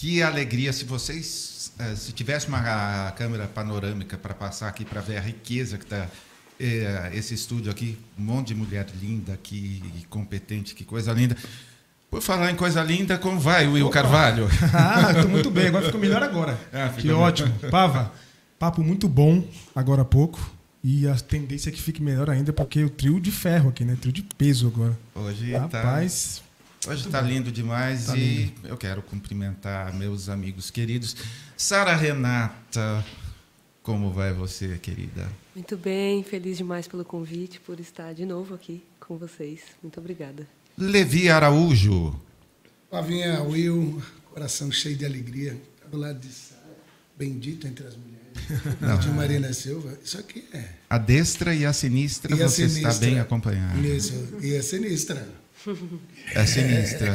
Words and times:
Que 0.00 0.22
alegria 0.22 0.72
se 0.72 0.86
vocês, 0.86 1.72
eh, 1.78 1.94
se 1.94 2.12
tivesse 2.12 2.48
uma 2.48 3.12
câmera 3.18 3.46
panorâmica 3.46 4.16
para 4.16 4.32
passar 4.32 4.66
aqui 4.66 4.82
para 4.82 5.02
ver 5.02 5.18
a 5.18 5.20
riqueza 5.20 5.76
que 5.76 5.84
está 5.84 6.08
eh, 6.58 7.10
esse 7.12 7.34
estúdio 7.34 7.70
aqui, 7.70 7.98
um 8.18 8.22
monte 8.22 8.46
de 8.48 8.54
mulher 8.54 8.86
linda 8.98 9.34
aqui, 9.34 9.82
competente, 10.08 10.74
que 10.74 10.86
coisa 10.86 11.12
linda. 11.12 11.36
Por 12.10 12.22
falar 12.22 12.50
em 12.50 12.56
coisa 12.56 12.82
linda, 12.82 13.18
como 13.18 13.38
vai, 13.38 13.68
Will 13.68 13.88
Opa. 13.88 13.92
Carvalho? 14.00 14.48
Ah, 14.72 15.12
estou 15.12 15.28
muito 15.28 15.50
bem, 15.52 15.66
agora 15.66 15.84
ficou 15.84 16.00
melhor 16.00 16.22
agora. 16.22 16.58
Ah, 16.72 16.88
que 16.88 17.12
ótimo. 17.12 17.52
Pava, 17.70 18.10
papo 18.58 18.82
muito 18.82 19.06
bom 19.06 19.46
agora 19.76 20.00
há 20.00 20.06
pouco. 20.06 20.40
E 20.82 21.06
a 21.06 21.14
tendência 21.14 21.68
é 21.68 21.72
que 21.74 21.82
fique 21.82 22.02
melhor 22.02 22.30
ainda, 22.30 22.54
porque 22.54 22.82
o 22.82 22.88
trio 22.88 23.20
de 23.20 23.30
ferro 23.30 23.68
aqui, 23.68 23.84
né? 23.84 23.98
Trio 24.00 24.14
de 24.14 24.22
peso 24.22 24.68
agora. 24.68 24.98
Hoje 25.14 25.52
tá 25.52 25.58
Rapaz, 25.58 26.38
tá, 26.38 26.49
hoje 26.86 27.06
está 27.06 27.20
lindo 27.20 27.50
demais 27.52 28.06
tá 28.06 28.16
e 28.16 28.44
lindo. 28.44 28.68
eu 28.68 28.76
quero 28.76 29.02
cumprimentar 29.02 29.94
meus 29.94 30.28
amigos 30.28 30.70
queridos. 30.70 31.16
Sara 31.56 31.94
Renata, 31.94 33.04
como 33.82 34.12
vai 34.12 34.32
você, 34.32 34.78
querida? 34.78 35.28
Muito 35.54 35.76
bem, 35.76 36.22
feliz 36.22 36.56
demais 36.56 36.86
pelo 36.88 37.04
convite, 37.04 37.60
por 37.60 37.78
estar 37.80 38.12
de 38.14 38.24
novo 38.24 38.54
aqui 38.54 38.82
com 38.98 39.16
vocês. 39.16 39.60
Muito 39.82 39.98
obrigada. 40.00 40.46
Levi 40.78 41.28
Araújo. 41.28 42.18
Flavinha 42.88 43.42
Will, 43.42 44.02
coração 44.32 44.70
cheio 44.72 44.96
de 44.96 45.04
alegria, 45.04 45.56
do 45.90 45.96
lado 45.96 46.18
de 46.18 46.32
Sara, 46.32 46.60
bendito 47.16 47.66
entre 47.66 47.86
as 47.86 47.94
mulheres. 47.96 48.20
Não. 48.80 48.98
De 48.98 49.08
Marina 49.10 49.52
Silva, 49.52 49.96
isso 50.02 50.18
aqui 50.18 50.44
é. 50.52 50.70
A 50.88 50.98
destra 50.98 51.54
e 51.54 51.64
a 51.64 51.72
sinistra, 51.72 52.34
e 52.34 52.42
a 52.42 52.48
você 52.48 52.68
sinistra. 52.68 52.90
está 52.90 53.06
bem 53.06 53.20
acompanhado. 53.20 53.84
Isso, 53.84 54.12
e 54.40 54.56
a 54.56 54.62
sinistra. 54.62 55.39
É 56.34 56.46
sinistra. 56.46 57.12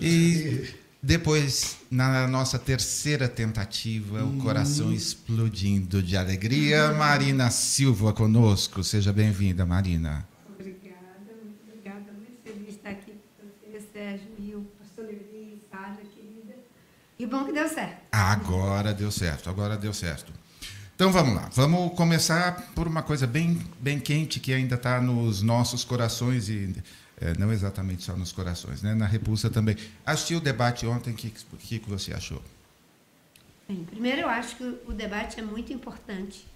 E 0.00 0.74
depois, 1.02 1.78
na 1.90 2.26
nossa 2.26 2.58
terceira 2.58 3.28
tentativa, 3.28 4.22
hum. 4.22 4.38
o 4.38 4.42
coração 4.42 4.92
explodindo 4.92 6.02
de 6.02 6.16
alegria, 6.16 6.92
Marina 6.92 7.50
Silva 7.50 8.12
conosco. 8.12 8.84
Seja 8.84 9.12
bem-vinda, 9.12 9.64
Marina. 9.64 10.26
Obrigada, 10.58 10.96
muito 11.42 11.60
obrigada. 11.68 12.12
Muito 12.12 12.42
feliz 12.44 12.66
de 12.66 12.70
estar 12.72 12.90
aqui 12.90 13.12
com 13.38 13.46
você, 13.46 13.86
Sérgio, 13.92 14.28
e 14.38 14.54
o 14.54 14.66
pastor 14.78 15.06
Levi, 15.06 15.62
Sara, 15.70 15.96
querida. 16.14 16.56
E 17.18 17.26
bom 17.26 17.44
que 17.44 17.52
deu 17.52 17.68
certo. 17.68 18.02
Agora 18.12 18.92
deu 18.92 19.10
certo, 19.10 19.48
agora 19.48 19.76
deu 19.76 19.94
certo. 19.94 20.32
Então 20.94 21.12
vamos 21.12 21.34
lá, 21.34 21.50
vamos 21.52 21.94
começar 21.94 22.72
por 22.74 22.86
uma 22.86 23.02
coisa 23.02 23.26
bem, 23.26 23.60
bem 23.78 24.00
quente 24.00 24.40
que 24.40 24.52
ainda 24.52 24.76
está 24.76 24.98
nos 24.98 25.42
nossos 25.42 25.84
corações 25.84 26.48
e 26.48 26.74
é, 27.20 27.36
não 27.38 27.52
exatamente 27.52 28.02
só 28.02 28.16
nos 28.16 28.32
corações, 28.32 28.82
né? 28.82 28.94
na 28.94 29.06
repulsa 29.06 29.48
também. 29.48 29.76
Assistiu 30.04 30.38
o 30.38 30.40
debate 30.40 30.86
ontem, 30.86 31.12
o 31.12 31.14
que, 31.14 31.30
que, 31.30 31.78
que 31.78 31.88
você 31.88 32.12
achou? 32.12 32.42
Bem, 33.68 33.84
primeiro 33.84 34.22
eu 34.22 34.28
acho 34.28 34.56
que 34.56 34.64
o 34.86 34.92
debate 34.92 35.40
é 35.40 35.42
muito 35.42 35.72
importante, 35.72 36.46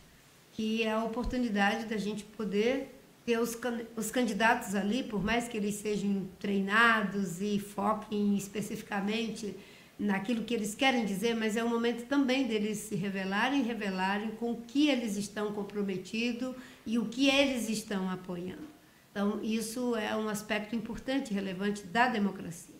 que 0.52 0.82
é 0.82 0.92
a 0.92 1.02
oportunidade 1.02 1.86
da 1.86 1.96
gente 1.96 2.24
poder 2.24 2.94
ter 3.24 3.38
os, 3.38 3.58
os 3.96 4.10
candidatos 4.10 4.74
ali, 4.74 5.02
por 5.02 5.22
mais 5.22 5.48
que 5.48 5.56
eles 5.56 5.76
sejam 5.76 6.28
treinados 6.38 7.40
e 7.40 7.58
foquem 7.58 8.36
especificamente 8.36 9.56
naquilo 9.98 10.44
que 10.44 10.54
eles 10.54 10.74
querem 10.74 11.04
dizer, 11.04 11.34
mas 11.34 11.56
é 11.56 11.64
o 11.64 11.68
momento 11.68 12.06
também 12.06 12.46
deles 12.46 12.78
se 12.78 12.94
revelarem, 12.94 13.62
revelarem 13.62 14.30
com 14.32 14.52
o 14.52 14.56
que 14.62 14.88
eles 14.88 15.16
estão 15.16 15.52
comprometidos 15.52 16.54
e 16.86 16.98
o 16.98 17.04
que 17.06 17.28
eles 17.28 17.68
estão 17.68 18.08
apoiando. 18.08 18.79
Então, 19.10 19.40
isso 19.42 19.96
é 19.96 20.14
um 20.16 20.28
aspecto 20.28 20.76
importante, 20.76 21.34
relevante 21.34 21.82
da 21.86 22.08
democracia. 22.08 22.74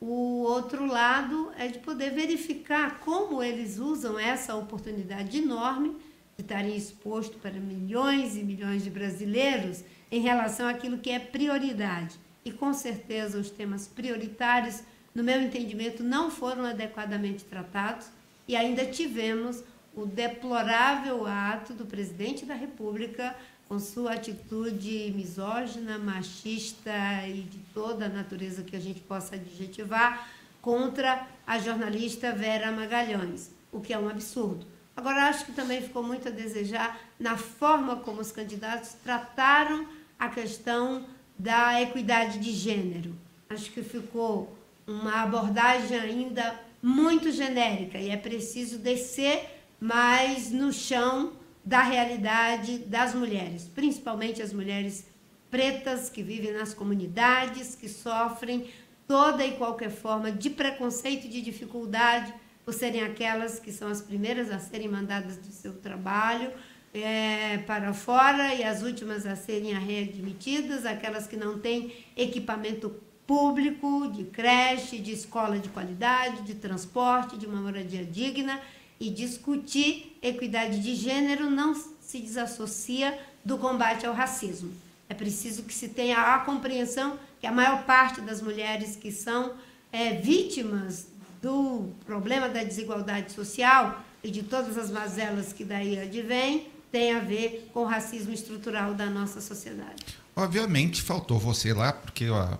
O 0.00 0.42
outro 0.42 0.86
lado 0.86 1.50
é 1.56 1.68
de 1.68 1.78
poder 1.78 2.10
verificar 2.10 3.00
como 3.00 3.42
eles 3.42 3.78
usam 3.78 4.18
essa 4.18 4.54
oportunidade 4.54 5.38
enorme 5.38 5.96
de 6.36 6.42
estarem 6.42 6.76
expostos 6.76 7.40
para 7.40 7.52
milhões 7.52 8.36
e 8.36 8.42
milhões 8.42 8.84
de 8.84 8.90
brasileiros 8.90 9.82
em 10.10 10.20
relação 10.20 10.68
àquilo 10.68 10.98
que 10.98 11.10
é 11.10 11.18
prioridade. 11.18 12.18
E 12.44 12.52
com 12.52 12.72
certeza 12.72 13.38
os 13.38 13.50
temas 13.50 13.88
prioritários 13.88 14.82
no 15.16 15.24
meu 15.24 15.40
entendimento, 15.40 16.04
não 16.04 16.30
foram 16.30 16.66
adequadamente 16.66 17.42
tratados 17.42 18.08
e 18.46 18.54
ainda 18.54 18.84
tivemos 18.84 19.64
o 19.94 20.04
deplorável 20.04 21.26
ato 21.26 21.72
do 21.72 21.86
presidente 21.86 22.44
da 22.44 22.54
República 22.54 23.34
com 23.68 23.78
sua 23.78 24.12
atitude 24.12 25.12
misógina, 25.14 25.98
machista 25.98 26.92
e 27.26 27.42
de 27.42 27.58
toda 27.74 28.06
a 28.06 28.08
natureza 28.08 28.62
que 28.62 28.76
a 28.76 28.80
gente 28.80 29.00
possa 29.00 29.34
adjetivar 29.34 30.28
contra 30.62 31.26
a 31.46 31.58
jornalista 31.58 32.32
Vera 32.32 32.70
Magalhães, 32.70 33.50
o 33.72 33.80
que 33.80 33.92
é 33.92 33.98
um 33.98 34.08
absurdo. 34.08 34.66
Agora, 34.96 35.28
acho 35.28 35.44
que 35.44 35.52
também 35.52 35.82
ficou 35.82 36.02
muito 36.02 36.28
a 36.28 36.30
desejar 36.30 36.98
na 37.18 37.36
forma 37.36 37.96
como 37.96 38.20
os 38.20 38.32
candidatos 38.32 38.94
trataram 39.04 39.86
a 40.18 40.28
questão 40.28 41.04
da 41.38 41.82
equidade 41.82 42.38
de 42.38 42.52
gênero. 42.52 43.14
Acho 43.50 43.70
que 43.72 43.82
ficou 43.82 44.56
uma 44.86 45.22
abordagem 45.22 45.98
ainda 45.98 46.58
muito 46.82 47.30
genérica 47.30 47.98
e 47.98 48.10
é 48.10 48.16
preciso 48.16 48.78
descer 48.78 49.44
mais 49.80 50.50
no 50.50 50.72
chão 50.72 51.32
da 51.66 51.82
realidade 51.82 52.78
das 52.78 53.12
mulheres, 53.12 53.68
principalmente 53.74 54.40
as 54.40 54.52
mulheres 54.52 55.04
pretas 55.50 56.08
que 56.08 56.22
vivem 56.22 56.52
nas 56.52 56.72
comunidades, 56.72 57.74
que 57.74 57.88
sofrem 57.88 58.68
toda 59.08 59.44
e 59.44 59.56
qualquer 59.56 59.90
forma 59.90 60.30
de 60.30 60.48
preconceito 60.48 61.26
e 61.26 61.28
de 61.28 61.42
dificuldade 61.42 62.32
por 62.64 62.72
serem 62.72 63.02
aquelas 63.02 63.58
que 63.58 63.72
são 63.72 63.88
as 63.88 64.00
primeiras 64.00 64.50
a 64.50 64.60
serem 64.60 64.86
mandadas 64.86 65.36
do 65.38 65.52
seu 65.52 65.74
trabalho 65.74 66.52
é, 66.94 67.58
para 67.58 67.92
fora 67.92 68.54
e 68.54 68.62
as 68.62 68.82
últimas 68.82 69.26
a 69.26 69.34
serem 69.34 69.74
readmitidas, 69.74 70.86
aquelas 70.86 71.26
que 71.26 71.36
não 71.36 71.58
têm 71.58 71.92
equipamento 72.16 72.94
público, 73.26 74.08
de 74.12 74.24
creche, 74.24 74.98
de 74.98 75.12
escola 75.12 75.58
de 75.58 75.68
qualidade, 75.68 76.42
de 76.42 76.54
transporte, 76.54 77.36
de 77.36 77.44
uma 77.44 77.60
moradia 77.60 78.04
digna 78.04 78.60
e 78.98 79.10
discutir 79.10 80.15
equidade 80.28 80.80
de 80.80 80.94
gênero 80.94 81.50
não 81.50 81.74
se 82.00 82.20
desassocia 82.20 83.18
do 83.44 83.58
combate 83.58 84.06
ao 84.06 84.14
racismo. 84.14 84.72
É 85.08 85.14
preciso 85.14 85.62
que 85.62 85.74
se 85.74 85.88
tenha 85.88 86.34
a 86.34 86.38
compreensão 86.40 87.18
que 87.40 87.46
a 87.46 87.52
maior 87.52 87.84
parte 87.84 88.20
das 88.20 88.40
mulheres 88.40 88.96
que 88.96 89.12
são 89.12 89.52
é, 89.92 90.14
vítimas 90.14 91.06
do 91.40 91.90
problema 92.04 92.48
da 92.48 92.64
desigualdade 92.64 93.32
social 93.32 94.02
e 94.22 94.30
de 94.30 94.42
todas 94.42 94.76
as 94.76 94.90
mazelas 94.90 95.52
que 95.52 95.64
daí 95.64 95.98
advêm 95.98 96.68
tem 96.90 97.14
a 97.14 97.20
ver 97.20 97.70
com 97.72 97.80
o 97.80 97.84
racismo 97.84 98.32
estrutural 98.32 98.94
da 98.94 99.06
nossa 99.06 99.40
sociedade. 99.40 100.04
Obviamente 100.34 101.02
faltou 101.02 101.38
você 101.38 101.72
lá, 101.72 101.92
porque 101.92 102.28
ó, 102.28 102.58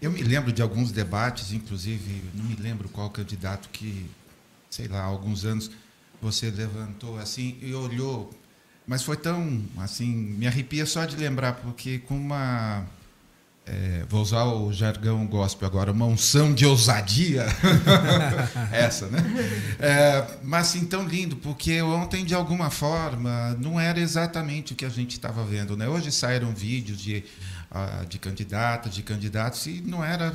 eu 0.00 0.10
me 0.10 0.22
lembro 0.22 0.52
de 0.52 0.62
alguns 0.62 0.92
debates, 0.92 1.52
inclusive, 1.52 2.22
não 2.34 2.44
me 2.44 2.56
lembro 2.56 2.88
qual 2.88 3.08
candidato 3.10 3.68
que, 3.70 4.08
sei 4.68 4.88
lá, 4.88 5.00
há 5.00 5.04
alguns 5.04 5.44
anos 5.44 5.70
você 6.24 6.50
levantou 6.50 7.18
assim 7.18 7.58
e 7.60 7.74
olhou, 7.74 8.30
mas 8.86 9.02
foi 9.02 9.16
tão 9.16 9.62
assim, 9.78 10.06
me 10.06 10.46
arrepia 10.46 10.86
só 10.86 11.04
de 11.04 11.16
lembrar, 11.16 11.54
porque 11.54 11.98
com 11.98 12.16
uma 12.16 12.86
é, 13.66 14.04
vou 14.08 14.20
usar 14.20 14.44
o 14.44 14.72
jargão 14.72 15.26
gospel 15.26 15.66
agora, 15.66 15.92
uma 15.92 16.06
unção 16.06 16.52
de 16.54 16.66
ousadia. 16.66 17.46
Essa, 18.72 19.06
né? 19.08 19.20
É, 19.78 20.38
mas 20.42 20.68
assim, 20.68 20.84
tão 20.84 21.06
lindo, 21.06 21.36
porque 21.36 21.80
ontem, 21.80 22.24
de 22.24 22.34
alguma 22.34 22.70
forma, 22.70 23.56
não 23.58 23.80
era 23.80 23.98
exatamente 23.98 24.74
o 24.74 24.76
que 24.76 24.84
a 24.84 24.90
gente 24.90 25.12
estava 25.12 25.44
vendo. 25.44 25.76
Né? 25.76 25.88
Hoje 25.88 26.10
saíram 26.12 26.54
vídeos 26.54 27.00
de 27.00 27.24
de 28.08 28.20
candidatas, 28.20 28.94
de 28.94 29.02
candidatos, 29.02 29.66
e 29.66 29.82
não 29.84 30.04
era 30.04 30.32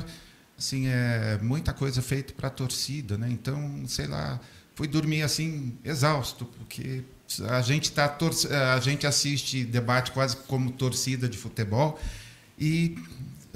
assim, 0.58 0.88
é, 0.88 1.38
muita 1.40 1.72
coisa 1.72 2.02
feita 2.02 2.34
para 2.34 2.48
a 2.48 2.50
torcida, 2.50 3.16
né? 3.16 3.28
Então, 3.30 3.82
sei 3.86 4.06
lá, 4.06 4.38
fui 4.80 4.88
dormir 4.88 5.20
assim 5.20 5.76
exausto, 5.84 6.46
porque 6.56 7.04
a 7.50 7.60
gente 7.60 7.92
tá 7.92 8.16
a 8.74 8.80
gente 8.80 9.06
assiste 9.06 9.62
debate 9.62 10.10
quase 10.10 10.34
como 10.48 10.70
torcida 10.70 11.28
de 11.28 11.36
futebol 11.36 12.00
e 12.58 12.96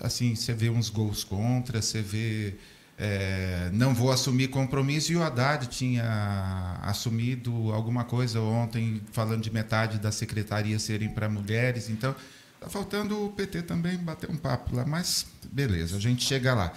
assim 0.02 0.34
você 0.34 0.52
vê 0.52 0.68
uns 0.68 0.90
gols 0.90 1.24
contra, 1.24 1.80
você 1.80 2.02
vê 2.02 2.56
é, 2.98 3.70
não 3.72 3.94
vou 3.94 4.12
assumir 4.12 4.48
compromisso 4.48 5.12
e 5.12 5.16
o 5.16 5.22
Haddad 5.22 5.66
tinha 5.68 6.78
assumido 6.82 7.72
alguma 7.72 8.04
coisa 8.04 8.38
ontem 8.38 9.00
falando 9.10 9.40
de 9.40 9.50
metade 9.50 9.98
da 9.98 10.12
secretaria 10.12 10.78
serem 10.78 11.08
para 11.08 11.26
mulheres, 11.26 11.88
então 11.88 12.14
Está 12.56 12.70
faltando 12.70 13.26
o 13.26 13.30
PT 13.30 13.62
também 13.62 13.98
bater 13.98 14.30
um 14.30 14.38
papo 14.38 14.74
lá, 14.74 14.86
mas 14.86 15.26
beleza, 15.52 15.98
a 15.98 16.00
gente 16.00 16.24
chega 16.24 16.54
lá. 16.54 16.72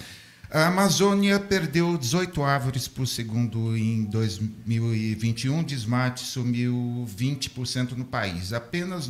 A 0.50 0.68
Amazônia 0.68 1.42
perdeu 1.42 1.98
18 1.98 2.42
árvores 2.42 2.88
por 2.88 3.06
segundo 3.06 3.76
em 3.76 4.06
2021, 4.06 5.62
desmate 5.62 6.22
sumiu 6.22 7.06
20% 7.06 7.92
no 7.98 8.06
país. 8.06 8.54
Apenas 8.54 9.10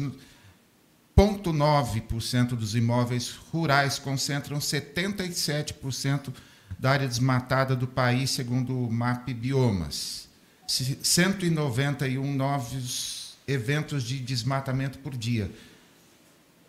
0,9% 1.15 2.49
dos 2.49 2.73
imóveis 2.73 3.37
rurais 3.53 3.99
concentram 3.99 4.57
77% 4.57 6.33
da 6.79 6.91
área 6.91 7.07
desmatada 7.07 7.75
do 7.75 7.85
país, 7.85 8.31
segundo 8.31 8.75
o 8.75 8.91
MAP 8.91 9.29
Biomas. 9.29 10.27
191 10.67 12.33
novos 12.33 13.37
eventos 13.47 14.03
de 14.03 14.19
desmatamento 14.19 14.97
por 14.99 15.15
dia. 15.15 15.51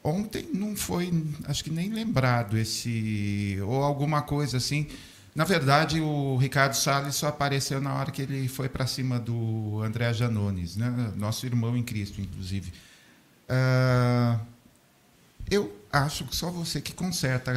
Ontem 0.08 0.48
não 0.54 0.74
foi, 0.74 1.12
acho 1.44 1.62
que 1.62 1.70
nem 1.70 1.90
lembrado 1.90 2.56
esse, 2.56 3.58
ou 3.62 3.82
alguma 3.82 4.22
coisa 4.22 4.56
assim. 4.56 4.86
Na 5.34 5.44
verdade, 5.44 6.00
o 6.00 6.36
Ricardo 6.36 6.74
Salles 6.74 7.14
só 7.14 7.28
apareceu 7.28 7.80
na 7.80 7.94
hora 7.94 8.10
que 8.10 8.22
ele 8.22 8.48
foi 8.48 8.68
para 8.68 8.86
cima 8.86 9.20
do 9.20 9.80
André 9.84 10.12
Janones, 10.12 10.76
né? 10.76 11.12
nosso 11.16 11.46
irmão 11.46 11.76
em 11.76 11.82
Cristo, 11.82 12.20
inclusive. 12.20 12.72
Uh, 13.48 14.40
eu 15.50 15.78
acho 15.92 16.24
que 16.24 16.34
só 16.34 16.50
você 16.50 16.80
que 16.80 16.92
conserta 16.92 17.52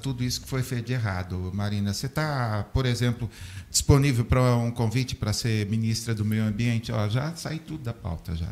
tudo 0.00 0.24
isso 0.24 0.40
que 0.40 0.48
foi 0.48 0.62
feito 0.62 0.86
de 0.86 0.92
errado, 0.92 1.50
Marina. 1.54 1.92
Você 1.92 2.06
está, 2.06 2.64
por 2.72 2.86
exemplo, 2.86 3.28
disponível 3.70 4.24
para 4.24 4.56
um 4.56 4.70
convite 4.70 5.14
para 5.14 5.32
ser 5.32 5.66
ministra 5.66 6.14
do 6.14 6.24
Meio 6.24 6.44
Ambiente? 6.44 6.90
Ó, 6.90 7.08
já 7.08 7.34
saí 7.36 7.58
tudo 7.58 7.84
da 7.84 7.92
pauta 7.92 8.34
já. 8.34 8.48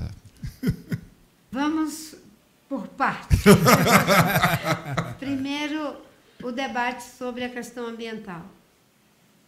Vamos 1.50 2.23
por 2.74 2.88
partes. 2.88 3.38
Primeiro, 5.20 5.96
o 6.42 6.50
debate 6.50 7.04
sobre 7.04 7.44
a 7.44 7.48
questão 7.48 7.86
ambiental. 7.86 8.44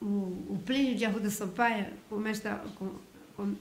O, 0.01 0.07
o 0.49 0.63
Plínio 0.65 0.95
de 0.95 1.05
Arruda 1.05 1.29
Sampaio 1.29 1.87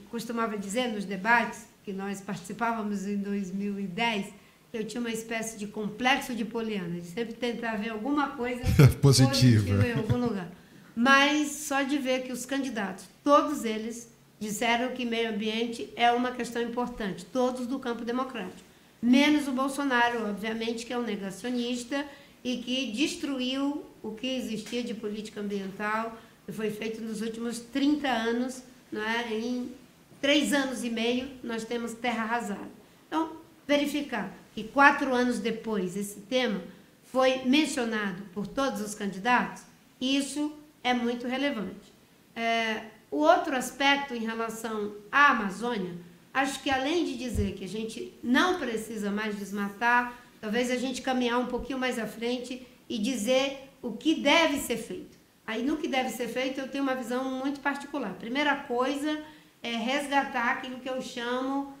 costumava 0.08 0.56
dizer 0.56 0.86
nos 0.92 1.04
debates 1.04 1.66
que 1.84 1.92
nós 1.92 2.20
participávamos 2.20 3.08
em 3.08 3.16
2010 3.16 4.46
eu 4.72 4.84
tinha 4.84 5.00
uma 5.00 5.10
espécie 5.10 5.56
de 5.56 5.66
complexo 5.66 6.34
de 6.34 6.44
Poliana, 6.44 7.00
de 7.00 7.06
sempre 7.06 7.34
tentar 7.34 7.76
ver 7.76 7.90
alguma 7.90 8.30
coisa 8.30 8.62
positiva. 9.00 9.30
positiva 9.30 9.86
em 9.86 9.92
algum 9.92 10.18
lugar. 10.18 10.50
Mas 10.94 11.48
só 11.48 11.82
de 11.82 11.96
ver 11.96 12.24
que 12.24 12.32
os 12.32 12.44
candidatos, 12.44 13.06
todos 13.24 13.64
eles, 13.64 14.12
disseram 14.38 14.92
que 14.92 15.04
meio 15.04 15.30
ambiente 15.30 15.90
é 15.96 16.12
uma 16.12 16.30
questão 16.30 16.60
importante, 16.60 17.24
todos 17.24 17.66
do 17.66 17.78
campo 17.78 18.04
democrático. 18.04 18.65
Menos 19.00 19.46
o 19.46 19.52
Bolsonaro, 19.52 20.28
obviamente, 20.28 20.86
que 20.86 20.92
é 20.92 20.98
um 20.98 21.02
negacionista 21.02 22.04
e 22.42 22.58
que 22.58 22.92
destruiu 22.92 23.84
o 24.02 24.12
que 24.12 24.26
existia 24.26 24.82
de 24.82 24.94
política 24.94 25.40
ambiental, 25.40 26.16
que 26.44 26.52
foi 26.52 26.70
feito 26.70 27.00
nos 27.00 27.20
últimos 27.20 27.58
30 27.58 28.08
anos, 28.08 28.62
não 28.90 29.02
é? 29.02 29.32
em 29.32 29.72
três 30.20 30.52
anos 30.52 30.84
e 30.84 30.90
meio, 30.90 31.30
nós 31.42 31.64
temos 31.64 31.92
terra 31.94 32.22
arrasada. 32.22 32.70
Então, 33.06 33.36
verificar 33.66 34.32
que 34.54 34.64
quatro 34.64 35.14
anos 35.14 35.38
depois 35.38 35.96
esse 35.96 36.20
tema 36.20 36.62
foi 37.04 37.44
mencionado 37.44 38.22
por 38.32 38.46
todos 38.46 38.80
os 38.80 38.94
candidatos, 38.94 39.62
isso 40.00 40.52
é 40.82 40.94
muito 40.94 41.26
relevante. 41.26 41.92
É, 42.34 42.82
o 43.10 43.18
outro 43.18 43.56
aspecto 43.56 44.14
em 44.14 44.24
relação 44.24 44.94
à 45.10 45.30
Amazônia, 45.30 45.94
acho 46.36 46.62
que 46.62 46.68
além 46.68 47.02
de 47.06 47.16
dizer 47.16 47.54
que 47.54 47.64
a 47.64 47.68
gente 47.68 48.12
não 48.22 48.58
precisa 48.58 49.10
mais 49.10 49.38
desmatar, 49.38 50.20
talvez 50.38 50.70
a 50.70 50.76
gente 50.76 51.00
caminhar 51.00 51.40
um 51.40 51.46
pouquinho 51.46 51.78
mais 51.78 51.98
à 51.98 52.06
frente 52.06 52.66
e 52.86 52.98
dizer 52.98 53.70
o 53.80 53.92
que 53.92 54.16
deve 54.16 54.58
ser 54.58 54.76
feito. 54.76 55.16
Aí, 55.46 55.62
no 55.62 55.78
que 55.78 55.88
deve 55.88 56.10
ser 56.10 56.28
feito, 56.28 56.60
eu 56.60 56.68
tenho 56.68 56.84
uma 56.84 56.94
visão 56.94 57.24
muito 57.24 57.60
particular. 57.60 58.12
Primeira 58.14 58.54
coisa 58.54 59.18
é 59.62 59.76
resgatar 59.76 60.50
aquilo 60.52 60.78
que 60.78 60.90
eu 60.90 61.00
chamo 61.00 61.72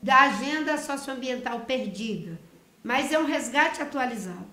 da 0.00 0.20
agenda 0.20 0.78
socioambiental 0.78 1.60
perdida, 1.60 2.38
mas 2.84 3.10
é 3.10 3.18
um 3.18 3.24
resgate 3.24 3.82
atualizado. 3.82 4.46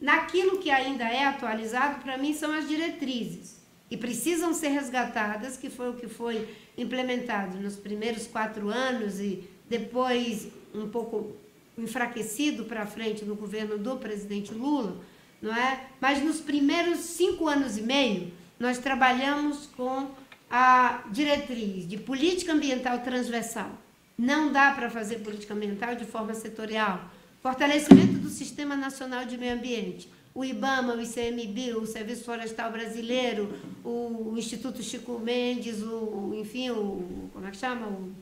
Naquilo 0.00 0.60
que 0.60 0.70
ainda 0.70 1.04
é 1.04 1.26
atualizado, 1.26 2.00
para 2.00 2.16
mim, 2.16 2.32
são 2.32 2.52
as 2.54 2.66
diretrizes, 2.66 3.57
que 3.88 3.96
precisam 3.96 4.52
ser 4.52 4.68
resgatadas, 4.68 5.56
que 5.56 5.70
foi 5.70 5.90
o 5.90 5.94
que 5.94 6.08
foi 6.08 6.48
implementado 6.76 7.58
nos 7.58 7.76
primeiros 7.76 8.26
quatro 8.26 8.68
anos 8.68 9.18
e 9.18 9.48
depois 9.68 10.48
um 10.74 10.88
pouco 10.88 11.36
enfraquecido 11.76 12.64
para 12.64 12.86
frente 12.86 13.24
no 13.24 13.34
governo 13.34 13.78
do 13.78 13.96
presidente 13.96 14.52
Lula, 14.52 14.96
não 15.40 15.54
é? 15.54 15.86
Mas 16.00 16.22
nos 16.22 16.40
primeiros 16.40 16.98
cinco 17.00 17.46
anos 17.46 17.78
e 17.78 17.82
meio, 17.82 18.32
nós 18.58 18.78
trabalhamos 18.78 19.66
com 19.76 20.10
a 20.50 21.04
diretriz 21.10 21.88
de 21.88 21.96
política 21.96 22.52
ambiental 22.52 22.98
transversal 23.00 23.70
não 24.18 24.50
dá 24.50 24.72
para 24.72 24.90
fazer 24.90 25.20
política 25.20 25.54
ambiental 25.54 25.94
de 25.94 26.04
forma 26.04 26.34
setorial. 26.34 27.08
Fortalecimento 27.40 28.14
do 28.14 28.28
Sistema 28.28 28.74
Nacional 28.74 29.24
de 29.24 29.38
Meio 29.38 29.54
Ambiente. 29.54 30.10
O 30.38 30.44
IBAMA, 30.44 30.94
o 30.94 31.02
ICMBio, 31.02 31.82
o 31.82 31.86
Serviço 31.86 32.22
Florestal 32.22 32.70
Brasileiro, 32.70 33.58
o 33.84 34.36
Instituto 34.36 34.80
Chico 34.84 35.18
Mendes, 35.18 35.82
o, 35.82 36.32
enfim, 36.32 36.70
o, 36.70 37.28
como 37.32 37.44
é 37.44 37.50
que 37.50 37.56
chama? 37.56 37.88
O, 37.88 38.12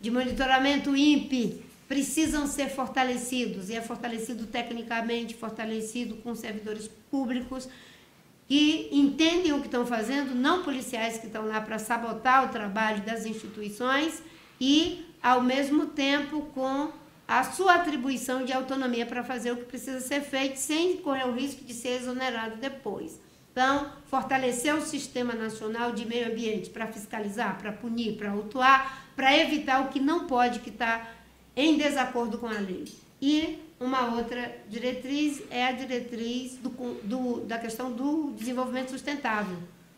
de 0.00 0.08
monitoramento 0.08 0.94
INPE, 0.94 1.60
precisam 1.88 2.46
ser 2.46 2.68
fortalecidos, 2.68 3.68
e 3.68 3.74
é 3.74 3.82
fortalecido 3.82 4.46
tecnicamente, 4.46 5.34
fortalecido 5.34 6.14
com 6.18 6.36
servidores 6.36 6.88
públicos 7.10 7.68
que 8.46 8.88
entendem 8.92 9.52
o 9.52 9.58
que 9.58 9.66
estão 9.66 9.84
fazendo, 9.84 10.36
não 10.36 10.62
policiais 10.62 11.18
que 11.18 11.26
estão 11.26 11.46
lá 11.46 11.60
para 11.60 11.80
sabotar 11.80 12.44
o 12.44 12.52
trabalho 12.52 13.02
das 13.02 13.26
instituições 13.26 14.22
e 14.60 15.04
ao 15.20 15.42
mesmo 15.42 15.86
tempo 15.86 16.42
com 16.54 16.92
a 17.26 17.42
sua 17.44 17.74
atribuição 17.74 18.44
de 18.44 18.52
autonomia 18.52 19.04
para 19.04 19.24
fazer 19.24 19.52
o 19.52 19.56
que 19.56 19.64
precisa 19.64 20.00
ser 20.00 20.20
feito, 20.20 20.56
sem 20.56 20.98
correr 20.98 21.26
o 21.26 21.34
risco 21.34 21.64
de 21.64 21.74
ser 21.74 22.00
exonerado 22.00 22.56
depois. 22.56 23.20
Então, 23.50 23.90
fortalecer 24.06 24.74
o 24.74 24.82
Sistema 24.82 25.32
Nacional 25.32 25.92
de 25.92 26.04
Meio 26.04 26.30
Ambiente 26.30 26.70
para 26.70 26.86
fiscalizar, 26.86 27.58
para 27.58 27.72
punir, 27.72 28.16
para 28.16 28.30
autuar, 28.30 29.06
para 29.16 29.36
evitar 29.36 29.82
o 29.82 29.88
que 29.88 29.98
não 29.98 30.26
pode, 30.26 30.60
que 30.60 30.68
está 30.68 31.10
em 31.56 31.78
desacordo 31.78 32.36
com 32.38 32.46
a 32.46 32.58
lei. 32.58 32.84
E 33.20 33.58
uma 33.80 34.14
outra 34.14 34.58
diretriz 34.68 35.42
é 35.50 35.66
a 35.66 35.72
diretriz 35.72 36.58
do, 36.58 36.68
do, 37.02 37.40
da 37.40 37.58
questão 37.58 37.90
do 37.90 38.30
desenvolvimento 38.32 38.90
sustentável. 38.90 39.56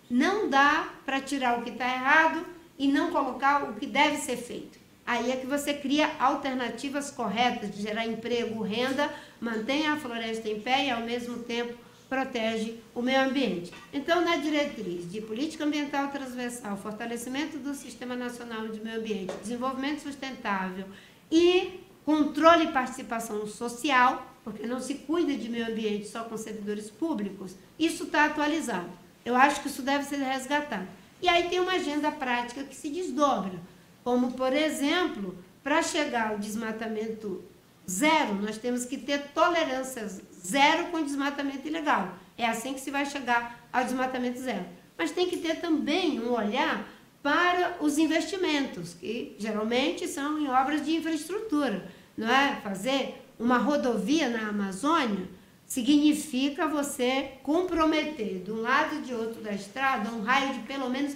Não 0.09 0.49
dá 0.49 0.89
para 1.05 1.21
tirar 1.21 1.59
o 1.59 1.63
que 1.63 1.71
está 1.71 1.85
errado 1.85 2.47
e 2.79 2.87
não 2.87 3.11
colocar 3.11 3.65
o 3.65 3.75
que 3.75 3.87
deve 3.87 4.19
ser 4.19 4.37
feito. 4.37 4.78
Aí 5.09 5.33
é 5.33 5.37
que 5.37 5.47
você 5.47 5.73
cria 5.73 6.11
alternativas 6.19 7.11
corretas 7.11 7.75
de 7.75 7.81
gerar 7.81 8.07
emprego, 8.07 8.63
renda, 8.63 9.09
mantém 9.41 9.89
a 9.89 9.97
floresta 9.97 10.47
em 10.51 10.61
pé 10.61 10.85
e, 10.85 10.91
ao 10.91 11.01
mesmo 11.01 11.39
tempo, 11.45 11.73
protege 12.11 12.75
o 12.95 13.01
meio 13.01 13.23
ambiente. 13.23 13.73
Então, 13.91 14.21
na 14.21 14.37
diretriz 14.37 15.11
de 15.11 15.23
política 15.23 15.65
ambiental 15.65 16.09
transversal, 16.09 16.77
fortalecimento 16.77 17.57
do 17.57 17.73
Sistema 17.73 18.15
Nacional 18.15 18.69
de 18.69 18.83
Meio 18.83 18.99
Ambiente, 18.99 19.33
desenvolvimento 19.41 20.01
sustentável 20.01 20.85
e 21.33 21.81
controle 22.05 22.65
e 22.65 22.73
participação 22.73 23.47
social, 23.47 24.37
porque 24.45 24.67
não 24.67 24.79
se 24.79 24.93
cuida 24.93 25.35
de 25.35 25.49
meio 25.49 25.69
ambiente 25.69 26.07
só 26.07 26.25
com 26.25 26.37
servidores 26.37 26.91
públicos, 26.91 27.57
isso 27.79 28.05
está 28.05 28.27
atualizado. 28.27 28.91
Eu 29.25 29.35
acho 29.35 29.63
que 29.63 29.69
isso 29.69 29.81
deve 29.81 30.05
ser 30.05 30.17
resgatado. 30.17 30.87
E 31.23 31.31
aí 31.31 31.49
tem 31.49 31.61
uma 31.61 31.73
agenda 31.73 32.13
prática 32.13 32.63
que 32.63 32.77
se 32.77 32.91
desdobra 32.91 33.59
como, 34.09 34.33
por 34.33 34.55
exemplo, 34.55 35.37
para 35.63 35.83
chegar 35.83 36.31
ao 36.31 36.39
desmatamento 36.39 37.45
zero, 37.87 38.37
nós 38.37 38.57
temos 38.57 38.87
que 38.87 38.97
ter 38.97 39.19
tolerância 39.35 40.09
zero 40.43 40.87
com 40.87 41.03
desmatamento 41.03 41.69
ilegal. 41.69 42.15
É 42.35 42.47
assim 42.47 42.73
que 42.73 42.81
se 42.81 42.91
vai 42.91 43.05
chegar 43.05 43.69
ao 43.71 43.85
desmatamento 43.85 44.39
zero. 44.39 44.65
Mas 44.97 45.11
tem 45.11 45.29
que 45.29 45.37
ter 45.37 45.61
também 45.61 46.19
um 46.21 46.33
olhar 46.33 46.89
para 47.23 47.77
os 47.83 47.99
investimentos, 47.99 48.95
que 48.95 49.37
geralmente 49.39 50.09
são 50.09 50.39
em 50.39 50.49
obras 50.49 50.83
de 50.83 50.97
infraestrutura. 50.97 51.87
Não 52.17 52.31
é? 52.31 52.59
Fazer 52.63 53.23
uma 53.39 53.59
rodovia 53.59 54.31
na 54.31 54.49
Amazônia 54.49 55.29
significa 55.67 56.67
você 56.67 57.33
comprometer 57.43 58.43
de 58.43 58.51
um 58.51 58.63
lado 58.63 58.97
e 58.97 59.03
de 59.03 59.13
outro 59.13 59.43
da 59.43 59.53
estrada 59.53 60.09
um 60.09 60.23
raio 60.23 60.55
de 60.55 60.61
pelo 60.61 60.89
menos 60.89 61.15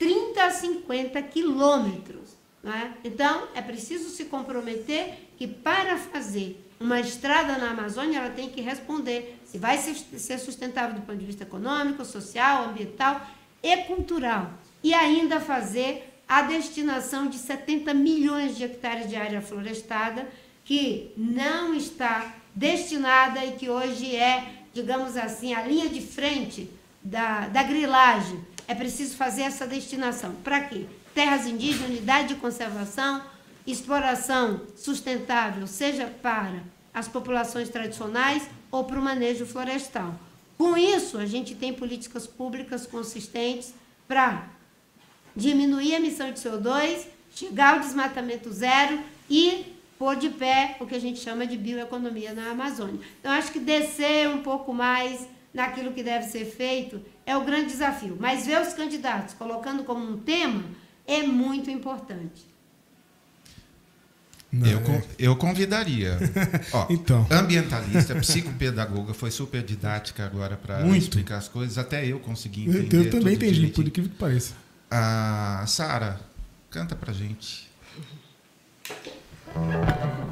30 0.00 0.42
a 0.42 0.50
50 0.50 1.22
quilômetros. 1.22 2.30
É? 2.64 2.90
Então, 3.04 3.48
é 3.54 3.62
preciso 3.62 4.10
se 4.10 4.24
comprometer 4.24 5.30
que 5.36 5.46
para 5.46 5.96
fazer 5.96 6.66
uma 6.78 6.98
estrada 6.98 7.58
na 7.58 7.70
Amazônia, 7.70 8.18
ela 8.18 8.30
tem 8.30 8.50
que 8.50 8.60
responder 8.60 9.38
se 9.44 9.58
vai 9.58 9.78
ser 9.78 10.38
sustentável 10.38 10.96
do 10.96 11.02
ponto 11.02 11.18
de 11.18 11.26
vista 11.26 11.44
econômico, 11.44 12.04
social, 12.04 12.64
ambiental 12.64 13.20
e 13.62 13.76
cultural. 13.84 14.50
E 14.82 14.94
ainda 14.94 15.40
fazer 15.40 16.10
a 16.26 16.42
destinação 16.42 17.28
de 17.28 17.36
70 17.36 17.92
milhões 17.92 18.56
de 18.56 18.64
hectares 18.64 19.08
de 19.08 19.16
área 19.16 19.42
florestada, 19.42 20.26
que 20.64 21.12
não 21.16 21.74
está 21.74 22.34
destinada 22.54 23.44
e 23.44 23.52
que 23.52 23.68
hoje 23.68 24.16
é, 24.16 24.64
digamos 24.72 25.16
assim, 25.16 25.52
a 25.52 25.62
linha 25.62 25.88
de 25.88 26.00
frente 26.00 26.70
da, 27.02 27.48
da 27.48 27.62
grilagem 27.62 28.40
é 28.70 28.74
preciso 28.76 29.16
fazer 29.16 29.42
essa 29.42 29.66
destinação. 29.66 30.32
Para 30.44 30.60
quê? 30.60 30.86
Terras 31.12 31.44
indígenas, 31.44 31.90
unidade 31.90 32.28
de 32.28 32.34
conservação, 32.36 33.20
exploração 33.66 34.60
sustentável, 34.76 35.66
seja 35.66 36.06
para 36.06 36.62
as 36.94 37.08
populações 37.08 37.68
tradicionais 37.68 38.48
ou 38.70 38.84
para 38.84 39.00
o 39.00 39.02
manejo 39.02 39.44
florestal. 39.44 40.14
Com 40.56 40.76
isso, 40.76 41.18
a 41.18 41.26
gente 41.26 41.56
tem 41.56 41.74
políticas 41.74 42.28
públicas 42.28 42.86
consistentes 42.86 43.74
para 44.06 44.46
diminuir 45.34 45.94
a 45.94 45.98
emissão 45.98 46.30
de 46.30 46.38
CO2, 46.38 47.06
chegar 47.34 47.74
ao 47.74 47.80
desmatamento 47.80 48.52
zero 48.52 49.00
e 49.28 49.74
pôr 49.98 50.14
de 50.14 50.30
pé 50.30 50.76
o 50.78 50.86
que 50.86 50.94
a 50.94 51.00
gente 51.00 51.18
chama 51.18 51.44
de 51.44 51.56
bioeconomia 51.56 52.32
na 52.32 52.52
Amazônia. 52.52 53.00
Então, 53.18 53.32
acho 53.32 53.50
que 53.50 53.58
descer 53.58 54.28
um 54.28 54.44
pouco 54.44 54.72
mais 54.72 55.26
naquilo 55.52 55.92
que 55.92 56.04
deve 56.04 56.26
ser 56.26 56.44
feito 56.44 57.02
é 57.30 57.36
o 57.36 57.44
grande 57.44 57.66
desafio. 57.66 58.16
Mas 58.18 58.44
ver 58.44 58.60
os 58.60 58.72
candidatos 58.74 59.34
colocando 59.34 59.84
como 59.84 60.04
um 60.04 60.18
tema 60.18 60.64
é 61.06 61.22
muito 61.22 61.70
importante. 61.70 62.50
Não, 64.52 64.66
eu, 64.66 64.80
é. 64.80 65.02
eu 65.16 65.36
convidaria. 65.36 66.18
Ó, 66.74 66.86
então. 66.90 67.24
Ambientalista, 67.30 68.16
psicopedagoga, 68.16 69.14
foi 69.14 69.30
super 69.30 69.62
didática 69.62 70.26
agora 70.26 70.56
para 70.56 70.84
explicar 70.96 71.36
as 71.36 71.46
coisas. 71.46 71.78
Até 71.78 72.04
eu 72.04 72.18
consegui 72.18 72.68
entender. 72.68 72.96
Eu, 72.96 73.04
eu 73.04 73.10
também 73.10 73.34
entendi, 73.34 73.54
direitinho. 73.54 73.74
por 73.74 73.86
incrível 73.86 74.10
que 74.10 74.18
pareça. 74.18 74.54
A 74.90 75.64
Sara, 75.68 76.20
canta 76.68 76.96
pra 76.96 77.12
gente. 77.12 77.70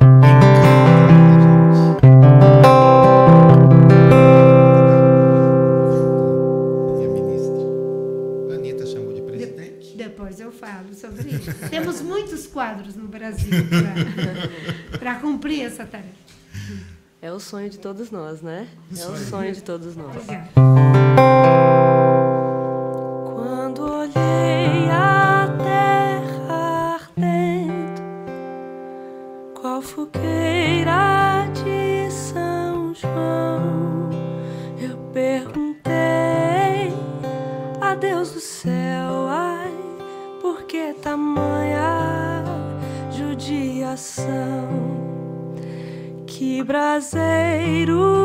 quadros 12.68 12.94
no 12.96 13.08
Brasil 13.08 13.50
para 14.98 15.14
cumprir 15.20 15.62
essa 15.62 15.86
tarefa. 15.86 16.28
É 17.20 17.32
o 17.32 17.40
sonho 17.40 17.68
de 17.70 17.78
todos 17.78 18.10
nós, 18.10 18.42
né? 18.42 18.68
É 18.96 19.06
o 19.06 19.16
sonho 19.16 19.52
de 19.52 19.62
todos 19.62 19.96
nós. 19.96 20.16
Obrigada. 20.16 21.67
Que 46.98 48.17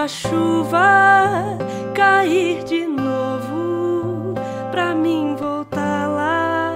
Espero 0.00 0.04
a 0.04 0.08
chuva 0.08 1.58
cair 1.94 2.64
de 2.64 2.86
novo 2.86 4.34
pra 4.70 4.94
mim 4.94 5.36
voltar 5.36 6.08
lá 6.08 6.74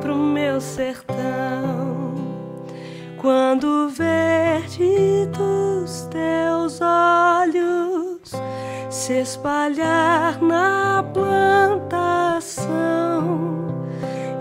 pro 0.00 0.14
meu 0.14 0.60
sertão. 0.60 2.14
Quando 3.20 3.88
verde 3.88 5.26
dos 5.32 6.02
teus 6.02 6.80
olhos 6.80 8.30
se 8.88 9.14
espalhar 9.14 10.40
na 10.40 11.04
plantação. 11.12 12.54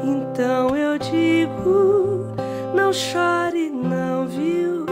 Então 0.04 0.76
eu 0.76 1.00
digo: 1.00 2.28
não 2.76 2.94
chore, 2.94 3.70
não 3.72 4.28
viu? 4.28 4.86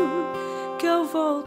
Que 0.80 0.88
eu 0.88 1.06
voltarei, 1.06 1.41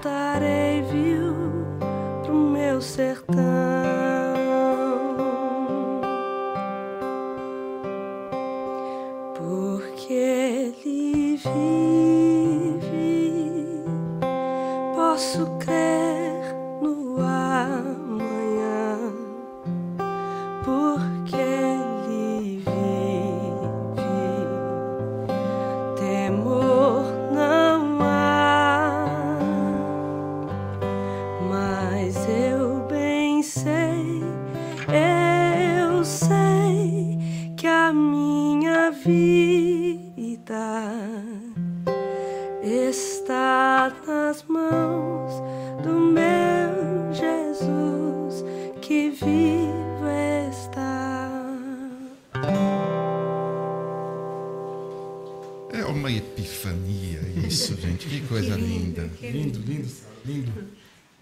lindo. 60.25 60.53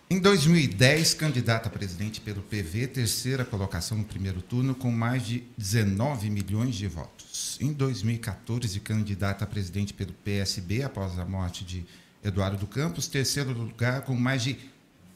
Em 0.09 0.19
2010, 0.19 1.15
candidato 1.15 1.69
a 1.69 1.71
presidente 1.71 2.21
pelo 2.21 2.43
PV, 2.43 2.87
terceira 2.87 3.47
colocação 3.47 3.97
no 3.97 4.05
primeiro 4.05 4.43
turno, 4.43 4.75
com 4.75 4.91
mais 4.91 5.27
de 5.27 5.43
19 5.57 6.29
milhões 6.29 6.75
de 6.75 6.87
votos. 6.87 7.57
Em 7.61 7.73
2014, 7.73 8.79
candidato 8.81 9.43
a 9.43 9.47
presidente 9.47 9.95
pelo 9.95 10.13
PSB, 10.13 10.83
após 10.83 11.19
a 11.19 11.25
morte 11.25 11.65
de 11.65 11.87
Eduardo 12.23 12.67
Campos, 12.67 13.09
terceiro 13.09 13.53
lugar, 13.53 14.03
com 14.03 14.15
mais 14.15 14.43
de 14.43 14.59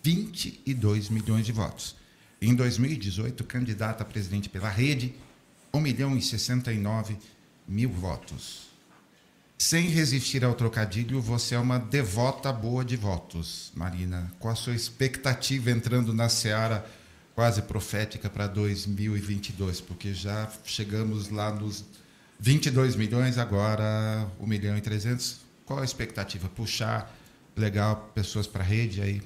22 0.03 1.11
milhões 1.11 1.45
de 1.45 1.53
votos. 1.53 1.95
Em 2.41 2.55
2018, 2.55 3.45
candidato 3.45 4.01
a 4.01 4.05
presidente 4.05 4.49
pela 4.49 4.71
Rede, 4.71 5.15
1 5.75 5.81
milhão 5.81 6.17
e 6.17 6.23
69 6.23 7.19
mil 7.69 7.91
votos. 7.91 8.66
Sem 9.59 9.89
resistir 9.89 10.45
ao 10.45 10.55
trocadilho, 10.55 11.19
você 11.19 11.55
é 11.55 11.59
uma 11.59 11.79
devota 11.79 12.53
boa 12.53 12.85
de 12.85 12.95
votos, 12.95 13.73
Marina. 13.75 14.31
Qual 14.39 14.53
a 14.53 14.57
sua 14.57 14.75
expectativa 14.75 15.71
entrando 15.71 16.13
na 16.13 16.29
seara 16.29 16.85
quase 17.35 17.63
profética 17.63 18.29
para 18.29 18.47
2022? 18.47 19.81
Porque 19.81 20.13
já 20.13 20.53
chegamos 20.63 21.31
lá 21.31 21.51
nos 21.51 21.87
22 22.39 22.97
milhões, 22.97 23.39
agora 23.39 24.31
1 24.39 24.47
milhão 24.47 24.77
e 24.77 24.81
300. 24.83 25.41
Qual 25.65 25.79
a 25.79 25.85
expectativa? 25.85 26.51
Puxar 26.51 27.11
legal 27.57 28.11
pessoas 28.15 28.47
para 28.47 28.63
a 28.63 28.67
rede 28.67 29.01
aí? 29.01 29.23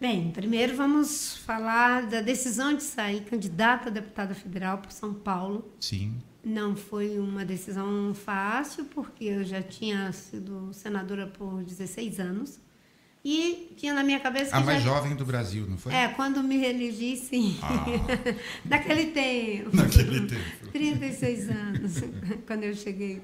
Bem, 0.00 0.32
primeiro 0.32 0.76
vamos 0.76 1.36
falar 1.36 2.06
da 2.06 2.20
decisão 2.20 2.74
de 2.74 2.82
sair 2.82 3.22
candidata 3.22 3.88
a 3.88 3.92
deputada 3.92 4.34
federal 4.34 4.78
por 4.78 4.90
São 4.90 5.14
Paulo. 5.14 5.72
Sim. 5.80 6.20
Não 6.46 6.76
foi 6.76 7.18
uma 7.18 7.44
decisão 7.44 8.14
fácil, 8.14 8.84
porque 8.84 9.24
eu 9.24 9.42
já 9.42 9.60
tinha 9.60 10.12
sido 10.12 10.72
senadora 10.72 11.26
por 11.26 11.64
16 11.64 12.20
anos. 12.20 12.60
E 13.24 13.72
tinha 13.76 13.92
na 13.92 14.04
minha 14.04 14.20
cabeça. 14.20 14.56
A 14.56 14.60
mais 14.60 14.80
já... 14.80 14.90
jovem 14.90 15.16
do 15.16 15.24
Brasil, 15.24 15.66
não 15.68 15.76
foi? 15.76 15.92
É, 15.92 16.06
quando 16.06 16.40
me 16.44 16.56
reelegi, 16.56 17.16
sim. 17.16 17.58
Ah. 17.60 17.84
Naquele 18.64 19.06
tempo. 19.06 19.76
Naquele 19.76 20.20
tempo. 20.28 20.70
36 20.70 21.50
anos, 21.50 22.04
quando 22.46 22.62
eu 22.62 22.74
cheguei 22.76 23.20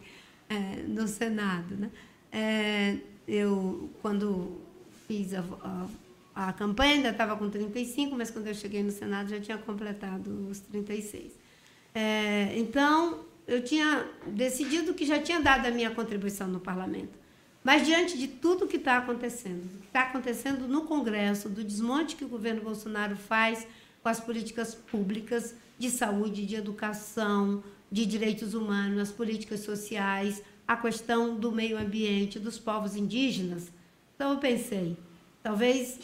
é, 0.49 0.83
no 0.89 1.07
Senado. 1.07 1.77
Né? 1.77 1.91
É, 2.33 2.97
eu, 3.29 3.89
quando 4.03 4.61
fiz 5.07 5.33
a, 5.33 5.45
a, 6.35 6.49
a 6.49 6.53
campanha, 6.53 6.95
ainda 6.95 7.11
estava 7.11 7.37
com 7.37 7.49
35, 7.49 8.17
mas 8.17 8.33
quando 8.33 8.49
eu 8.49 8.55
cheguei 8.55 8.83
no 8.83 8.91
Senado 8.91 9.31
já 9.31 9.39
tinha 9.39 9.59
completado 9.59 10.49
os 10.51 10.59
36. 10.59 11.42
É, 11.95 12.53
então, 12.57 13.25
eu 13.47 13.63
tinha 13.63 14.07
decidido 14.27 14.95
que 14.95 15.05
já 15.05 15.21
tinha 15.21 15.41
dado 15.41 15.67
a 15.67 15.71
minha 15.71 15.91
contribuição 15.91 16.49
no 16.49 16.61
parlamento. 16.61 17.21
Mas 17.63 17.87
diante 17.87 18.19
de 18.19 18.27
tudo 18.27 18.67
que 18.67 18.77
está 18.77 18.99
acontecendo, 18.99 19.69
que 19.81 19.87
está 19.87 20.03
acontecendo 20.03 20.67
no 20.67 20.83
Congresso, 20.83 21.49
do 21.49 21.63
desmonte 21.63 22.17
que 22.17 22.25
o 22.25 22.29
governo 22.29 22.63
Bolsonaro 22.63 23.17
faz 23.17 23.67
com 24.03 24.09
as 24.09 24.19
políticas 24.19 24.75
públicas 24.75 25.55
de 25.79 25.91
saúde, 25.91 26.45
de 26.45 26.57
educação, 26.57 27.63
de 27.91 28.05
direitos 28.07 28.55
humanos, 28.55 28.99
as 28.99 29.13
políticas 29.13 29.61
sociais, 29.61 30.43
a 30.67 30.77
questão 30.77 31.37
do 31.37 31.53
meio 31.53 31.79
ambiente, 31.79 32.39
dos 32.39 32.59
povos 32.59 32.97
indígenas. 32.97 33.71
Então 34.15 34.33
eu 34.33 34.39
pensei, 34.39 34.97
talvez 35.43 36.01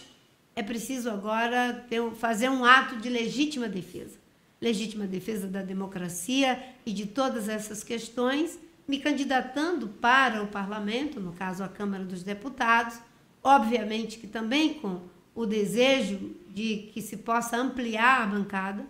é 0.55 0.63
preciso 0.63 1.11
agora 1.11 1.87
ter, 1.89 2.03
fazer 2.13 2.49
um 2.51 2.65
ato 2.65 2.97
de 2.97 3.09
legítima 3.09 3.69
defesa. 3.69 4.18
Legítima 4.61 5.07
defesa 5.07 5.47
da 5.47 5.63
democracia 5.63 6.63
e 6.85 6.93
de 6.93 7.07
todas 7.07 7.49
essas 7.49 7.85
questões, 7.85 8.59
me 8.87 8.99
candidatando 8.99 9.89
para 9.89 10.43
o 10.43 10.49
parlamento, 10.49 11.21
no 11.21 11.33
caso 11.33 11.63
a 11.63 11.69
Câmara 11.69 12.05
dos 12.05 12.23
Deputados, 12.23 12.99
obviamente 13.43 14.19
que 14.19 14.27
também 14.27 14.75
com 14.75 15.03
o 15.35 15.47
desejo 15.47 16.35
de 16.49 16.91
que 16.93 17.01
se 17.01 17.19
possa 17.19 17.57
ampliar 17.57 18.23
a 18.23 18.27
bancada, 18.27 18.85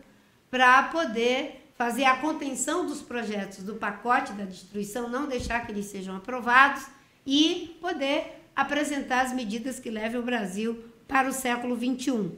para 0.51 0.85
poder 0.85 1.71
fazer 1.77 2.05
a 2.05 2.17
contenção 2.17 2.87
dos 2.87 3.03
projetos 3.03 3.63
do 3.63 3.75
pacote 3.75 4.33
da 4.33 4.45
destruição, 4.45 5.09
não 5.09 5.29
deixar 5.29 5.67
que 5.67 5.73
eles 5.73 5.87
sejam 5.87 6.17
aprovados 6.17 6.87
e 7.27 7.77
poder 7.81 8.43
apresentar 8.57 9.27
as 9.27 9.33
medidas 9.33 9.79
que 9.79 9.91
levem 9.91 10.19
o 10.19 10.25
Brasil 10.25 10.83
para 11.07 11.29
o 11.29 11.33
século 11.33 11.77
XXI. 11.77 12.33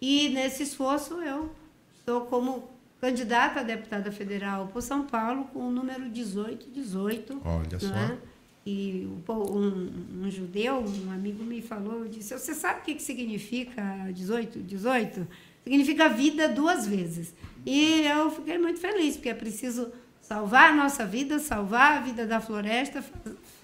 E 0.00 0.28
nesse 0.30 0.62
esforço 0.62 1.20
eu 1.20 1.54
estou 1.98 2.22
como 2.22 2.75
candidata 3.00 3.60
a 3.60 3.62
deputada 3.62 4.10
federal 4.10 4.68
por 4.68 4.82
São 4.82 5.04
Paulo 5.04 5.44
com 5.52 5.68
o 5.68 5.70
número 5.70 6.00
1818. 6.02 7.42
Olha 7.44 7.78
só. 7.78 7.94
É? 7.94 8.18
E 8.66 9.08
um, 9.28 10.24
um, 10.24 10.30
judeu, 10.30 10.84
um 10.84 11.12
amigo 11.12 11.44
me 11.44 11.62
falou, 11.62 12.08
disse, 12.08 12.36
você 12.36 12.52
sabe 12.52 12.80
o 12.80 12.82
que, 12.82 12.94
que 12.96 13.02
significa 13.02 14.10
18? 14.12 14.58
18? 14.58 15.28
Significa 15.62 16.08
vida 16.08 16.48
duas 16.48 16.86
vezes. 16.86 17.32
E 17.64 18.02
eu 18.02 18.30
fiquei 18.30 18.58
muito 18.58 18.80
feliz, 18.80 19.14
porque 19.14 19.28
é 19.28 19.34
preciso 19.34 19.92
salvar 20.20 20.70
a 20.70 20.74
nossa 20.74 21.06
vida, 21.06 21.38
salvar 21.38 21.98
a 21.98 22.00
vida 22.00 22.26
da 22.26 22.40
floresta, 22.40 23.04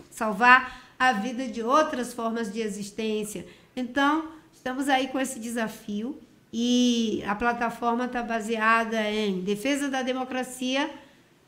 salvar 0.09 0.95
a 0.97 1.12
vida 1.12 1.49
de 1.49 1.62
outras 1.62 2.12
formas 2.15 2.53
de 2.53 2.61
existência. 2.61 3.45
Então, 3.75 4.31
estamos 4.53 4.89
aí 4.89 5.09
com 5.09 5.19
esse 5.19 5.41
desafio 5.41 6.21
e 6.52 7.23
a 7.26 7.35
plataforma 7.35 8.04
está 8.04 8.23
baseada 8.23 9.00
em 9.11 9.40
defesa 9.40 9.88
da 9.88 10.02
democracia, 10.02 10.90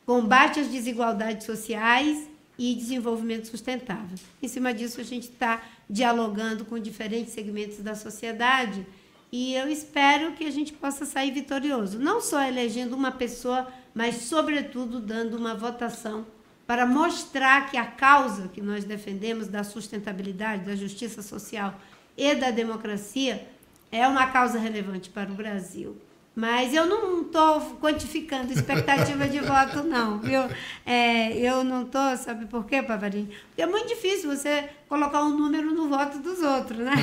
combate 0.07 0.61
às 0.61 0.69
desigualdades 0.69 1.45
sociais 1.45 2.29
e 2.59 2.75
desenvolvimento 2.75 3.49
sustentável. 3.49 4.17
Em 4.43 4.49
cima 4.49 4.73
disso, 4.73 5.01
a 5.01 5.05
gente 5.05 5.25
está 5.25 5.63
dialogando 5.91 6.65
com 6.65 6.79
diferentes 6.79 7.35
segmentos 7.35 7.79
da 7.79 7.95
sociedade 7.95 8.87
e 9.31 9.55
eu 9.55 9.69
espero 9.69 10.33
que 10.33 10.45
a 10.45 10.51
gente 10.51 10.73
possa 10.73 11.05
sair 11.05 11.33
vitorioso, 11.33 11.99
não 11.99 12.21
só 12.21 12.43
elegendo 12.43 12.95
uma 12.95 13.11
pessoa, 13.11 13.67
mas, 13.93 14.17
sobretudo, 14.17 15.01
dando 15.01 15.37
uma 15.37 15.55
votação 15.55 16.25
para 16.67 16.87
mostrar 16.87 17.71
que 17.71 17.77
a 17.77 17.85
causa 17.85 18.49
que 18.49 18.63
nós 18.63 18.85
defendemos 18.85 19.49
da 19.49 19.65
sustentabilidade, 19.65 20.65
da 20.65 20.77
justiça 20.77 21.21
social 21.21 21.75
e 22.17 22.35
da 22.35 22.51
democracia 22.51 23.47
é 23.91 24.07
uma 24.07 24.27
causa 24.27 24.59
relevante 24.59 25.11
para 25.11 25.31
o 25.31 25.35
Brasil. 25.35 25.97
Mas 26.37 26.75
eu 26.75 26.85
não 26.85 27.23
estou 27.23 27.61
quantificando 27.81 28.53
expectativa 28.53 29.29
de 29.29 29.39
voto, 29.41 29.85
não, 29.85 30.19
viu? 30.19 30.43
É, 30.85 31.33
eu 31.37 31.63
não 31.63 31.83
estou, 31.83 32.17
sabe 32.17 32.47
por 32.47 32.67
quê, 32.67 32.83
Pavarinho? 32.83 33.29
Porque 33.49 33.63
é 33.63 33.67
muito 33.67 33.87
difícil 33.87 34.35
você 34.35 34.69
colocar 34.89 35.23
um 35.23 35.37
número 35.37 35.73
no 35.73 35.89
voto 35.89 36.19
dos 36.19 36.41
outros, 36.41 36.79
né? 36.79 36.95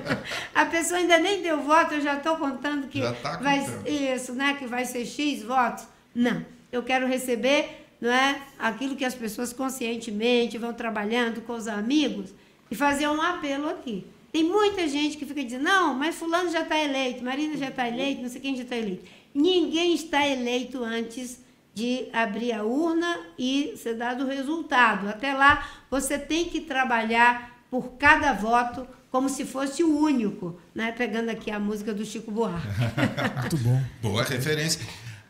A 0.54 0.64
pessoa 0.64 0.98
ainda 0.98 1.18
nem 1.18 1.42
deu 1.42 1.60
voto, 1.60 1.94
eu 1.94 2.00
já 2.00 2.16
estou 2.16 2.36
contando 2.36 2.86
que 2.88 3.02
tá 3.22 3.36
vai 3.36 3.66
isso, 3.86 4.32
né? 4.32 4.54
Que 4.54 4.66
vai 4.66 4.86
ser 4.86 5.04
X 5.04 5.42
votos. 5.42 5.84
Não. 6.14 6.44
Eu 6.72 6.82
quero 6.82 7.06
receber 7.06 7.86
não 8.00 8.10
é, 8.10 8.40
aquilo 8.58 8.96
que 8.96 9.04
as 9.04 9.14
pessoas 9.14 9.52
conscientemente 9.52 10.56
vão 10.56 10.72
trabalhando 10.72 11.42
com 11.42 11.52
os 11.52 11.68
amigos 11.68 12.32
e 12.70 12.74
fazer 12.74 13.08
um 13.08 13.20
apelo 13.20 13.68
aqui. 13.68 14.06
Tem 14.32 14.44
muita 14.44 14.86
gente 14.88 15.16
que 15.16 15.26
fica 15.26 15.42
dizendo, 15.42 15.64
não, 15.64 15.94
mas 15.94 16.14
fulano 16.14 16.50
já 16.50 16.62
está 16.62 16.78
eleito, 16.78 17.24
Marina 17.24 17.56
já 17.56 17.68
está 17.68 17.88
eleito, 17.88 18.22
não 18.22 18.28
sei 18.28 18.40
quem 18.40 18.56
já 18.56 18.62
está 18.62 18.76
eleito. 18.76 19.04
Ninguém 19.34 19.94
está 19.94 20.26
eleito 20.26 20.84
antes 20.84 21.40
de 21.74 22.08
abrir 22.12 22.52
a 22.52 22.62
urna 22.64 23.20
e 23.38 23.74
ser 23.76 23.94
dado 23.94 24.24
o 24.24 24.26
resultado. 24.26 25.08
Até 25.08 25.32
lá, 25.34 25.68
você 25.90 26.18
tem 26.18 26.46
que 26.46 26.60
trabalhar 26.60 27.64
por 27.70 27.92
cada 27.92 28.32
voto 28.32 28.86
como 29.10 29.28
se 29.28 29.44
fosse 29.44 29.82
o 29.82 29.98
único, 29.98 30.60
né? 30.74 30.92
pegando 30.92 31.30
aqui 31.30 31.50
a 31.50 31.58
música 31.58 31.92
do 31.92 32.04
Chico 32.04 32.30
Buarque. 32.30 32.66
Muito 33.40 33.56
bom. 33.58 33.82
Boa 34.00 34.22
referência. 34.22 34.80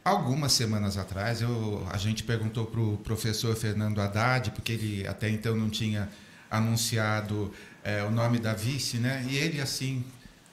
Algumas 0.05 0.53
semanas 0.53 0.97
atrás, 0.97 1.41
eu, 1.41 1.87
a 1.91 1.97
gente 1.97 2.23
perguntou 2.23 2.67
para 2.67 2.81
o 2.81 2.97
professor 2.99 3.55
Fernando 3.55 4.01
Haddad, 4.01 4.51
porque 4.51 4.73
ele 4.73 5.07
até 5.07 5.29
então 5.29 5.55
não 5.55 5.69
tinha 5.71 6.09
anunciado 6.51 7.53
é, 7.85 8.03
o 8.03 8.11
nome 8.11 8.39
da 8.39 8.53
vice, 8.53 8.99
né? 8.99 9.25
E 9.29 9.37
ele, 9.37 9.61
assim, 9.61 10.05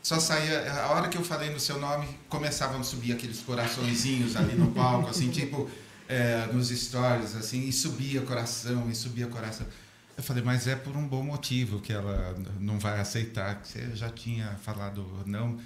só 0.04 0.20
saía. 0.20 0.72
A 0.84 0.92
hora 0.92 1.10
que 1.10 1.18
eu 1.18 1.24
falei 1.24 1.50
no 1.50 1.60
seu 1.60 1.80
nome, 1.80 2.08
começavam 2.30 2.80
a 2.80 2.84
subir 2.84 3.14
aqueles 3.14 3.42
coraçõezinhos 3.42 4.36
ali 4.36 4.56
no 4.56 4.72
palco, 4.72 5.10
assim, 5.10 5.30
tipo, 5.32 5.70
é, 6.08 6.48
nos 6.54 6.70
stories, 6.70 7.36
assim, 7.36 7.68
e 7.68 7.74
subia 7.74 8.22
coração, 8.22 8.90
e 8.90 8.96
subia 8.96 9.28
coração. 9.28 9.66
Eu 10.16 10.24
falei, 10.24 10.42
mas 10.42 10.66
é 10.66 10.76
por 10.76 10.96
um 10.96 11.08
bom 11.08 11.22
motivo 11.22 11.80
que 11.80 11.94
ela 11.94 12.36
não 12.60 12.80
vai 12.80 13.00
aceitar, 13.00 13.62
que 13.62 13.68
você 13.68 13.96
já 13.96 14.10
tinha 14.10 14.58
falado 14.64 15.06
não. 15.26 15.60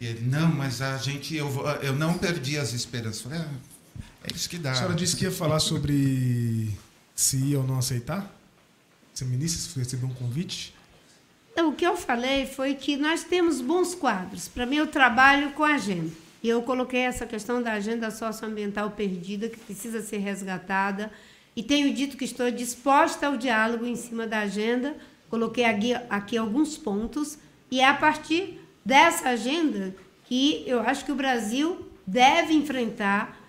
E 0.00 0.06
ele, 0.06 0.26
não, 0.26 0.48
mas 0.48 0.82
a 0.82 0.96
gente, 0.96 1.36
eu, 1.36 1.48
eu 1.82 1.94
não 1.94 2.18
perdi 2.18 2.58
as 2.58 2.72
esperanças. 2.72 3.24
Eu 3.24 3.30
falei, 3.30 3.46
ah, 3.46 4.02
é 4.24 4.34
isso 4.34 4.48
que 4.48 4.58
dá. 4.58 4.72
A 4.72 4.74
senhora 4.74 4.94
disse 4.94 5.14
que 5.14 5.24
ia 5.24 5.30
falar 5.30 5.60
sobre 5.60 6.76
se 7.14 7.36
ia 7.36 7.60
ou 7.60 7.66
não 7.66 7.78
aceitar? 7.78 8.41
Ministra, 9.20 9.60
se 9.60 9.78
receber 9.78 10.06
um 10.06 10.14
convite? 10.14 10.74
Então, 11.52 11.68
o 11.68 11.74
que 11.74 11.86
eu 11.86 11.96
falei 11.96 12.46
foi 12.46 12.74
que 12.74 12.96
nós 12.96 13.24
temos 13.24 13.60
bons 13.60 13.94
quadros. 13.94 14.48
Para 14.48 14.64
mim, 14.64 14.76
eu 14.76 14.86
trabalho 14.86 15.52
com 15.52 15.62
a 15.62 15.74
agenda. 15.74 16.10
E 16.42 16.48
eu 16.48 16.62
coloquei 16.62 17.00
essa 17.00 17.26
questão 17.26 17.62
da 17.62 17.72
agenda 17.72 18.10
socioambiental 18.10 18.90
perdida, 18.90 19.48
que 19.48 19.60
precisa 19.60 20.00
ser 20.00 20.18
resgatada. 20.18 21.12
E 21.54 21.62
tenho 21.62 21.92
dito 21.92 22.16
que 22.16 22.24
estou 22.24 22.50
disposta 22.50 23.26
ao 23.26 23.36
diálogo 23.36 23.86
em 23.86 23.94
cima 23.94 24.26
da 24.26 24.40
agenda. 24.40 24.96
Coloquei 25.28 25.64
aqui, 25.64 25.94
aqui 26.08 26.36
alguns 26.36 26.78
pontos. 26.78 27.38
E 27.70 27.80
é 27.80 27.86
a 27.86 27.94
partir 27.94 28.58
dessa 28.84 29.28
agenda 29.28 29.94
que 30.24 30.64
eu 30.66 30.80
acho 30.80 31.04
que 31.04 31.12
o 31.12 31.14
Brasil 31.14 31.86
deve 32.06 32.54
enfrentar 32.54 33.41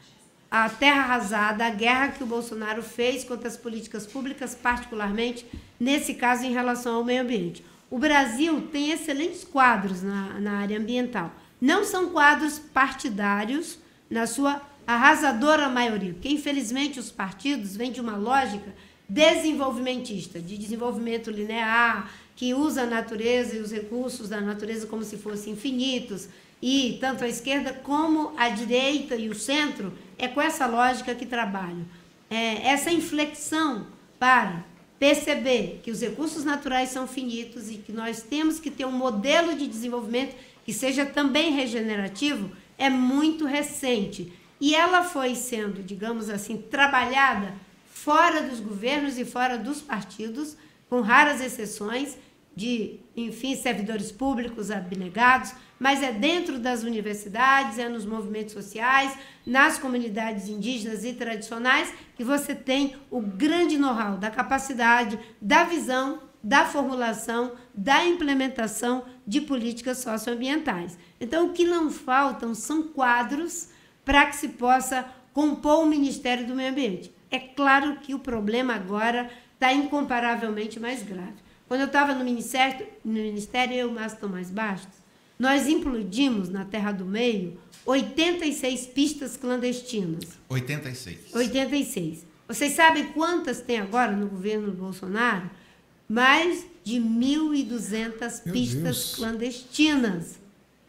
a 0.54 0.70
terra 0.70 1.02
arrasada, 1.02 1.66
a 1.66 1.72
guerra 1.72 2.10
que 2.10 2.24
o 2.24 2.28
Bolsonaro 2.28 2.84
fez 2.84 3.24
contra 3.24 3.48
as 3.48 3.58
políticas 3.58 4.06
públicas, 4.06 4.54
particularmente 4.54 5.48
nesse 5.80 6.14
caso 6.14 6.46
em 6.46 6.54
relação 6.54 6.98
ao 6.98 7.04
meio 7.04 7.24
ambiente. 7.24 7.66
O 7.90 7.98
Brasil 7.98 8.62
tem 8.72 8.92
excelentes 8.92 9.44
quadros 9.44 10.04
na, 10.04 10.40
na 10.40 10.60
área 10.60 10.78
ambiental. 10.78 11.34
Não 11.60 11.84
são 11.84 12.12
quadros 12.12 12.60
partidários, 12.60 13.80
na 14.08 14.28
sua 14.28 14.62
arrasadora 14.86 15.68
maioria, 15.70 16.14
porque 16.14 16.30
infelizmente 16.30 17.00
os 17.00 17.10
partidos 17.10 17.76
vêm 17.76 17.92
de 17.92 18.00
uma 18.00 18.16
lógica 18.16 18.76
desenvolvimentista, 19.10 20.40
de 20.40 20.56
desenvolvimento 20.56 21.32
linear, 21.32 22.12
que 22.36 22.54
usa 22.54 22.84
a 22.84 22.86
natureza 22.86 23.56
e 23.56 23.60
os 23.60 23.72
recursos 23.72 24.30
da 24.30 24.40
natureza 24.40 24.86
como 24.86 25.04
se 25.04 25.18
fossem 25.18 25.54
infinitos, 25.54 26.28
e 26.62 27.00
tanto 27.02 27.24
a 27.24 27.28
esquerda 27.28 27.74
como 27.74 28.34
a 28.38 28.50
direita 28.50 29.16
e 29.16 29.30
o 29.30 29.36
centro 29.36 29.92
é 30.18 30.28
com 30.28 30.42
essa 30.42 30.66
lógica 30.66 31.16
que 31.16 31.26
trabalham. 31.26 31.86
É, 32.30 32.68
essa 32.68 32.92
inflexão 32.92 33.88
para 34.20 34.64
perceber 34.98 35.82
que 35.84 35.92
os 35.92 36.02
recursos 36.02 36.46
naturais 36.46 36.90
são 36.90 37.08
finitos 37.08 37.70
e 37.70 37.76
que 37.76 37.92
nós 37.92 38.24
temos 38.24 38.60
que 38.60 38.72
ter 38.72 38.86
um 38.86 38.92
modelo 38.92 39.56
de 39.56 39.68
desenvolvimento 39.68 40.36
que 40.66 40.74
seja 40.74 41.06
também 41.06 41.52
regenerativo 41.52 42.50
é 42.78 42.90
muito 42.90 43.46
recente. 43.46 44.32
E 44.60 44.74
ela 44.74 45.04
foi 45.04 45.36
sendo, 45.36 45.84
digamos 45.84 46.30
assim, 46.30 46.58
trabalhada 46.58 47.54
fora 47.86 48.42
dos 48.42 48.60
governos 48.60 49.18
e 49.18 49.26
fora 49.26 49.58
dos 49.58 49.82
partidos, 49.82 50.56
com 50.90 51.02
raras 51.02 51.42
exceções 51.42 52.18
de, 52.56 53.00
enfim, 53.16 53.56
servidores 53.56 54.12
públicos 54.12 54.70
abnegados, 54.70 55.54
mas 55.80 56.04
é 56.04 56.12
dentro 56.12 56.60
das 56.60 56.84
universidades, 56.84 57.80
é 57.80 57.90
nos 57.90 58.06
movimentos 58.06 58.54
sociais, 58.54 59.18
nas 59.46 59.78
comunidades 59.78 60.48
indígenas 60.48 61.04
e 61.04 61.14
tradicionais 61.14 61.94
que 62.16 62.24
você 62.24 62.54
tem 62.54 62.96
o 63.10 63.20
grande 63.20 63.78
know-how 63.78 64.18
da 64.18 64.30
capacidade, 64.30 65.20
da 65.42 65.64
visão, 65.64 66.22
da 66.44 66.66
formulação, 66.66 67.54
da 67.74 68.06
implementação 68.06 69.06
de 69.26 69.42
políticas 69.42 70.00
socioambientais. 70.00 70.98
Então, 71.20 71.48
o 71.48 71.54
que 71.54 71.66
não 71.66 71.90
faltam 71.90 72.54
são 72.54 72.84
quadros 72.84 73.70
para 74.06 74.26
que 74.26 74.36
se 74.36 74.50
possa 74.50 75.06
compor 75.34 75.84
o 75.84 75.88
Ministério 75.88 76.46
do 76.46 76.54
Meio 76.54 76.72
Ambiente. 76.72 77.14
É 77.32 77.40
claro 77.40 77.98
que 77.98 78.14
o 78.14 78.20
problema 78.20 78.76
agora 78.76 79.30
está 79.54 79.74
incomparavelmente 79.74 80.80
mais 80.80 81.02
grave. 81.02 81.43
Quando 81.74 81.82
eu 81.82 81.88
estava 81.88 82.14
no 82.14 82.24
ministério, 82.24 82.86
no 83.04 83.14
ministério, 83.14 83.74
eu 83.74 83.88
e 83.88 83.92
o 83.92 83.96
Márcio 83.96 84.20
Tomás 84.20 84.52
Bastos, 84.52 84.96
nós 85.40 85.68
implodimos 85.68 86.48
na 86.48 86.66
Terra 86.66 86.92
do 86.92 87.04
Meio 87.04 87.58
86 87.84 88.86
pistas 88.86 89.36
clandestinas. 89.36 90.38
86. 90.50 91.34
86. 91.34 92.28
Vocês 92.48 92.74
sabem 92.74 93.08
quantas 93.08 93.60
tem 93.60 93.80
agora 93.80 94.12
no 94.12 94.28
governo 94.28 94.72
Bolsonaro? 94.72 95.50
Mais 96.08 96.64
de 96.84 97.00
1.200 97.00 98.52
pistas 98.52 98.80
Deus. 98.84 99.16
clandestinas. 99.16 100.40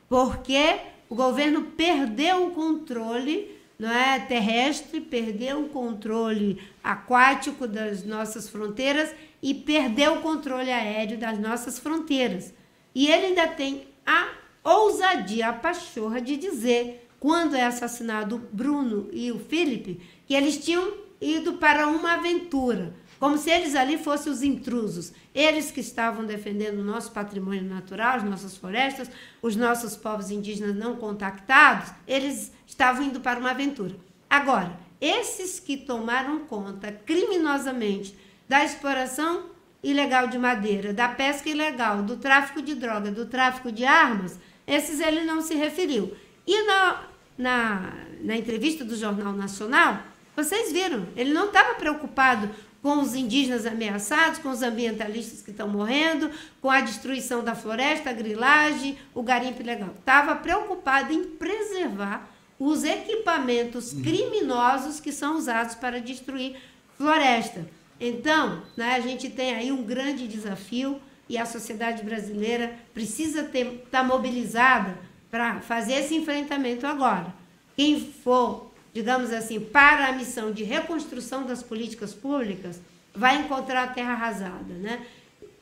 Porque 0.07 0.81
o 1.09 1.15
governo 1.15 1.63
perdeu 1.63 2.49
o 2.49 2.51
controle 2.51 3.55
não 3.79 3.91
é, 3.91 4.21
terrestre, 4.21 5.01
perdeu 5.01 5.65
o 5.65 5.69
controle 5.69 6.61
aquático 6.83 7.67
das 7.67 8.05
nossas 8.05 8.49
fronteiras 8.49 9.11
e 9.45 9.53
perdeu 9.53 10.15
o 10.15 10.23
controle 10.23 10.73
aéreo 10.73 11.19
das 11.19 11.39
nossas 11.39 11.79
fronteiras. 11.79 12.55
E 12.95 13.09
ele 13.09 13.27
ainda 13.27 13.47
tem 13.47 13.87
a 14.07 14.31
ousadia, 14.65 15.49
a 15.49 15.53
pachorra 15.53 16.19
de 16.19 16.39
dizer, 16.39 17.07
quando 17.21 17.55
é 17.55 17.63
assassinado 17.63 18.37
o 18.37 18.39
Bruno 18.39 19.07
e 19.13 19.31
o 19.31 19.39
Felipe, 19.39 20.01
que 20.27 20.33
eles 20.33 20.65
tinham 20.65 20.95
ido 21.21 21.59
para 21.59 21.87
uma 21.89 22.15
aventura, 22.15 22.95
como 23.21 23.37
se 23.37 23.51
eles 23.51 23.75
ali 23.75 23.99
fossem 23.99 24.33
os 24.33 24.43
intrusos. 24.43 25.13
Eles 25.35 25.71
que 25.71 25.81
estavam 25.81 26.25
defendendo 26.25 26.79
o 26.79 26.85
nosso 26.85 27.13
patrimônio 27.13 27.65
natural, 27.65 28.17
as 28.17 28.25
nossas 28.25 28.57
florestas, 28.57 29.11
os 29.43 29.55
nossos 29.57 29.95
povos 29.95 30.31
indígenas 30.31 30.75
não 30.75 30.97
contactados, 30.97 31.93
eles 32.09 32.51
estavam 32.67 33.03
indo 33.03 33.21
para 33.21 33.39
uma 33.39 33.51
aventura. 33.51 33.95
Agora, 34.29 34.75
esses 34.99 35.61
que 35.61 35.77
tomaram 35.77 36.41
conta 36.47 36.91
criminosamente 36.91 38.24
da 38.49 38.65
exploração 38.65 39.47
ilegal 39.83 40.29
de 40.29 40.39
madeira, 40.39 40.93
da 40.93 41.09
pesca 41.09 41.49
ilegal, 41.49 42.03
do 42.03 42.17
tráfico 42.17 42.63
de 42.63 42.75
droga, 42.75 43.11
do 43.11 43.27
tráfico 43.27 43.71
de 43.71 43.85
armas, 43.85 44.39
esses 44.67 45.01
ele 45.01 45.25
não 45.25 45.43
se 45.43 45.55
referiu. 45.55 46.17
E 46.47 46.67
na, 46.67 47.03
na, 47.37 47.93
na 48.23 48.37
entrevista 48.37 48.85
do 48.85 48.97
Jornal 48.97 49.33
Nacional, 49.33 49.99
vocês 50.35 50.73
viram, 50.73 51.07
ele 51.15 51.33
não 51.33 51.47
estava 51.47 51.75
preocupado 51.75 52.51
com 52.83 53.01
os 53.01 53.15
indígenas 53.15 53.65
ameaçados, 53.65 54.39
com 54.41 54.51
os 54.51 54.63
ambientalistas 54.63 55.41
que 55.41 55.51
estão 55.51 55.69
morrendo, 55.69 56.31
com 56.61 56.71
a 56.71 56.83
destruição 56.83 57.43
da 57.43 57.55
floresta, 57.55 58.11
a 58.11 58.13
grilagem, 58.13 58.99
o 59.15 59.23
garimpo 59.23 59.63
ilegal. 59.63 59.95
Estava 59.99 60.37
preocupado 60.37 61.13
em 61.13 61.25
preservar 61.25 62.29
os 62.59 62.85
equipamentos 62.85 63.95
criminosos 63.95 65.01
que 65.01 65.13
são 65.13 65.37
usados 65.37 65.75
para 65.75 66.01
destruir 66.01 66.57
floresta. 66.97 67.67
Então, 68.01 68.63
né, 68.77 68.95
a 68.95 69.01
gente 69.01 69.31
tem 69.31 69.55
aí 69.55 69.71
um 69.71 69.83
grande 69.85 70.27
desafio 70.27 71.01
e 71.29 71.39
a 71.39 71.47
sociedade 71.47 72.03
brasileira 72.03 72.75
precisa 72.93 73.43
estar 73.43 73.71
tá 73.91 74.05
mobilizada 74.05 74.97
para 75.31 75.61
fazer 75.61 75.95
esse 75.95 76.15
enfrentamento 76.15 76.87
agora. 76.87 77.35
Quem 77.77 78.01
for, 78.01 78.71
digamos 78.93 79.33
assim, 79.33 79.59
para 79.59 80.09
a 80.09 80.13
missão 80.13 80.53
de 80.53 80.65
reconstrução 80.65 81.45
das 81.45 81.63
políticas 81.63 82.13
públicas, 82.13 82.81
vai 83.15 83.39
encontrar 83.39 83.85
a 83.85 83.89
terra 83.89 84.13
arrasada, 84.13 84.75
né? 84.75 85.05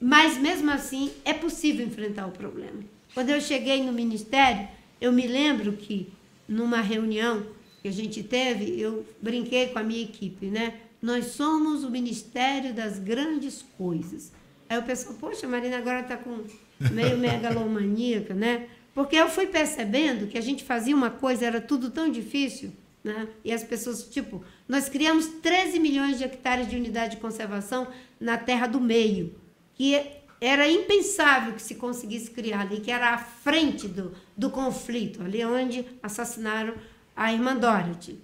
Mas 0.00 0.36
mesmo 0.36 0.70
assim 0.70 1.12
é 1.24 1.32
possível 1.32 1.86
enfrentar 1.86 2.26
o 2.26 2.32
problema. 2.32 2.82
Quando 3.14 3.30
eu 3.30 3.40
cheguei 3.40 3.82
no 3.82 3.92
ministério, 3.92 4.66
eu 5.00 5.12
me 5.12 5.26
lembro 5.26 5.74
que 5.74 6.12
numa 6.48 6.80
reunião 6.80 7.46
que 7.80 7.88
a 7.88 7.92
gente 7.92 8.22
teve, 8.22 8.80
eu 8.80 9.06
brinquei 9.20 9.68
com 9.68 9.78
a 9.78 9.82
minha 9.82 10.02
equipe, 10.02 10.46
né? 10.46 10.74
Nós 11.02 11.26
somos 11.26 11.82
o 11.82 11.90
ministério 11.90 12.72
das 12.72 13.00
grandes 13.00 13.64
coisas. 13.76 14.32
Aí 14.68 14.78
o 14.78 14.84
pessoal, 14.84 15.16
poxa, 15.18 15.48
Marina 15.48 15.76
agora 15.76 16.00
está 16.00 16.16
com 16.16 16.44
meio 16.92 17.18
megalomaníaca, 17.18 18.32
né? 18.32 18.68
Porque 18.94 19.16
eu 19.16 19.28
fui 19.28 19.46
percebendo 19.46 20.28
que 20.28 20.38
a 20.38 20.40
gente 20.40 20.62
fazia 20.62 20.94
uma 20.94 21.10
coisa, 21.10 21.44
era 21.44 21.60
tudo 21.60 21.90
tão 21.90 22.08
difícil, 22.08 22.72
né? 23.02 23.26
E 23.44 23.52
as 23.52 23.64
pessoas, 23.64 24.04
tipo, 24.04 24.44
nós 24.68 24.88
criamos 24.88 25.26
13 25.26 25.80
milhões 25.80 26.18
de 26.18 26.24
hectares 26.24 26.68
de 26.68 26.76
unidade 26.76 27.16
de 27.16 27.20
conservação 27.20 27.88
na 28.20 28.38
terra 28.38 28.68
do 28.68 28.80
meio, 28.80 29.34
que 29.74 30.00
era 30.40 30.68
impensável 30.68 31.54
que 31.54 31.62
se 31.62 31.74
conseguisse 31.74 32.30
criar 32.30 32.60
ali, 32.60 32.80
que 32.80 32.90
era 32.90 33.14
à 33.14 33.18
frente 33.18 33.88
do, 33.88 34.12
do 34.36 34.50
conflito, 34.50 35.22
ali 35.22 35.44
onde 35.44 35.84
assassinaram 36.02 36.74
a 37.16 37.32
irmã 37.32 37.56
Dorothy. 37.56 38.18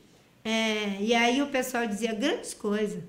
É, 0.48 0.96
e 0.98 1.14
aí 1.14 1.42
o 1.42 1.48
pessoal 1.48 1.86
dizia 1.86 2.14
grandes 2.14 2.54
coisas. 2.54 3.02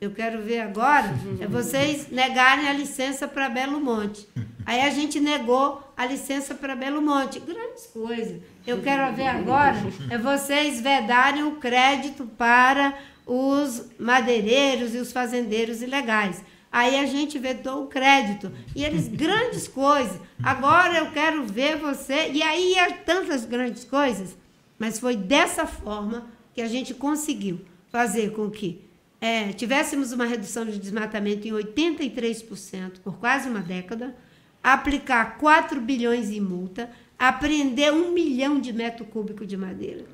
Eu 0.00 0.10
quero 0.10 0.40
ver 0.40 0.60
agora 0.60 1.14
é 1.38 1.46
vocês 1.46 2.08
negarem 2.10 2.66
a 2.66 2.72
licença 2.72 3.28
para 3.28 3.50
Belo 3.50 3.78
Monte. 3.78 4.26
Aí 4.64 4.80
a 4.80 4.88
gente 4.88 5.20
negou 5.20 5.82
a 5.94 6.06
licença 6.06 6.54
para 6.54 6.74
Belo 6.74 7.02
Monte. 7.02 7.40
Grandes 7.40 7.88
coisas. 7.88 8.40
Eu 8.66 8.80
quero 8.80 9.14
ver 9.14 9.26
agora 9.26 9.76
é 10.08 10.16
vocês 10.16 10.80
vedarem 10.80 11.42
o 11.42 11.56
crédito 11.56 12.24
para 12.24 12.98
os 13.26 13.90
madeireiros 13.98 14.94
e 14.94 14.98
os 14.98 15.12
fazendeiros 15.12 15.82
ilegais. 15.82 16.42
Aí 16.72 16.98
a 16.98 17.04
gente 17.04 17.38
vetou 17.38 17.84
o 17.84 17.88
crédito. 17.88 18.50
E 18.74 18.82
eles, 18.82 19.08
grandes 19.08 19.68
coisas. 19.68 20.18
Agora 20.42 20.96
eu 20.96 21.10
quero 21.10 21.44
ver 21.44 21.76
você. 21.76 22.30
E 22.32 22.42
aí 22.42 22.76
tantas 23.04 23.44
grandes 23.44 23.84
coisas. 23.84 24.34
Mas 24.78 24.98
foi 24.98 25.16
dessa 25.16 25.66
forma 25.66 26.37
que 26.58 26.62
a 26.62 26.66
gente 26.66 26.92
conseguiu 26.92 27.60
fazer 27.88 28.32
com 28.32 28.50
que 28.50 28.80
é, 29.20 29.52
tivéssemos 29.52 30.10
uma 30.10 30.24
redução 30.24 30.64
de 30.66 30.76
desmatamento 30.76 31.46
em 31.46 31.52
83% 31.52 32.98
por 32.98 33.16
quase 33.18 33.48
uma 33.48 33.60
década, 33.60 34.12
aplicar 34.60 35.38
4 35.38 35.80
bilhões 35.80 36.30
em 36.32 36.40
multa, 36.40 36.90
apreender 37.16 37.92
um 37.92 38.10
milhão 38.10 38.58
de 38.58 38.72
metro 38.72 39.04
cúbico 39.04 39.46
de 39.46 39.56
madeira. 39.56 40.04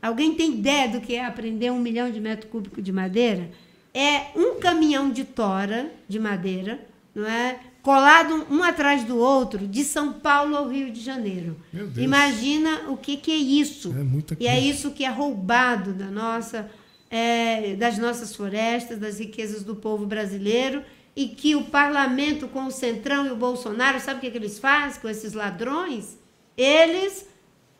Alguém 0.00 0.34
tem 0.34 0.54
ideia 0.54 0.88
do 0.88 1.02
que 1.02 1.16
é 1.16 1.22
aprender 1.22 1.70
um 1.70 1.78
milhão 1.78 2.10
de 2.10 2.18
metro 2.18 2.48
cúbico 2.48 2.80
de 2.80 2.92
madeira? 2.92 3.50
É 3.92 4.28
um 4.34 4.58
caminhão 4.58 5.10
de 5.10 5.24
tora 5.24 5.92
de 6.08 6.18
madeira, 6.18 6.80
não 7.14 7.26
é? 7.26 7.60
Colado 7.82 8.46
um 8.50 8.62
atrás 8.62 9.04
do 9.04 9.16
outro, 9.16 9.66
de 9.66 9.84
São 9.84 10.14
Paulo 10.14 10.56
ao 10.56 10.68
Rio 10.68 10.90
de 10.90 11.00
Janeiro. 11.00 11.56
Imagina 11.96 12.90
o 12.90 12.96
que, 12.96 13.16
que 13.16 13.30
é 13.30 13.36
isso. 13.36 13.94
É 13.94 14.34
e 14.38 14.46
é 14.46 14.60
isso 14.60 14.90
que 14.90 15.04
é 15.04 15.08
roubado 15.08 15.92
da 15.92 16.06
nossa 16.06 16.70
é, 17.10 17.74
das 17.74 17.98
nossas 17.98 18.34
florestas, 18.34 18.98
das 18.98 19.18
riquezas 19.18 19.64
do 19.64 19.74
povo 19.74 20.06
brasileiro, 20.06 20.84
e 21.16 21.26
que 21.28 21.56
o 21.56 21.64
parlamento, 21.64 22.46
com 22.46 22.66
o 22.66 22.70
Centrão 22.70 23.26
e 23.26 23.30
o 23.30 23.36
Bolsonaro, 23.36 23.98
sabe 23.98 24.18
o 24.18 24.20
que, 24.20 24.30
que 24.30 24.38
eles 24.38 24.60
fazem 24.60 25.00
com 25.00 25.08
esses 25.08 25.32
ladrões? 25.32 26.16
Eles 26.56 27.26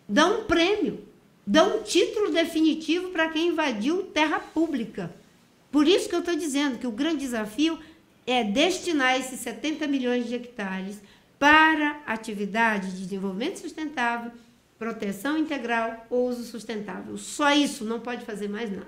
dão 0.08 0.40
um 0.40 0.44
prêmio, 0.44 1.04
dão 1.46 1.78
um 1.78 1.82
título 1.82 2.32
definitivo 2.32 3.10
para 3.10 3.28
quem 3.28 3.48
invadiu 3.48 4.02
terra 4.02 4.40
pública. 4.40 5.14
Por 5.70 5.86
isso 5.86 6.08
que 6.08 6.14
eu 6.14 6.20
estou 6.20 6.34
dizendo 6.34 6.78
que 6.78 6.86
o 6.86 6.90
grande 6.90 7.18
desafio 7.18 7.78
é 8.30 8.44
destinar 8.44 9.16
esses 9.16 9.40
70 9.40 9.86
milhões 9.86 10.26
de 10.26 10.34
hectares 10.34 10.96
para 11.38 12.00
atividade 12.06 12.92
de 12.92 13.02
desenvolvimento 13.02 13.58
sustentável, 13.58 14.30
proteção 14.78 15.38
integral 15.38 16.06
ou 16.10 16.28
uso 16.28 16.44
sustentável. 16.44 17.16
Só 17.16 17.50
isso, 17.52 17.84
não 17.84 17.98
pode 17.98 18.24
fazer 18.24 18.48
mais 18.48 18.70
nada. 18.70 18.86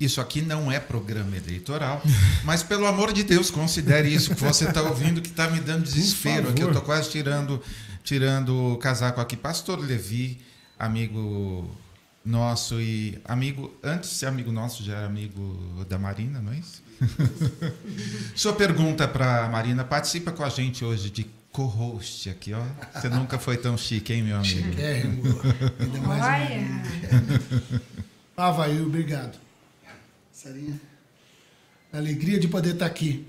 Isso 0.00 0.20
aqui 0.20 0.42
não 0.42 0.72
é 0.72 0.80
programa 0.80 1.36
eleitoral, 1.36 2.02
mas 2.44 2.62
pelo 2.62 2.86
amor 2.86 3.12
de 3.12 3.22
Deus, 3.22 3.50
considere 3.50 4.12
isso 4.12 4.34
que 4.34 4.42
você 4.42 4.64
está 4.64 4.82
ouvindo 4.82 5.22
que 5.22 5.28
está 5.28 5.48
me 5.48 5.60
dando 5.60 5.84
desespero 5.84 6.48
aqui. 6.48 6.62
Eu 6.62 6.68
estou 6.68 6.82
quase 6.82 7.10
tirando, 7.10 7.62
tirando 8.02 8.72
o 8.72 8.78
casaco 8.78 9.20
aqui. 9.20 9.36
Pastor 9.36 9.78
Levi, 9.78 10.40
amigo 10.78 11.70
nosso 12.24 12.80
e 12.80 13.18
amigo, 13.24 13.72
antes 13.82 14.10
de 14.10 14.16
ser 14.16 14.26
amigo 14.26 14.50
nosso, 14.50 14.82
já 14.82 14.96
era 14.96 15.06
amigo 15.06 15.84
da 15.88 15.98
Marina, 15.98 16.40
não 16.40 16.52
é 16.52 16.56
isso? 16.56 16.83
Sua 18.34 18.52
pergunta 18.52 19.06
para 19.06 19.48
Marina, 19.48 19.84
participa 19.84 20.32
com 20.32 20.44
a 20.44 20.48
gente 20.48 20.84
hoje 20.84 21.10
de 21.10 21.26
co-host 21.52 22.28
aqui, 22.28 22.52
ó. 22.52 22.62
Você 22.92 23.08
nunca 23.08 23.38
foi 23.38 23.56
tão 23.56 23.78
chique, 23.78 24.12
hein, 24.12 24.22
meu 24.22 24.36
amigo? 24.36 24.70
Chiquérrimo. 24.70 25.22
Ainda 25.78 26.00
mais 26.00 26.22
Olha. 26.22 26.82
Havaí, 28.36 28.80
obrigado. 28.82 29.38
Sarinha. 30.32 30.80
Alegria 31.92 32.40
de 32.40 32.48
poder 32.48 32.74
estar 32.74 32.86
aqui. 32.86 33.24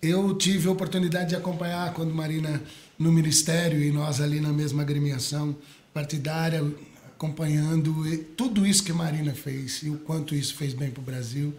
Eu 0.00 0.36
tive 0.36 0.68
a 0.68 0.70
oportunidade 0.70 1.30
de 1.30 1.36
acompanhar 1.36 1.92
quando 1.92 2.14
Marina 2.14 2.62
no 2.96 3.10
ministério 3.10 3.82
e 3.82 3.90
nós 3.90 4.20
ali 4.20 4.40
na 4.40 4.52
mesma 4.52 4.82
agremiação 4.82 5.56
partidária, 5.92 6.64
acompanhando 7.08 7.92
tudo 8.36 8.64
isso 8.64 8.84
que 8.84 8.92
Marina 8.92 9.34
fez 9.34 9.82
e 9.82 9.90
o 9.90 9.98
quanto 9.98 10.36
isso 10.36 10.54
fez 10.54 10.72
bem 10.72 10.90
para 10.92 11.00
o 11.00 11.04
Brasil. 11.04 11.52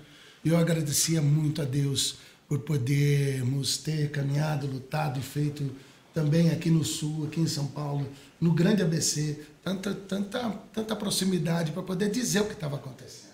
Eu 0.44 0.58
agradecia 0.58 1.22
muito 1.22 1.62
a 1.62 1.66
Deus 1.66 2.18
por 2.48 2.60
podermos 2.60 3.78
ter 3.78 4.10
caminhado, 4.10 4.66
lutado 4.66 5.20
e 5.20 5.24
feito 5.24 5.70
também 6.14 6.50
aqui 6.50 6.70
no 6.70 6.84
Sul, 6.84 7.28
aqui 7.28 7.40
em 7.40 7.48
São 7.48 7.68
Paulo, 7.68 8.08
no 8.42 8.52
grande 8.54 8.82
ABC, 8.82 9.40
tanta, 9.64 9.94
tanta, 9.94 10.50
tanta 10.74 10.96
proximidade 10.96 11.72
para 11.72 11.84
poder 11.84 12.10
dizer 12.10 12.42
o 12.42 12.46
que 12.46 12.54
estava 12.54 12.78
acontecendo. 12.78 13.30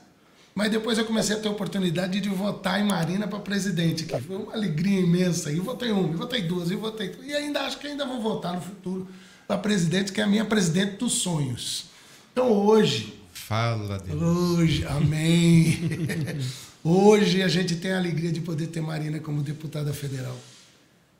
Mas 0.53 0.71
depois 0.71 0.97
eu 0.97 1.05
comecei 1.05 1.35
a 1.35 1.39
ter 1.39 1.47
a 1.47 1.51
oportunidade 1.51 2.21
de 2.21 2.29
votar 2.29 2.79
em 2.79 2.85
Marina 2.85 3.27
para 3.27 3.39
presidente, 3.39 4.05
que 4.05 4.19
foi 4.21 4.37
uma 4.37 4.53
alegria 4.53 5.01
imensa. 5.01 5.51
E 5.51 5.59
votei 5.59 5.91
uma, 5.91 6.09
e 6.09 6.15
votei 6.15 6.41
duas, 6.43 6.71
e 6.71 6.75
votei. 6.75 7.13
E 7.23 7.33
ainda 7.33 7.61
acho 7.61 7.77
que 7.77 7.87
ainda 7.87 8.05
vou 8.05 8.21
votar 8.21 8.53
no 8.53 8.61
futuro 8.61 9.07
para 9.45 9.57
presidente, 9.57 10.13
que 10.13 10.21
é 10.21 10.23
a 10.23 10.27
minha 10.27 10.45
presidente 10.45 10.95
dos 10.95 11.13
sonhos. 11.13 11.85
Então 12.31 12.51
hoje. 12.51 13.19
Fala, 13.33 13.99
Deus. 13.99 14.21
Hoje, 14.21 14.85
amém. 14.87 15.79
hoje 16.89 17.41
a 17.41 17.47
gente 17.47 17.75
tem 17.75 17.91
a 17.91 17.97
alegria 17.97 18.31
de 18.31 18.41
poder 18.41 18.67
ter 18.67 18.81
Marina 18.81 19.19
como 19.19 19.41
deputada 19.41 19.91
federal. 19.93 20.37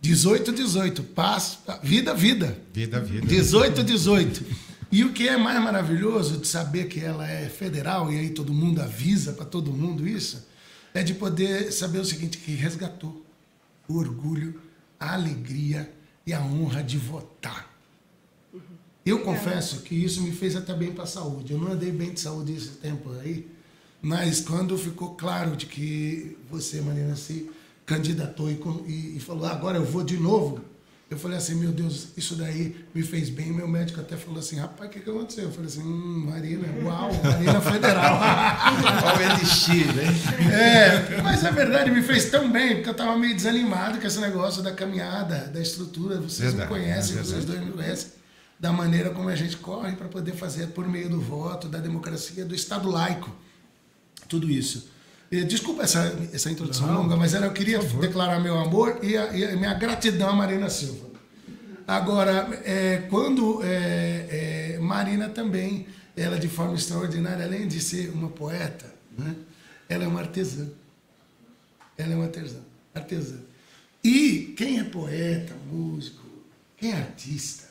18, 0.02 0.52
18. 0.52 1.04
Paz, 1.04 1.60
vida, 1.82 2.14
vida. 2.14 2.58
Vida, 2.72 3.00
vida. 3.00 3.26
18, 3.26 3.84
18. 3.84 4.46
E 4.92 5.04
o 5.04 5.12
que 5.12 5.28
é 5.28 5.36
mais 5.36 5.62
maravilhoso 5.62 6.38
de 6.38 6.48
saber 6.48 6.88
que 6.88 7.00
ela 7.00 7.30
é 7.30 7.50
federal, 7.50 8.14
e 8.14 8.20
aí 8.20 8.30
todo 8.30 8.54
mundo 8.54 8.82
avisa 8.82 9.34
para 9.34 9.46
todo 9.46 9.74
mundo 9.74 10.08
isso, 10.08 10.48
é 10.94 11.04
de 11.04 11.14
poder 11.14 11.72
saber 11.74 12.00
o 12.00 12.06
seguinte, 12.06 12.38
que 12.38 12.52
resgatou 12.52 13.26
o 13.88 13.98
orgulho, 13.98 14.62
a 15.00 15.14
alegria 15.14 15.92
e 16.26 16.34
a 16.34 16.42
honra 16.42 16.84
de 16.84 16.98
votar. 16.98 17.74
Eu 19.06 19.20
confesso 19.20 19.82
que 19.82 19.94
isso 19.94 20.22
me 20.22 20.32
fez 20.32 20.56
até 20.56 20.74
bem 20.74 20.92
para 20.92 21.04
a 21.04 21.08
saúde. 21.08 21.54
Eu 21.54 21.60
não 21.60 21.74
andei 21.74 21.92
bem 21.92 22.14
de 22.14 22.20
saúde 22.20 22.54
esse 22.54 22.70
tempo 22.70 23.12
aí, 23.20 23.48
mas 24.06 24.40
quando 24.40 24.78
ficou 24.78 25.16
claro 25.16 25.56
de 25.56 25.66
que 25.66 26.38
você, 26.48 26.80
Marina, 26.80 27.16
se 27.16 27.50
candidatou 27.88 28.52
e, 28.52 28.62
e, 28.86 29.18
e 29.18 29.20
falou, 29.20 29.48
ah, 29.48 29.52
agora 29.52 29.80
eu 29.80 29.84
vou 29.84 30.04
de 30.04 30.16
novo, 30.16 30.64
eu 31.10 31.18
falei 31.18 31.40
assim, 31.40 31.56
meu 31.56 31.72
Deus, 31.72 32.10
isso 32.16 32.36
daí 32.36 32.86
me 32.94 33.02
fez 33.02 33.32
bem. 33.32 33.52
Meu 33.52 33.68
médico 33.68 34.00
até 34.00 34.16
falou 34.16 34.38
assim, 34.38 34.58
rapaz, 34.58 34.92
o 34.92 34.94
que, 34.94 35.00
que 35.00 35.10
aconteceu? 35.10 35.46
Eu 35.46 35.52
falei 35.52 35.66
assim, 35.66 35.82
hum, 35.82 36.28
Marina, 36.30 36.68
uau, 36.84 37.10
Marina 37.24 37.60
Federal. 37.60 38.20
Qual 39.02 39.22
elixir, 39.24 39.88
né? 39.96 40.04
É, 40.54 41.22
mas 41.24 41.44
a 41.44 41.50
verdade 41.50 41.90
me 41.90 42.04
fez 42.04 42.26
tão 42.26 42.52
bem, 42.52 42.76
porque 42.76 42.90
eu 42.90 42.92
estava 42.92 43.18
meio 43.18 43.36
desanimado 43.36 44.00
com 44.00 44.06
esse 44.06 44.20
negócio 44.20 44.62
da 44.62 44.72
caminhada, 44.72 45.48
da 45.48 45.60
estrutura. 45.60 46.18
Vocês 46.18 46.54
verdade, 46.54 46.72
me 46.72 46.80
conhecem, 46.80 47.18
vocês 47.18 47.44
dois 47.44 47.60
me 47.60 47.72
conhecem, 47.72 48.10
da 48.60 48.72
maneira 48.72 49.10
como 49.10 49.30
a 49.30 49.36
gente 49.36 49.58
corre 49.58 49.96
para 49.96 50.08
poder 50.08 50.34
fazer 50.34 50.68
por 50.68 50.88
meio 50.88 51.10
do 51.10 51.20
voto, 51.20 51.68
da 51.68 51.80
democracia, 51.80 52.46
do 52.46 52.54
Estado 52.54 52.88
laico. 52.88 53.45
Tudo 54.28 54.50
isso. 54.50 54.90
Desculpa 55.48 55.84
essa, 55.84 56.18
essa 56.32 56.50
introdução 56.52 56.88
Não, 56.88 57.02
longa, 57.02 57.16
mas 57.16 57.34
era, 57.34 57.48
eu 57.48 57.52
queria 57.52 57.80
declarar 57.80 58.40
meu 58.40 58.58
amor 58.58 59.00
e 59.02 59.18
a, 59.18 59.36
e 59.36 59.44
a, 59.44 59.56
minha 59.56 59.74
gratidão 59.74 60.30
a 60.30 60.34
Marina 60.34 60.70
Silva. 60.70 61.06
Agora, 61.88 62.48
é, 62.64 63.06
quando 63.10 63.62
é, 63.64 64.76
é, 64.76 64.80
Marina 64.80 65.30
também, 65.30 65.88
ela 66.16 66.40
de 66.40 66.48
forma 66.48 66.76
extraordinária, 66.76 67.46
além 67.46 67.68
de 67.68 67.80
ser 67.80 68.10
uma 68.12 68.30
poeta, 68.30 68.92
né, 69.18 69.36
ela 69.90 70.04
é 70.04 70.08
uma 70.08 70.22
artesã. 70.22 70.68
Ela 71.98 72.14
é 72.14 72.16
uma 72.16 72.26
artesã. 72.26 72.60
artesã. 72.94 73.38
E 74.04 74.54
quem 74.58 74.80
é 74.80 74.84
poeta, 74.84 75.56
músico, 75.72 76.24
quem 76.78 76.92
é 76.92 76.96
artista, 76.96 77.68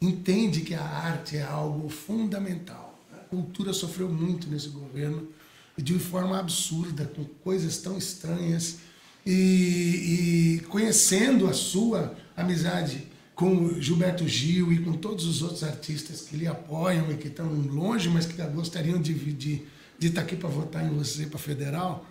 entende 0.00 0.60
que 0.60 0.74
a 0.74 0.82
arte 0.82 1.36
é 1.36 1.42
algo 1.42 1.88
fundamental. 1.88 2.85
Cultura 3.28 3.72
sofreu 3.72 4.08
muito 4.08 4.48
nesse 4.48 4.68
governo 4.68 5.28
de 5.76 5.98
forma 5.98 6.38
absurda, 6.38 7.04
com 7.04 7.24
coisas 7.24 7.78
tão 7.78 7.98
estranhas, 7.98 8.78
e, 9.24 10.60
e 10.60 10.60
conhecendo 10.68 11.48
a 11.48 11.52
sua 11.52 12.16
amizade 12.36 13.08
com 13.34 13.78
Gilberto 13.80 14.26
Gil 14.26 14.72
e 14.72 14.78
com 14.78 14.92
todos 14.94 15.26
os 15.26 15.42
outros 15.42 15.62
artistas 15.62 16.22
que 16.22 16.36
lhe 16.36 16.46
apoiam 16.46 17.10
e 17.12 17.16
que 17.16 17.28
estão 17.28 17.52
longe, 17.52 18.08
mas 18.08 18.24
que 18.24 18.40
gostariam 18.46 19.00
de, 19.00 19.12
de, 19.12 19.62
de 19.98 20.06
estar 20.06 20.22
aqui 20.22 20.36
para 20.36 20.48
votar 20.48 20.86
em 20.86 20.94
você 20.94 21.26
para 21.26 21.38
federal, 21.38 22.06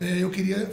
é, 0.00 0.22
eu 0.22 0.30
queria 0.30 0.68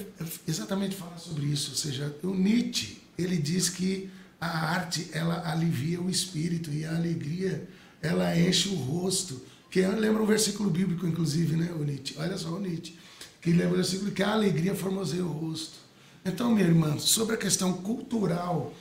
exatamente 0.47 0.95
falar 0.95 1.17
sobre 1.17 1.45
isso. 1.45 1.71
Ou 1.71 1.77
seja, 1.77 2.15
o 2.23 2.33
Nietzsche, 2.33 2.97
ele 3.17 3.37
diz 3.37 3.69
que 3.69 4.09
a 4.39 4.71
arte 4.71 5.07
ela 5.13 5.47
alivia 5.51 6.01
o 6.01 6.09
espírito 6.09 6.71
e 6.71 6.83
a 6.83 6.95
alegria 6.95 7.67
ela 8.01 8.35
enche 8.39 8.69
o 8.69 8.75
rosto. 8.75 9.39
Que 9.71 9.81
lembra 9.81 10.21
um 10.21 10.25
versículo 10.25 10.69
bíblico, 10.69 11.07
inclusive, 11.07 11.55
né, 11.55 11.71
o 11.73 11.83
Nietzsche? 11.83 12.15
Olha 12.19 12.37
só 12.37 12.49
o 12.49 12.59
Nietzsche. 12.59 12.93
Que 13.41 13.51
lembra 13.51 13.73
o 13.73 13.75
versículo 13.77 14.11
que 14.11 14.21
a 14.21 14.33
alegria 14.33 14.75
formoseia 14.75 15.23
o 15.23 15.31
rosto. 15.31 15.79
Então, 16.25 16.51
minha 16.51 16.67
irmã, 16.67 16.99
sobre 16.99 17.35
a 17.35 17.37
questão 17.37 17.71
cultural, 17.73 18.73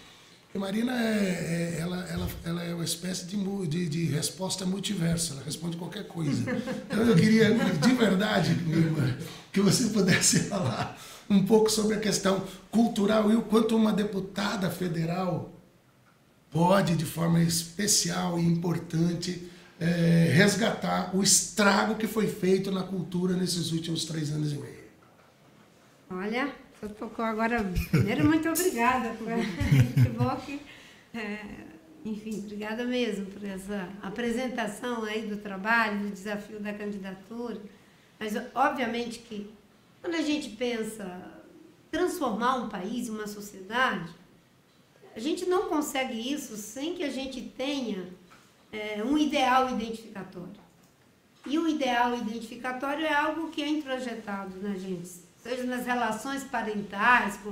a 0.52 0.58
Marina 0.58 0.92
é, 0.92 1.76
é, 1.76 1.80
ela, 1.80 1.96
ela, 2.10 2.28
ela 2.44 2.62
é 2.64 2.74
uma 2.74 2.84
espécie 2.84 3.24
de, 3.24 3.36
de, 3.68 3.88
de, 3.88 4.04
resposta 4.06 4.66
multiversa, 4.66 5.34
ela 5.34 5.44
responde 5.44 5.76
qualquer 5.76 6.08
coisa. 6.08 6.42
Então 6.86 7.06
eu 7.06 7.14
queria, 7.14 7.54
de 7.54 7.92
verdade, 7.94 8.54
minha 8.54 8.78
irmã, 8.78 9.16
que 9.52 9.60
você 9.60 9.90
pudesse 9.90 10.40
falar 10.50 11.00
um 11.30 11.46
pouco 11.46 11.70
sobre 11.70 11.94
a 11.94 12.00
questão 12.00 12.44
cultural 12.68 13.30
e 13.30 13.36
o 13.36 13.42
quanto 13.42 13.76
uma 13.76 13.92
deputada 13.92 14.68
federal 14.68 15.52
pode, 16.50 16.96
de 16.96 17.04
forma 17.04 17.40
especial 17.40 18.36
e 18.36 18.44
importante, 18.44 19.48
é, 19.80 20.30
resgatar 20.34 21.16
o 21.16 21.22
estrago 21.22 21.94
que 21.94 22.06
foi 22.06 22.28
feito 22.28 22.70
na 22.70 22.82
cultura 22.82 23.34
nesses 23.34 23.72
últimos 23.72 24.04
três 24.04 24.30
anos 24.30 24.52
e 24.52 24.56
meio. 24.56 24.80
Olha, 26.10 26.52
você 26.78 26.88
tocou 26.92 27.24
agora. 27.24 27.64
Primeiro, 27.90 28.26
muito 28.26 28.48
obrigada. 28.48 29.14
Que 29.94 30.08
bom 30.10 30.36
que. 30.36 30.60
Enfim, 32.04 32.40
obrigada 32.40 32.84
mesmo 32.84 33.26
por 33.26 33.44
essa 33.44 33.88
apresentação 34.02 35.04
aí 35.04 35.26
do 35.26 35.36
trabalho, 35.36 36.00
do 36.00 36.10
desafio 36.10 36.58
da 36.60 36.72
candidatura. 36.72 37.60
Mas, 38.18 38.34
obviamente, 38.54 39.18
que 39.20 39.50
quando 40.00 40.14
a 40.14 40.22
gente 40.22 40.50
pensa 40.50 41.20
transformar 41.90 42.56
um 42.56 42.68
país, 42.68 43.08
uma 43.08 43.26
sociedade, 43.26 44.10
a 45.14 45.20
gente 45.20 45.46
não 45.46 45.68
consegue 45.68 46.32
isso 46.32 46.56
sem 46.56 46.94
que 46.94 47.02
a 47.02 47.10
gente 47.10 47.42
tenha 47.42 48.08
ideal 49.40 49.70
identificatório. 49.70 50.60
E 51.46 51.58
o 51.58 51.66
ideal 51.66 52.14
identificatório 52.14 53.06
é 53.06 53.12
algo 53.12 53.48
que 53.48 53.62
é 53.62 53.68
introjetado 53.68 54.60
na 54.60 54.74
gente, 54.74 55.08
seja 55.42 55.64
nas 55.64 55.86
relações 55.86 56.44
parentais, 56.44 57.38
com 57.38 57.50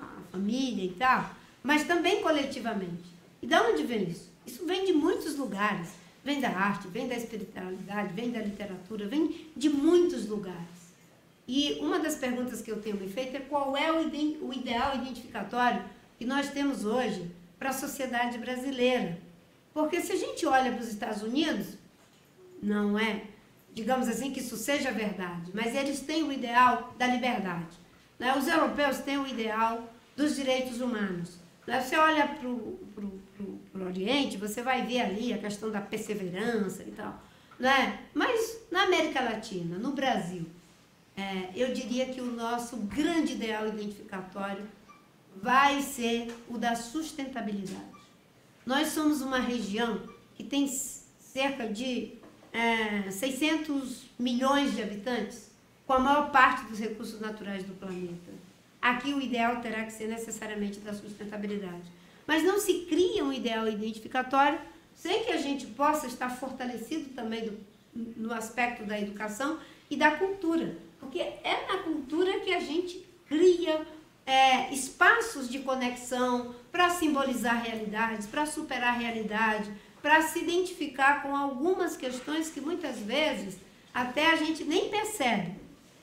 a 0.00 0.32
família 0.32 0.84
e 0.84 0.94
tal, 0.98 1.30
mas 1.62 1.84
também 1.84 2.22
coletivamente. 2.22 3.04
E 3.42 3.46
de 3.46 3.54
onde 3.54 3.84
vem 3.84 4.08
isso? 4.08 4.30
Isso 4.46 4.64
vem 4.64 4.86
de 4.86 4.94
muitos 4.94 5.36
lugares. 5.36 5.90
Vem 6.24 6.40
da 6.40 6.48
arte, 6.48 6.88
vem 6.88 7.06
da 7.06 7.14
espiritualidade, 7.14 8.12
vem 8.14 8.30
da 8.30 8.40
literatura, 8.40 9.06
vem 9.06 9.46
de 9.54 9.68
muitos 9.68 10.26
lugares. 10.26 10.56
E 11.46 11.74
uma 11.80 12.00
das 12.00 12.16
perguntas 12.16 12.62
que 12.62 12.70
eu 12.70 12.80
tenho 12.80 12.96
me 12.96 13.08
feito 13.08 13.36
é 13.36 13.40
qual 13.40 13.76
é 13.76 13.92
o 13.92 14.52
ideal 14.52 14.96
identificatório 14.96 15.84
que 16.18 16.24
nós 16.24 16.50
temos 16.50 16.84
hoje 16.84 17.30
para 17.58 17.70
a 17.70 17.72
sociedade 17.72 18.38
brasileira. 18.38 19.18
Porque 19.76 20.00
se 20.00 20.10
a 20.12 20.16
gente 20.16 20.46
olha 20.46 20.72
para 20.72 20.80
os 20.80 20.88
Estados 20.88 21.22
Unidos, 21.22 21.74
não 22.62 22.98
é, 22.98 23.24
digamos 23.74 24.08
assim, 24.08 24.32
que 24.32 24.40
isso 24.40 24.56
seja 24.56 24.90
verdade, 24.90 25.50
mas 25.52 25.74
eles 25.74 26.00
têm 26.00 26.22
o 26.22 26.32
ideal 26.32 26.94
da 26.96 27.06
liberdade. 27.06 27.76
Né? 28.18 28.34
Os 28.38 28.48
europeus 28.48 29.00
têm 29.00 29.18
o 29.18 29.26
ideal 29.26 29.92
dos 30.16 30.34
direitos 30.34 30.80
humanos. 30.80 31.38
Né? 31.66 31.78
Você 31.82 31.94
olha 31.94 32.26
para 32.26 32.48
o 32.48 32.80
Oriente, 33.84 34.38
você 34.38 34.62
vai 34.62 34.86
ver 34.86 35.02
ali 35.02 35.34
a 35.34 35.38
questão 35.38 35.70
da 35.70 35.82
perseverança 35.82 36.82
e 36.82 36.92
tal. 36.92 37.22
Né? 37.60 38.00
Mas 38.14 38.58
na 38.72 38.84
América 38.84 39.20
Latina, 39.20 39.76
no 39.76 39.92
Brasil, 39.92 40.46
é, 41.14 41.50
eu 41.54 41.74
diria 41.74 42.06
que 42.06 42.22
o 42.22 42.32
nosso 42.32 42.78
grande 42.78 43.34
ideal 43.34 43.68
identificatório 43.68 44.66
vai 45.36 45.82
ser 45.82 46.34
o 46.48 46.56
da 46.56 46.74
sustentabilidade. 46.74 47.95
Nós 48.66 48.88
somos 48.88 49.22
uma 49.22 49.38
região 49.38 50.02
que 50.34 50.42
tem 50.42 50.66
cerca 50.66 51.68
de 51.68 52.14
é, 52.52 53.08
600 53.12 54.06
milhões 54.18 54.74
de 54.74 54.82
habitantes, 54.82 55.52
com 55.86 55.92
a 55.92 56.00
maior 56.00 56.32
parte 56.32 56.64
dos 56.64 56.80
recursos 56.80 57.20
naturais 57.20 57.62
do 57.62 57.74
planeta. 57.74 58.32
Aqui 58.82 59.14
o 59.14 59.20
ideal 59.20 59.60
terá 59.60 59.84
que 59.84 59.92
ser 59.92 60.08
necessariamente 60.08 60.80
da 60.80 60.92
sustentabilidade. 60.92 61.84
Mas 62.26 62.42
não 62.42 62.58
se 62.58 62.86
cria 62.86 63.24
um 63.24 63.32
ideal 63.32 63.68
identificatório 63.68 64.58
sem 64.96 65.22
que 65.22 65.30
a 65.30 65.36
gente 65.36 65.66
possa 65.66 66.08
estar 66.08 66.28
fortalecido 66.28 67.10
também 67.10 67.44
do, 67.44 67.58
no 68.16 68.34
aspecto 68.34 68.84
da 68.84 68.98
educação 68.98 69.60
e 69.88 69.96
da 69.96 70.10
cultura. 70.10 70.76
Porque 70.98 71.20
é 71.20 71.66
na 71.68 71.84
cultura 71.84 72.40
que 72.40 72.52
a 72.52 72.58
gente 72.58 73.06
cria 73.28 73.86
é, 74.26 74.74
espaços 74.74 75.48
de 75.48 75.60
conexão 75.60 76.52
para 76.76 76.90
simbolizar 76.90 77.62
realidades, 77.62 78.26
para 78.26 78.44
superar 78.44 78.92
a 78.92 78.98
realidade, 78.98 79.72
para 80.02 80.20
se 80.20 80.40
identificar 80.40 81.22
com 81.22 81.34
algumas 81.34 81.96
questões 81.96 82.50
que 82.50 82.60
muitas 82.60 82.98
vezes 82.98 83.56
até 83.94 84.30
a 84.30 84.36
gente 84.36 84.62
nem 84.62 84.90
percebe. 84.90 85.54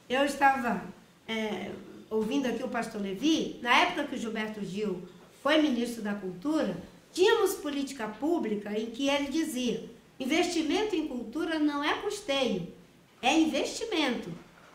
Eu 0.10 0.26
estava 0.26 0.84
é, 1.28 1.70
ouvindo 2.10 2.48
aqui 2.48 2.64
o 2.64 2.68
pastor 2.68 3.00
Levi, 3.00 3.60
na 3.62 3.82
época 3.82 4.06
que 4.06 4.16
o 4.16 4.18
Gilberto 4.18 4.66
Gil 4.66 5.08
foi 5.44 5.62
ministro 5.62 6.02
da 6.02 6.16
Cultura, 6.16 6.76
tínhamos 7.12 7.54
política 7.54 8.08
pública 8.08 8.72
em 8.72 8.88
que 8.88 9.08
ele 9.08 9.28
dizia: 9.28 9.88
investimento 10.20 10.96
em 10.96 11.08
cultura 11.08 11.60
não 11.60 11.84
é 11.84 11.94
custeio, 12.02 12.68
é 13.22 13.40
investimento. 13.40 14.32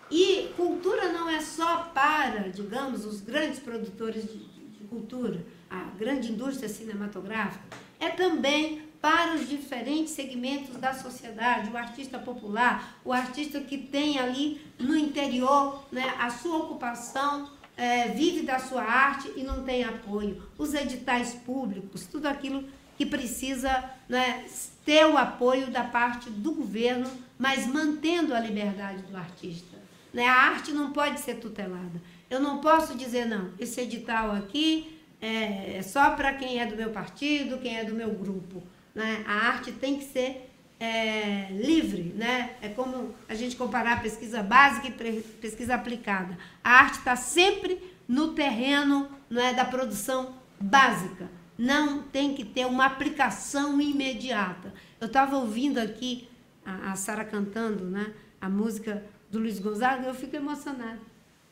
E 0.08 0.48
cultura 0.56 1.12
não 1.12 1.28
é 1.28 1.40
só 1.40 1.90
para, 1.92 2.48
digamos, 2.50 3.04
os 3.04 3.20
grandes 3.20 3.58
produtores 3.58 4.22
de, 4.22 4.38
de 4.38 4.84
cultura, 4.88 5.44
a 5.70 5.84
grande 5.98 6.32
indústria 6.32 6.68
cinematográfica, 6.68 7.64
é 8.00 8.08
também 8.08 8.82
para 9.00 9.34
os 9.34 9.48
diferentes 9.48 10.12
segmentos 10.12 10.76
da 10.76 10.92
sociedade, 10.92 11.70
o 11.70 11.76
artista 11.76 12.18
popular, 12.18 12.98
o 13.04 13.12
artista 13.12 13.60
que 13.60 13.78
tem 13.78 14.18
ali 14.18 14.60
no 14.78 14.96
interior 14.96 15.84
né, 15.92 16.14
a 16.18 16.30
sua 16.30 16.58
ocupação, 16.58 17.48
é, 17.76 18.08
vive 18.08 18.42
da 18.42 18.58
sua 18.58 18.82
arte 18.82 19.32
e 19.36 19.44
não 19.44 19.62
tem 19.62 19.84
apoio, 19.84 20.42
os 20.58 20.74
editais 20.74 21.34
públicos, 21.34 22.06
tudo 22.06 22.26
aquilo 22.26 22.64
que 22.96 23.06
precisa 23.06 23.84
né, 24.08 24.44
ter 24.84 25.06
o 25.06 25.16
apoio 25.16 25.68
da 25.68 25.84
parte 25.84 26.28
do 26.28 26.52
governo, 26.52 27.08
mas 27.38 27.68
mantendo 27.68 28.34
a 28.34 28.40
liberdade 28.40 29.02
do 29.02 29.16
artista. 29.16 29.78
Né? 30.12 30.26
A 30.26 30.34
arte 30.34 30.72
não 30.72 30.92
pode 30.92 31.20
ser 31.20 31.36
tutelada. 31.36 32.02
Eu 32.28 32.40
não 32.40 32.58
posso 32.58 32.96
dizer, 32.96 33.26
não, 33.26 33.52
esse 33.60 33.80
edital 33.80 34.32
aqui 34.32 34.97
é 35.20 35.82
só 35.82 36.10
para 36.10 36.32
quem 36.34 36.60
é 36.60 36.66
do 36.66 36.76
meu 36.76 36.90
partido, 36.90 37.58
quem 37.58 37.76
é 37.76 37.84
do 37.84 37.94
meu 37.94 38.10
grupo. 38.10 38.62
Né? 38.94 39.24
A 39.26 39.48
arte 39.48 39.72
tem 39.72 39.98
que 39.98 40.04
ser 40.04 40.48
é, 40.80 41.48
livre, 41.50 42.14
né? 42.16 42.56
É 42.62 42.68
como 42.68 43.14
a 43.28 43.34
gente 43.34 43.56
comparar 43.56 44.00
pesquisa 44.00 44.42
básica 44.42 44.88
e 44.88 45.22
pesquisa 45.40 45.74
aplicada. 45.74 46.38
A 46.62 46.70
arte 46.70 46.98
está 46.98 47.16
sempre 47.16 47.80
no 48.06 48.32
terreno 48.32 49.08
é, 49.30 49.52
da 49.52 49.64
produção 49.64 50.34
básica. 50.60 51.28
Não 51.56 52.02
tem 52.02 52.34
que 52.34 52.44
ter 52.44 52.66
uma 52.66 52.86
aplicação 52.86 53.80
imediata. 53.80 54.72
Eu 55.00 55.08
estava 55.08 55.36
ouvindo 55.36 55.78
aqui 55.78 56.28
a, 56.64 56.92
a 56.92 56.96
Sara 56.96 57.24
cantando, 57.24 57.84
né? 57.84 58.12
A 58.40 58.48
música 58.48 59.04
do 59.30 59.40
Luiz 59.40 59.58
Gonzaga, 59.58 60.06
eu 60.06 60.14
fico 60.14 60.36
emocionada, 60.36 61.00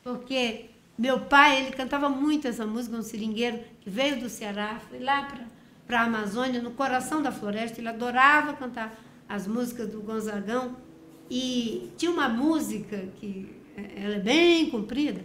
porque 0.01 0.69
meu 0.97 1.19
pai 1.21 1.61
ele 1.61 1.71
cantava 1.71 2.09
muito 2.09 2.47
essa 2.47 2.65
música, 2.65 2.97
um 2.97 3.03
seringueiro 3.03 3.59
que 3.81 3.89
veio 3.89 4.19
do 4.19 4.29
Ceará, 4.29 4.79
foi 4.89 4.99
lá 4.99 5.27
para 5.85 6.01
a 6.01 6.03
Amazônia, 6.03 6.61
no 6.61 6.71
coração 6.71 7.21
da 7.21 7.31
floresta. 7.31 7.79
Ele 7.79 7.87
adorava 7.87 8.53
cantar 8.53 8.97
as 9.29 9.47
músicas 9.47 9.89
do 9.89 10.01
Gonzagão. 10.01 10.75
E 11.29 11.91
tinha 11.97 12.09
uma 12.09 12.27
música 12.27 13.09
que 13.17 13.53
é, 13.75 14.05
ela 14.05 14.15
é 14.15 14.19
bem 14.19 14.69
comprida. 14.69 15.23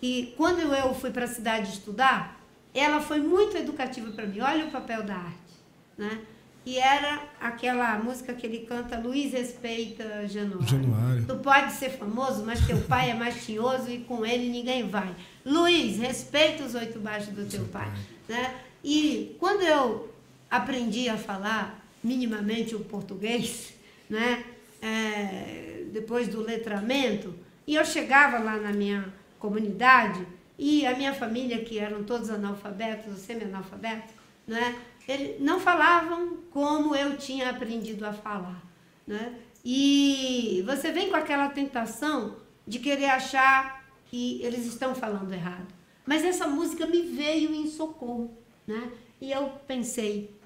E 0.00 0.32
quando 0.36 0.60
eu 0.60 0.94
fui 0.94 1.10
para 1.10 1.24
a 1.24 1.28
cidade 1.28 1.70
estudar, 1.70 2.40
ela 2.72 3.00
foi 3.00 3.18
muito 3.20 3.56
educativa 3.56 4.10
para 4.12 4.26
mim. 4.26 4.40
Olha 4.40 4.66
o 4.66 4.70
papel 4.70 5.02
da 5.02 5.16
arte, 5.16 5.54
né? 5.96 6.20
E 6.68 6.76
era 6.76 7.22
aquela 7.40 7.96
música 7.96 8.34
que 8.34 8.46
ele 8.46 8.66
canta, 8.66 8.98
Luiz 8.98 9.32
respeita 9.32 10.28
Januário. 10.28 10.68
Januário. 10.68 11.24
Tu 11.26 11.36
pode 11.36 11.72
ser 11.72 11.88
famoso, 11.88 12.44
mas 12.44 12.66
teu 12.66 12.76
pai 12.82 13.10
é 13.10 13.14
mais 13.14 13.42
tinhoso 13.42 13.90
e 13.90 14.00
com 14.00 14.26
ele 14.26 14.50
ninguém 14.50 14.86
vai. 14.86 15.14
Luiz, 15.46 15.96
respeita 15.98 16.64
os 16.64 16.74
oito 16.74 16.98
baixos 16.98 17.32
do 17.32 17.46
teu 17.46 17.64
pai. 17.68 17.86
pai. 17.86 17.98
Né? 18.28 18.54
E 18.84 19.34
quando 19.38 19.62
eu 19.62 20.12
aprendi 20.50 21.08
a 21.08 21.16
falar 21.16 21.82
minimamente 22.04 22.74
o 22.74 22.80
português, 22.80 23.72
né, 24.06 24.44
é, 24.82 25.84
depois 25.90 26.28
do 26.28 26.42
letramento, 26.42 27.34
e 27.66 27.76
eu 27.76 27.84
chegava 27.86 28.38
lá 28.40 28.58
na 28.58 28.74
minha 28.74 29.10
comunidade, 29.38 30.20
e 30.58 30.84
a 30.84 30.94
minha 30.94 31.14
família, 31.14 31.64
que 31.64 31.78
eram 31.78 32.04
todos 32.04 32.28
analfabetos 32.28 33.06
ou 33.06 33.14
semi-analfabetos, 33.14 34.10
né, 34.46 34.76
eles 35.08 35.40
não 35.40 35.58
falavam 35.58 36.36
como 36.50 36.94
eu 36.94 37.16
tinha 37.16 37.48
aprendido 37.48 38.04
a 38.04 38.12
falar. 38.12 38.62
Né? 39.06 39.34
E 39.64 40.62
você 40.66 40.92
vem 40.92 41.08
com 41.08 41.16
aquela 41.16 41.48
tentação 41.48 42.36
de 42.66 42.78
querer 42.78 43.06
achar 43.06 43.84
que 44.04 44.42
eles 44.42 44.66
estão 44.66 44.94
falando 44.94 45.32
errado. 45.32 45.66
Mas 46.04 46.22
essa 46.22 46.46
música 46.46 46.86
me 46.86 47.02
veio 47.02 47.54
em 47.54 47.66
socorro. 47.66 48.36
Né? 48.66 48.92
E 49.18 49.32
eu 49.32 49.50
pensei, 49.66 50.38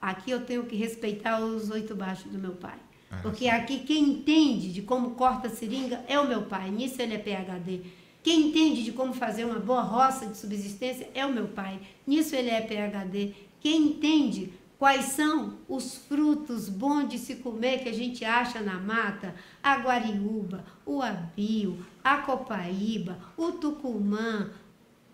aqui 0.00 0.30
eu 0.30 0.46
tenho 0.46 0.64
que 0.64 0.76
respeitar 0.76 1.40
os 1.40 1.68
oito 1.70 1.94
baixos 1.94 2.30
do 2.30 2.38
meu 2.38 2.52
pai. 2.52 2.78
Ah, 3.10 3.18
Porque 3.22 3.48
aqui 3.48 3.80
quem 3.80 4.02
entende 4.02 4.72
de 4.72 4.82
como 4.82 5.10
corta 5.10 5.48
a 5.48 5.50
seringa 5.50 6.04
é 6.08 6.18
o 6.18 6.26
meu 6.26 6.42
pai, 6.42 6.70
nisso 6.70 7.02
ele 7.02 7.14
é 7.14 7.18
PHD. 7.18 7.82
Quem 8.22 8.48
entende 8.48 8.82
de 8.82 8.90
como 8.90 9.12
fazer 9.12 9.44
uma 9.44 9.60
boa 9.60 9.82
roça 9.82 10.26
de 10.26 10.36
subsistência 10.36 11.08
é 11.14 11.24
o 11.24 11.32
meu 11.32 11.46
pai, 11.46 11.78
nisso 12.04 12.34
ele 12.34 12.50
é 12.50 12.60
PHD. 12.60 13.34
Quem 13.66 13.88
entende 13.88 14.52
quais 14.78 15.06
são 15.06 15.58
os 15.68 15.96
frutos 15.96 16.68
bons 16.68 17.08
de 17.08 17.18
se 17.18 17.34
comer 17.34 17.82
que 17.82 17.88
a 17.88 17.92
gente 17.92 18.24
acha 18.24 18.60
na 18.60 18.74
mata, 18.74 19.34
a 19.60 19.76
guariúba, 19.78 20.64
o 20.86 21.02
abio, 21.02 21.84
a 22.04 22.18
copaíba, 22.18 23.18
o 23.36 23.50
tucumã, 23.50 24.50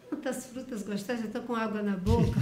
Quantas 0.07 0.45
frutas 0.45 0.83
gostosas, 0.83 1.25
estou 1.25 1.41
com 1.41 1.57
água 1.57 1.81
na 1.81 1.97
boca. 1.97 2.39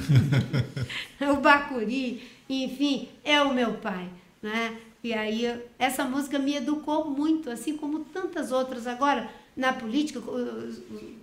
o 1.33 1.37
bacuri, 1.37 2.29
enfim, 2.49 3.09
é 3.23 3.41
o 3.41 3.55
meu 3.55 3.75
pai. 3.75 4.11
Né? 4.43 4.81
E 5.05 5.15
aí, 5.15 5.63
essa 5.79 6.03
música 6.03 6.41
me 6.41 6.57
educou 6.57 7.09
muito, 7.09 7.49
assim 7.49 7.77
como 7.77 8.01
tantas 8.01 8.51
outras. 8.51 8.89
Agora, 8.89 9.31
na 9.57 9.73
política, 9.73 10.19
o, 10.19 10.75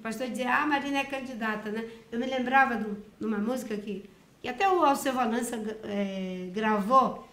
pastor 0.02 0.30
dizia, 0.30 0.56
ah, 0.56 0.65
Marina 0.65 1.00
é 1.00 1.04
candidata, 1.04 1.69
né? 1.69 1.86
Eu 2.10 2.17
me 2.17 2.26
lembrava 2.26 2.78
de 2.78 3.26
uma 3.26 3.39
música 3.39 3.76
que, 3.76 4.10
que 4.41 4.47
até 4.47 4.69
o 4.69 4.84
Alceu 4.84 5.13
Valança 5.13 5.56
é, 5.84 6.50
gravou, 6.54 7.28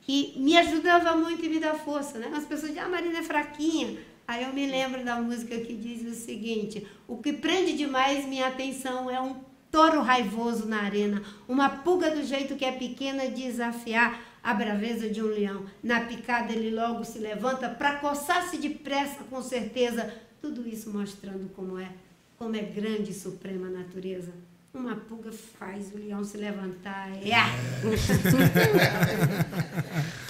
que 0.00 0.34
me 0.36 0.56
ajudava 0.56 1.16
muito 1.16 1.44
e 1.44 1.48
me 1.48 1.60
dá 1.60 1.74
força, 1.74 2.18
né? 2.18 2.30
As 2.34 2.44
pessoas 2.44 2.72
dizem, 2.72 2.82
ah, 2.82 2.88
Marina 2.88 3.18
é 3.18 3.22
fraquinha. 3.22 3.98
Aí 4.26 4.44
eu 4.44 4.52
me 4.52 4.66
lembro 4.66 5.04
da 5.04 5.16
música 5.16 5.58
que 5.58 5.74
diz 5.74 6.06
o 6.06 6.14
seguinte: 6.14 6.86
O 7.08 7.16
que 7.16 7.32
prende 7.32 7.76
demais 7.76 8.26
minha 8.26 8.46
atenção 8.46 9.10
é 9.10 9.20
um 9.20 9.36
touro 9.70 10.02
raivoso 10.02 10.66
na 10.66 10.82
arena, 10.82 11.22
uma 11.48 11.68
pulga 11.68 12.10
do 12.10 12.22
jeito 12.22 12.56
que 12.56 12.64
é 12.64 12.72
pequena 12.72 13.28
desafiar 13.28 14.20
a 14.42 14.54
braveza 14.54 15.08
de 15.08 15.22
um 15.22 15.26
leão. 15.26 15.64
Na 15.82 16.00
picada 16.00 16.52
ele 16.52 16.70
logo 16.70 17.04
se 17.04 17.18
levanta 17.18 17.68
para 17.68 17.96
coçar-se 17.96 18.56
depressa, 18.56 19.24
com 19.24 19.42
certeza. 19.42 20.12
Tudo 20.40 20.66
isso 20.66 20.90
mostrando 20.90 21.50
como 21.54 21.78
é, 21.78 21.92
como 22.38 22.56
é 22.56 22.62
grande 22.62 23.10
e 23.10 23.14
suprema 23.14 23.66
a 23.66 23.70
natureza. 23.70 24.32
Uma 24.72 24.94
pulga 24.94 25.32
faz 25.32 25.92
o 25.92 25.98
leão 25.98 26.22
se 26.22 26.36
levantar. 26.36 27.10
É. 27.16 27.34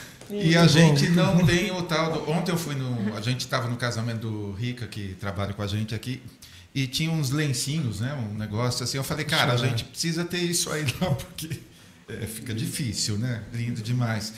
E 0.32 0.56
a 0.56 0.66
gente 0.66 1.08
não 1.10 1.44
tem 1.44 1.72
o 1.72 1.82
tal. 1.82 2.12
Do... 2.12 2.30
Ontem 2.30 2.52
eu 2.52 2.56
fui 2.56 2.76
no. 2.76 3.16
A 3.16 3.20
gente 3.20 3.40
estava 3.40 3.66
no 3.66 3.76
casamento 3.76 4.30
do 4.30 4.52
Rica, 4.52 4.86
que 4.86 5.14
trabalha 5.14 5.52
com 5.52 5.60
a 5.60 5.66
gente 5.66 5.92
aqui, 5.92 6.22
e 6.72 6.86
tinha 6.86 7.10
uns 7.10 7.30
lencinhos, 7.30 8.00
né? 8.00 8.14
Um 8.14 8.38
negócio 8.38 8.84
assim. 8.84 8.96
Eu 8.96 9.02
falei, 9.02 9.24
cara, 9.24 9.52
a 9.52 9.56
gente 9.56 9.84
precisa 9.84 10.24
ter 10.24 10.38
isso 10.38 10.70
aí 10.70 10.84
lá, 11.00 11.10
porque 11.16 11.60
é, 12.08 12.26
fica 12.26 12.54
difícil, 12.54 13.18
né? 13.18 13.42
Lindo 13.52 13.82
demais. 13.82 14.32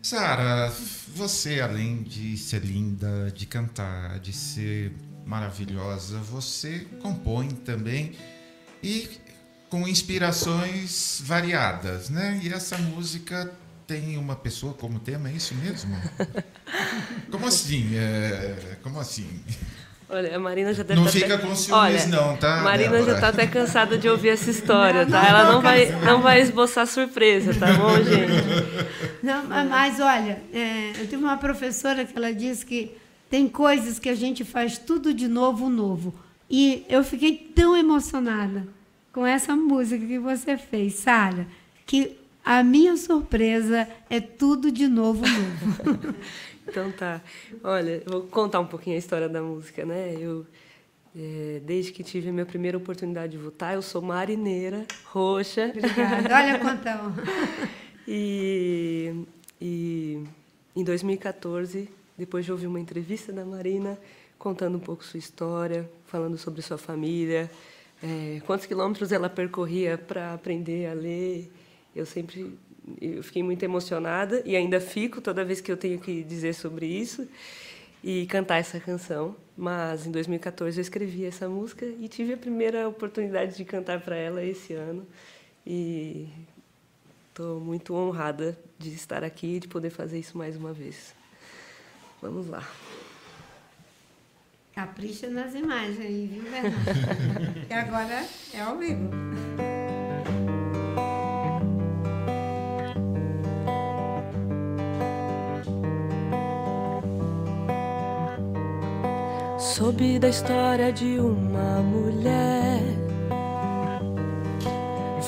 Sara, 0.00 0.72
você, 1.16 1.60
além 1.60 2.02
de 2.02 2.36
ser 2.36 2.62
linda, 2.62 3.32
de 3.34 3.46
cantar, 3.46 4.20
de 4.20 4.32
ser 4.32 4.92
maravilhosa, 5.26 6.18
você 6.18 6.86
compõe 7.00 7.48
também 7.48 8.12
e 8.82 9.08
com 9.74 9.88
inspirações 9.88 11.20
variadas, 11.24 12.08
né? 12.08 12.40
E 12.44 12.52
essa 12.52 12.78
música 12.78 13.52
tem 13.88 14.16
uma 14.16 14.36
pessoa 14.36 14.72
como 14.72 15.00
tema, 15.00 15.28
é 15.28 15.32
isso 15.32 15.52
mesmo? 15.56 15.96
como 17.28 17.48
assim? 17.48 17.90
É, 17.96 18.76
como 18.84 19.00
assim? 19.00 19.26
Olha, 20.08 20.36
a 20.36 20.38
Marina 20.38 20.72
já 20.72 20.84
deve 20.84 21.00
Não 21.00 21.06
tá 21.06 21.10
fica 21.10 21.34
até... 21.34 21.44
com 21.44 21.56
ciúmes, 21.56 21.72
Olha, 21.72 22.06
não, 22.06 22.36
tá? 22.36 22.62
Marina 22.62 22.92
Débora? 22.92 23.10
já 23.10 23.14
está 23.16 23.28
até 23.30 23.48
cansada 23.48 23.98
de 23.98 24.08
ouvir 24.08 24.28
essa 24.28 24.48
história, 24.48 25.04
não, 25.06 25.10
tá? 25.10 25.22
Não, 25.22 25.28
Ela 25.28 25.52
não, 25.52 25.60
vai, 25.60 25.86
não 26.04 26.22
vai 26.22 26.40
esboçar 26.40 26.86
surpresa, 26.86 27.52
tá 27.52 27.72
bom, 27.72 27.96
gente? 27.98 29.24
Não, 29.24 29.44
mas 29.44 29.98
olha, 29.98 30.40
é, 30.52 30.90
eu 31.00 31.08
tive 31.08 31.16
uma 31.16 31.36
professora 31.36 32.04
que 32.04 32.16
ela 32.16 32.32
disse 32.32 32.64
que 32.64 32.96
tem 33.28 33.48
coisas 33.48 33.98
que 33.98 34.08
a 34.08 34.14
gente 34.14 34.44
faz 34.44 34.78
tudo 34.78 35.12
de 35.12 35.26
novo, 35.26 35.68
novo. 35.68 36.14
E 36.48 36.86
eu 36.88 37.02
fiquei 37.02 37.36
tão 37.52 37.76
emocionada 37.76 38.68
com 39.14 39.24
essa 39.24 39.54
música 39.54 40.04
que 40.04 40.18
você 40.18 40.58
fez, 40.58 40.94
Sara, 40.94 41.46
que 41.86 42.18
a 42.44 42.62
minha 42.64 42.96
surpresa 42.96 43.88
é 44.10 44.20
tudo 44.20 44.72
de 44.72 44.88
novo 44.88 45.22
novo. 45.22 45.22
então 46.66 46.90
tá. 46.92 47.22
Olha, 47.62 48.02
vou 48.04 48.22
contar 48.22 48.58
um 48.60 48.66
pouquinho 48.66 48.96
a 48.96 48.98
história 48.98 49.28
da 49.28 49.40
música, 49.40 49.84
né? 49.86 50.16
Eu 50.18 50.44
é, 51.16 51.60
desde 51.64 51.92
que 51.92 52.02
tive 52.02 52.30
a 52.30 52.32
minha 52.32 52.44
primeira 52.44 52.76
oportunidade 52.76 53.32
de 53.32 53.38
votar, 53.38 53.74
eu 53.74 53.82
sou 53.82 54.02
marineira 54.02 54.84
roxa. 55.04 55.66
Obrigada. 55.66 56.34
Olha 56.34 56.58
quanto. 56.58 56.88
e, 58.08 59.24
e 59.60 60.24
em 60.74 60.82
2014, 60.82 61.88
depois 62.18 62.44
de 62.44 62.50
ouvir 62.50 62.66
uma 62.66 62.80
entrevista 62.80 63.32
da 63.32 63.44
Marina 63.44 63.96
contando 64.36 64.76
um 64.76 64.80
pouco 64.80 65.04
sua 65.04 65.18
história, 65.18 65.88
falando 66.06 66.36
sobre 66.36 66.60
sua 66.62 66.76
família, 66.76 67.48
é, 68.02 68.40
quantos 68.46 68.66
quilômetros 68.66 69.12
ela 69.12 69.30
percorria 69.30 69.96
para 69.96 70.34
aprender 70.34 70.86
a 70.86 70.94
ler 70.94 71.50
eu 71.94 72.04
sempre 72.04 72.58
eu 73.00 73.22
fiquei 73.22 73.42
muito 73.42 73.62
emocionada 73.62 74.42
e 74.44 74.56
ainda 74.56 74.80
fico 74.80 75.20
toda 75.20 75.44
vez 75.44 75.60
que 75.60 75.72
eu 75.72 75.76
tenho 75.76 75.98
que 75.98 76.22
dizer 76.22 76.54
sobre 76.54 76.86
isso. 76.86 77.26
e 78.02 78.26
cantar 78.26 78.58
essa 78.58 78.78
canção. 78.78 79.34
Mas 79.56 80.06
em 80.06 80.10
2014 80.10 80.78
eu 80.78 80.82
escrevi 80.82 81.24
essa 81.24 81.48
música 81.48 81.86
e 81.86 82.06
tive 82.06 82.34
a 82.34 82.36
primeira 82.36 82.86
oportunidade 82.86 83.56
de 83.56 83.64
cantar 83.64 84.00
para 84.00 84.14
ela 84.16 84.44
esse 84.44 84.74
ano. 84.74 85.06
E 85.66 86.28
estou 87.30 87.60
muito 87.60 87.94
honrada 87.94 88.58
de 88.78 88.90
estar 88.90 89.24
aqui 89.24 89.56
e 89.56 89.60
de 89.60 89.68
poder 89.68 89.88
fazer 89.88 90.18
isso 90.18 90.36
mais 90.36 90.54
uma 90.56 90.72
vez. 90.72 91.14
Vamos 92.20 92.46
lá. 92.46 92.68
Capricha 94.74 95.28
nas 95.28 95.54
imagens 95.54 96.00
aí, 96.00 96.26
viu, 96.26 96.50
Bernardo? 96.50 97.60
e 97.70 97.72
agora 97.72 98.24
é 98.52 98.60
ao 98.60 98.76
vivo. 98.76 99.08
Soube 109.56 110.18
da 110.18 110.28
história 110.28 110.92
de 110.92 111.20
uma 111.20 111.80
mulher, 111.80 112.82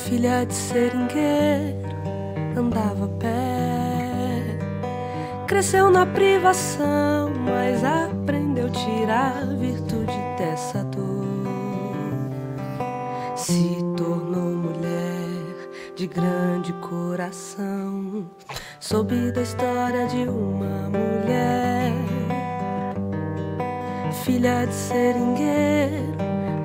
filha 0.06 0.44
de 0.44 0.54
seringueiro, 0.54 1.86
andava 2.56 3.04
a 3.04 3.08
pé. 3.20 4.58
Cresceu 5.46 5.88
na 5.88 6.04
privação, 6.04 7.30
mas 7.44 7.84
a 7.84 8.15
tirar 9.06 9.36
a 9.40 9.54
virtude 9.54 10.18
dessa 10.36 10.82
dor. 10.82 11.24
Se 13.36 13.78
tornou 13.96 14.50
mulher 14.56 15.68
de 15.94 16.08
grande 16.08 16.72
coração. 16.74 18.26
Soube 18.80 19.30
da 19.30 19.42
história 19.42 20.08
de 20.08 20.28
uma 20.28 20.90
mulher 20.90 21.92
filha 24.24 24.66
de 24.66 24.74
seringueiro, 24.74 26.16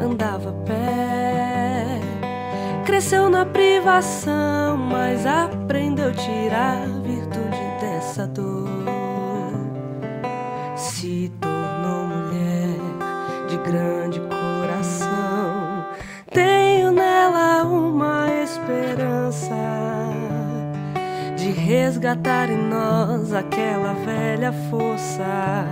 andava 0.01 0.49
a 0.49 0.53
pé. 0.65 1.99
Cresceu 2.85 3.29
na 3.29 3.45
privação, 3.45 4.77
mas 4.77 5.27
aprendeu 5.27 6.09
a 6.09 6.13
tirar 6.13 7.00
resgatar 21.91 22.49
em 22.49 22.69
nós 22.69 23.33
aquela 23.33 23.91
velha 24.05 24.53
força 24.69 25.65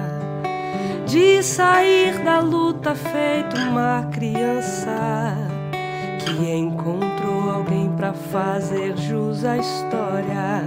de 1.06 1.42
sair 1.42 2.22
da 2.26 2.42
luta 2.42 2.94
feito 2.94 3.56
uma 3.56 4.06
criança 4.12 5.34
que 6.20 6.52
encontrou 6.52 7.50
alguém 7.50 7.90
para 7.96 8.12
fazer 8.12 8.98
jus 8.98 9.46
à 9.46 9.58
história. 9.58 10.62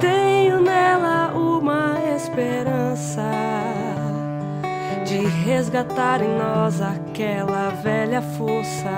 Tenho 0.00 0.62
nela 0.62 1.34
uma 1.34 1.98
esperança 2.16 3.30
de 5.04 5.18
resgatar 5.44 6.22
em 6.22 6.34
nós 6.38 6.80
aquela 6.80 7.68
velha 7.82 8.22
força, 8.22 8.88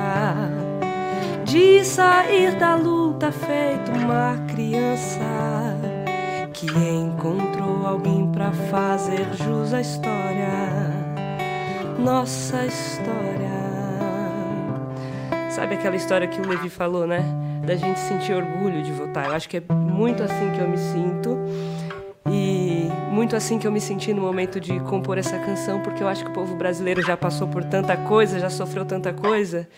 de 1.44 1.84
sair 1.84 2.54
da 2.54 2.76
luta 2.76 3.32
feito 3.32 3.90
uma 3.90 4.38
criança 4.46 5.37
que 6.58 6.66
encontrou 6.66 7.86
alguém 7.86 8.26
para 8.32 8.50
fazer 8.50 9.28
jus 9.34 9.72
à 9.72 9.80
história, 9.80 10.50
nossa 12.00 12.66
história. 12.66 13.48
Sabe 15.50 15.76
aquela 15.76 15.94
história 15.94 16.26
que 16.26 16.40
o 16.40 16.48
Levi 16.48 16.68
falou, 16.68 17.06
né? 17.06 17.22
Da 17.64 17.76
gente 17.76 18.00
sentir 18.00 18.32
orgulho 18.32 18.82
de 18.82 18.90
votar. 18.90 19.26
Eu 19.26 19.34
acho 19.34 19.48
que 19.48 19.58
é 19.58 19.62
muito 19.72 20.20
assim 20.20 20.50
que 20.52 20.60
eu 20.60 20.68
me 20.68 20.78
sinto. 20.78 21.38
E 22.28 22.88
muito 23.12 23.36
assim 23.36 23.60
que 23.60 23.66
eu 23.66 23.70
me 23.70 23.80
senti 23.80 24.12
no 24.12 24.22
momento 24.22 24.58
de 24.58 24.80
compor 24.80 25.16
essa 25.16 25.38
canção, 25.38 25.80
porque 25.80 26.02
eu 26.02 26.08
acho 26.08 26.24
que 26.24 26.30
o 26.30 26.34
povo 26.34 26.56
brasileiro 26.56 27.00
já 27.02 27.16
passou 27.16 27.46
por 27.46 27.62
tanta 27.62 27.96
coisa, 27.96 28.40
já 28.40 28.50
sofreu 28.50 28.84
tanta 28.84 29.12
coisa. 29.12 29.68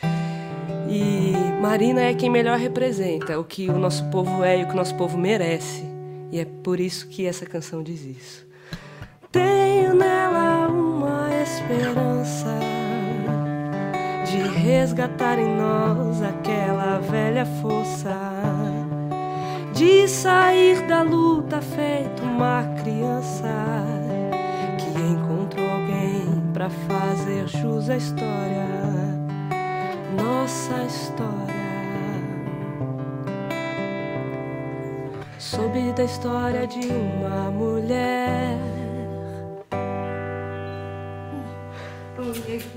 E 0.88 1.34
Marina 1.60 2.00
é 2.00 2.14
quem 2.14 2.30
melhor 2.30 2.58
representa 2.58 3.38
o 3.38 3.44
que 3.44 3.68
o 3.68 3.78
nosso 3.78 4.06
povo 4.06 4.42
é 4.42 4.60
e 4.60 4.64
o 4.64 4.66
que 4.66 4.72
o 4.72 4.76
nosso 4.76 4.94
povo 4.94 5.18
merece. 5.18 5.99
E 6.32 6.38
é 6.38 6.44
por 6.44 6.78
isso 6.78 7.08
que 7.08 7.26
essa 7.26 7.44
canção 7.44 7.82
diz 7.82 8.04
isso. 8.04 8.46
Tenho 9.32 9.94
nela 9.94 10.68
uma 10.68 11.28
esperança 11.42 12.58
de 14.24 14.38
resgatar 14.38 15.38
em 15.38 15.56
nós 15.56 16.22
aquela 16.22 16.98
velha 16.98 17.44
força, 17.60 18.16
de 19.72 20.06
sair 20.06 20.86
da 20.86 21.02
luta 21.02 21.60
feito 21.60 22.22
uma 22.22 22.62
criança 22.82 23.48
que 24.78 25.00
encontrou 25.00 25.68
alguém 25.68 26.42
para 26.52 26.70
fazer 26.70 27.48
jus 27.48 27.90
à 27.90 27.96
história, 27.96 28.68
nossa 30.16 30.84
história. 30.84 31.39
Soube 35.50 35.92
da 35.94 36.04
história 36.04 36.64
de 36.64 36.86
uma 36.86 37.50
mulher. 37.50 38.56
Muito 42.16 42.68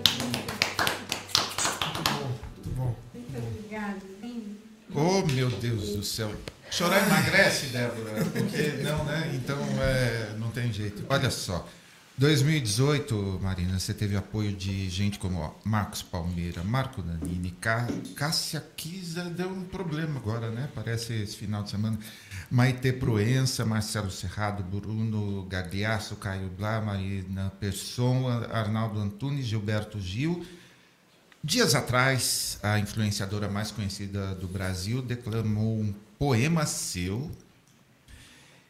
bom. 2.76 2.96
Muito 3.14 3.38
obrigada. 3.38 4.02
Oh, 4.96 5.22
meu 5.34 5.52
Deus 5.52 5.96
do 5.96 6.02
céu. 6.04 6.32
Chorar 6.72 7.06
emagrece, 7.06 7.68
Débora, 7.68 8.26
porque 8.26 8.82
não, 8.82 9.06
né? 9.06 9.32
Então 9.36 9.60
é, 9.80 10.36
não 10.40 10.50
tem 10.50 10.74
jeito. 10.74 11.06
Olha 11.10 11.30
só. 11.30 11.68
2018, 12.16 13.40
Marina, 13.42 13.80
você 13.80 13.92
teve 13.92 14.16
apoio 14.16 14.54
de 14.54 14.88
gente 14.88 15.18
como 15.18 15.56
Marcos 15.64 16.04
Palmeira, 16.04 16.64
Marco 16.64 17.02
Nanini, 17.02 17.50
Cá, 17.50 17.88
Cássia 18.16 18.64
Kisa, 18.78 19.24
deu 19.32 19.50
um 19.50 19.64
problema 19.64 20.20
agora, 20.20 20.52
né? 20.52 20.70
Parece 20.76 21.12
esse 21.14 21.36
final 21.36 21.64
de 21.64 21.72
semana. 21.72 21.98
Maite 22.52 22.94
Proença, 22.94 23.66
Marcelo 23.66 24.12
Serrado, 24.12 24.64
Bruno 24.64 25.44
Gagliasso, 25.46 26.16
Caio 26.18 26.50
Blá, 26.50 26.80
Marina 26.80 27.52
Persson, 27.60 28.28
Arnaldo 28.52 29.00
Antunes, 29.00 29.48
Gilberto 29.48 30.00
Gil. 30.00 30.46
Dias 31.44 31.74
atrás, 31.74 32.60
a 32.62 32.78
influenciadora 32.78 33.50
mais 33.50 33.72
conhecida 33.72 34.36
do 34.36 34.48
Brasil 34.48 35.02
declamou 35.02 35.80
um 35.80 35.92
poema 36.20 36.68
seu 36.68 37.32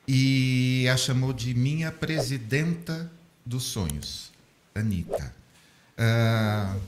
e 0.07 0.87
a 0.87 0.95
chamou 0.95 1.33
de 1.33 1.53
minha 1.53 1.91
presidenta 1.91 3.11
dos 3.45 3.63
sonhos, 3.63 4.31
Anitta. 4.73 5.33
Uh, 5.97 6.79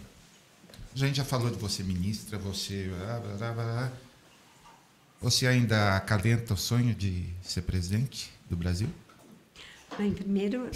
a 0.93 0.97
gente 0.97 1.17
já 1.17 1.25
falou 1.25 1.49
de 1.49 1.57
você 1.57 1.83
ministra, 1.83 2.37
você. 2.37 2.89
Você 5.21 5.47
ainda 5.47 5.95
acalenta 5.95 6.53
o 6.53 6.57
sonho 6.57 6.93
de 6.93 7.25
ser 7.41 7.63
presidente 7.63 8.31
do 8.49 8.55
Brasil? 8.55 8.87
Bem, 9.97 10.13
primeiro, 10.13 10.69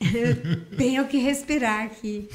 eu 0.00 0.66
tenho 0.76 1.06
que 1.06 1.18
respirar 1.18 1.86
aqui. 1.86 2.28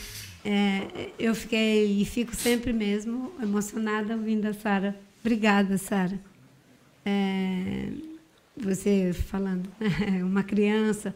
É, 0.43 1.09
eu 1.17 1.33
fiquei 1.33 2.01
e 2.01 2.05
fico 2.05 2.35
sempre 2.35 2.71
mesmo 2.71 3.33
emocionada 3.41 4.15
ouvindo 4.15 4.45
a 4.45 4.53
Sara. 4.53 4.95
Obrigada, 5.21 5.77
Sara. 5.77 6.19
É, 7.03 7.89
você 8.55 9.11
falando, 9.11 9.69
né? 9.79 10.23
uma 10.23 10.43
criança 10.43 11.15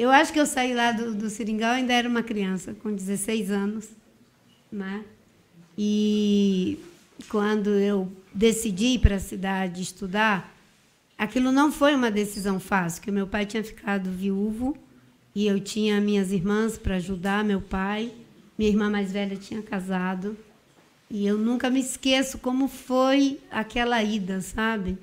eu 0.00 0.10
acho 0.10 0.32
que 0.32 0.40
eu 0.40 0.46
saí 0.46 0.72
lá 0.72 0.92
do, 0.92 1.14
do 1.14 1.28
Seringal, 1.28 1.72
ainda 1.72 1.92
era 1.92 2.08
uma 2.08 2.22
criança, 2.22 2.72
com 2.72 2.90
16 2.90 3.50
anos. 3.50 3.90
Né? 4.72 5.04
E 5.76 6.78
quando 7.28 7.68
eu 7.68 8.10
decidi 8.32 8.94
ir 8.94 9.00
para 9.00 9.16
a 9.16 9.20
cidade 9.20 9.82
estudar, 9.82 10.56
aquilo 11.18 11.52
não 11.52 11.70
foi 11.70 11.94
uma 11.94 12.10
decisão 12.10 12.58
fácil, 12.58 13.00
porque 13.00 13.10
meu 13.10 13.26
pai 13.26 13.44
tinha 13.44 13.62
ficado 13.62 14.10
viúvo 14.10 14.74
e 15.34 15.46
eu 15.46 15.60
tinha 15.60 16.00
minhas 16.00 16.32
irmãs 16.32 16.78
para 16.78 16.96
ajudar 16.96 17.44
meu 17.44 17.60
pai. 17.60 18.10
Minha 18.56 18.70
irmã 18.70 18.88
mais 18.88 19.12
velha 19.12 19.36
tinha 19.36 19.60
casado. 19.60 20.34
E 21.10 21.26
eu 21.26 21.36
nunca 21.36 21.68
me 21.68 21.80
esqueço 21.80 22.38
como 22.38 22.68
foi 22.68 23.38
aquela 23.50 24.02
ida, 24.02 24.40
sabe? 24.40 24.96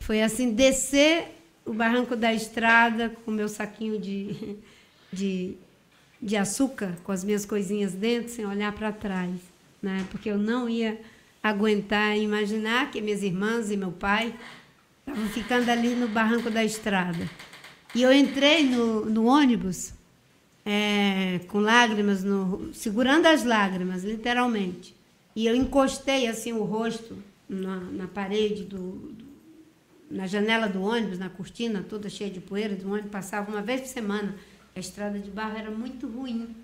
Foi 0.00 0.22
assim, 0.22 0.54
descer 0.54 1.43
o 1.64 1.72
barranco 1.72 2.14
da 2.14 2.32
estrada 2.32 3.10
com 3.24 3.30
meu 3.30 3.48
saquinho 3.48 3.98
de, 3.98 4.56
de, 5.12 5.54
de 6.20 6.36
açúcar, 6.36 6.96
com 7.04 7.12
as 7.12 7.24
minhas 7.24 7.46
coisinhas 7.46 7.92
dentro, 7.92 8.32
sem 8.32 8.46
olhar 8.46 8.72
para 8.72 8.92
trás. 8.92 9.34
Né? 9.82 10.06
Porque 10.10 10.30
eu 10.30 10.38
não 10.38 10.68
ia 10.68 11.00
aguentar 11.42 12.16
imaginar 12.16 12.90
que 12.90 13.00
minhas 13.00 13.22
irmãs 13.22 13.70
e 13.70 13.76
meu 13.76 13.92
pai 13.92 14.34
estavam 15.00 15.28
ficando 15.28 15.68
ali 15.70 15.94
no 15.94 16.08
barranco 16.08 16.50
da 16.50 16.64
estrada. 16.64 17.28
E 17.94 18.02
eu 18.02 18.12
entrei 18.12 18.64
no, 18.64 19.04
no 19.04 19.26
ônibus 19.26 19.92
é, 20.64 21.40
com 21.48 21.58
lágrimas, 21.58 22.24
no, 22.24 22.70
segurando 22.72 23.26
as 23.26 23.44
lágrimas, 23.44 24.02
literalmente. 24.02 24.96
E 25.36 25.46
eu 25.46 25.54
encostei 25.54 26.26
assim 26.26 26.52
o 26.52 26.62
rosto 26.62 27.16
na, 27.48 27.76
na 27.76 28.08
parede 28.08 28.64
do, 28.64 28.78
do, 28.78 29.23
na 30.10 30.26
janela 30.26 30.68
do 30.68 30.82
ônibus, 30.82 31.18
na 31.18 31.28
cortina 31.28 31.84
toda 31.88 32.08
cheia 32.08 32.30
de 32.30 32.40
poeira 32.40 32.74
do 32.74 32.90
ônibus, 32.90 33.10
passava 33.10 33.50
uma 33.50 33.62
vez 33.62 33.82
por 33.82 33.88
semana. 33.88 34.36
A 34.74 34.80
estrada 34.80 35.18
de 35.18 35.30
barro 35.30 35.56
era 35.56 35.70
muito 35.70 36.06
ruim, 36.06 36.54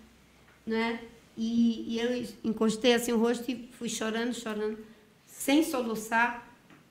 né? 0.67 1.01
E, 1.37 1.95
e 1.95 2.01
eu 2.01 2.27
encostei 2.45 2.95
assim 2.95 3.13
o 3.13 3.19
rosto 3.19 3.51
e 3.51 3.69
fui 3.73 3.89
chorando, 3.89 4.35
chorando, 4.35 4.79
sem 5.25 5.63
soluçar, 5.63 6.47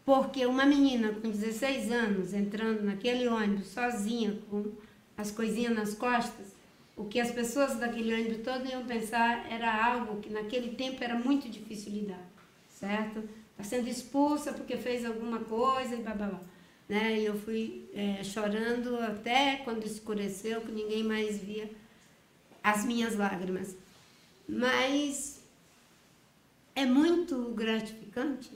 porque 0.06 0.46
uma 0.46 0.66
menina 0.66 1.12
com 1.12 1.30
16 1.30 1.92
anos 1.92 2.34
entrando 2.34 2.82
naquele 2.82 3.28
ônibus 3.28 3.68
sozinha, 3.68 4.40
com 4.50 4.72
as 5.18 5.30
coisinhas 5.30 5.76
nas 5.76 5.94
costas, 5.94 6.48
o 6.96 7.06
que 7.06 7.20
as 7.20 7.32
pessoas 7.32 7.78
daquele 7.78 8.14
ônibus 8.14 8.44
todo 8.44 8.66
iam 8.68 8.84
pensar 8.86 9.46
era 9.52 9.86
algo 9.86 10.20
que 10.20 10.30
naquele 10.30 10.76
tempo 10.76 11.04
era 11.04 11.16
muito 11.16 11.48
difícil 11.48 11.94
lidar, 11.94 12.26
certo? 12.70 13.24
Está 13.60 13.76
sendo 13.76 13.90
expulsa 13.90 14.54
porque 14.54 14.78
fez 14.78 15.04
alguma 15.04 15.40
coisa 15.40 15.94
e 15.94 16.02
blá, 16.02 16.14
blá, 16.14 16.28
blá. 16.28 16.42
Né? 16.88 17.20
E 17.20 17.26
eu 17.26 17.38
fui 17.38 17.90
é, 17.94 18.24
chorando 18.24 18.96
até 18.98 19.58
quando 19.58 19.86
escureceu, 19.86 20.62
que 20.62 20.72
ninguém 20.72 21.04
mais 21.04 21.40
via 21.40 21.70
as 22.64 22.86
minhas 22.86 23.18
lágrimas. 23.18 23.76
Mas 24.48 25.44
é 26.74 26.86
muito 26.86 27.52
gratificante 27.54 28.50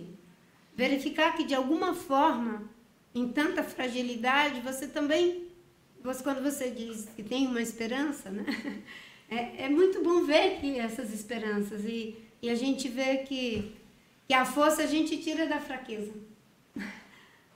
verificar 0.73 1.35
que 1.35 1.43
de 1.43 1.53
alguma 1.53 1.93
forma, 1.93 2.63
em 3.13 3.27
tanta 3.27 3.61
fragilidade, 3.61 4.61
você 4.61 4.87
também, 4.87 5.47
você, 6.01 6.23
quando 6.23 6.41
você 6.41 6.71
diz 6.71 7.09
que 7.13 7.23
tem 7.23 7.45
uma 7.45 7.61
esperança, 7.61 8.29
né? 8.29 8.45
É, 9.29 9.63
é 9.63 9.69
muito 9.69 10.03
bom 10.03 10.25
ver 10.25 10.59
que 10.59 10.77
essas 10.77 11.11
esperanças 11.11 11.85
e, 11.85 12.15
e 12.39 12.49
a 12.51 12.55
gente 12.55 12.87
vê 12.87 13.19
que, 13.19 13.73
que 14.33 14.37
a 14.37 14.45
força 14.45 14.81
a 14.81 14.87
gente 14.87 15.15
tira 15.17 15.45
da 15.45 15.59
fraqueza. 15.59 16.11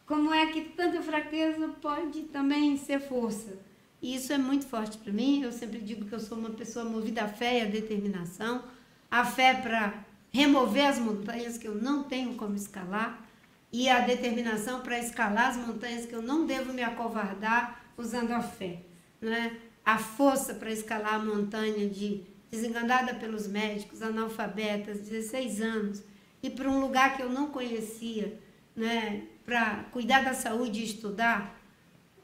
Como 0.06 0.32
é 0.32 0.46
que 0.46 0.62
tanta 0.62 1.02
fraqueza 1.02 1.70
pode 1.82 2.22
também 2.26 2.78
ser 2.78 3.00
força? 3.00 3.58
E 4.00 4.14
isso 4.14 4.32
é 4.32 4.38
muito 4.38 4.68
forte 4.68 4.96
para 5.00 5.12
mim. 5.12 5.42
Eu 5.42 5.52
sempre 5.52 5.80
digo 5.80 6.06
que 6.06 6.14
eu 6.14 6.20
sou 6.20 6.38
uma 6.38 6.52
pessoa 6.52 6.86
movida 6.86 7.24
à 7.24 7.28
fé 7.28 7.58
e 7.58 7.62
à 7.64 7.66
determinação. 7.66 8.64
A 9.10 9.26
fé 9.26 9.56
para 9.56 10.06
remover 10.32 10.86
as 10.86 11.00
montanhas 11.00 11.58
que 11.58 11.68
eu 11.68 11.74
não 11.74 12.04
tenho 12.04 12.36
como 12.36 12.56
escalar 12.56 13.28
e 13.74 13.90
a 13.90 14.02
determinação 14.02 14.82
para 14.82 15.00
escalar 15.00 15.50
as 15.50 15.58
montanhas 15.58 16.06
que 16.06 16.14
eu 16.14 16.22
não 16.22 16.46
devo 16.46 16.74
me 16.74 16.84
acovardar 16.84 17.92
usando 17.98 18.34
a 18.34 18.42
fé. 18.44 18.84
Né? 19.20 19.58
A 19.84 19.98
força 19.98 20.54
para 20.54 20.70
escalar 20.70 21.16
a 21.16 21.26
montanha 21.26 21.90
de 21.90 22.24
desenganada 22.52 23.16
pelos 23.16 23.48
médicos, 23.48 24.04
analfabetas, 24.04 25.00
16 25.00 25.60
anos, 25.60 26.04
e 26.48 26.50
para 26.50 26.70
um 26.70 26.80
lugar 26.80 27.18
que 27.18 27.22
eu 27.22 27.30
não 27.30 27.50
conhecia, 27.50 28.40
né? 28.76 29.24
para 29.46 29.86
cuidar 29.92 30.24
da 30.24 30.34
saúde 30.34 30.80
e 30.80 30.86
estudar, 30.86 31.58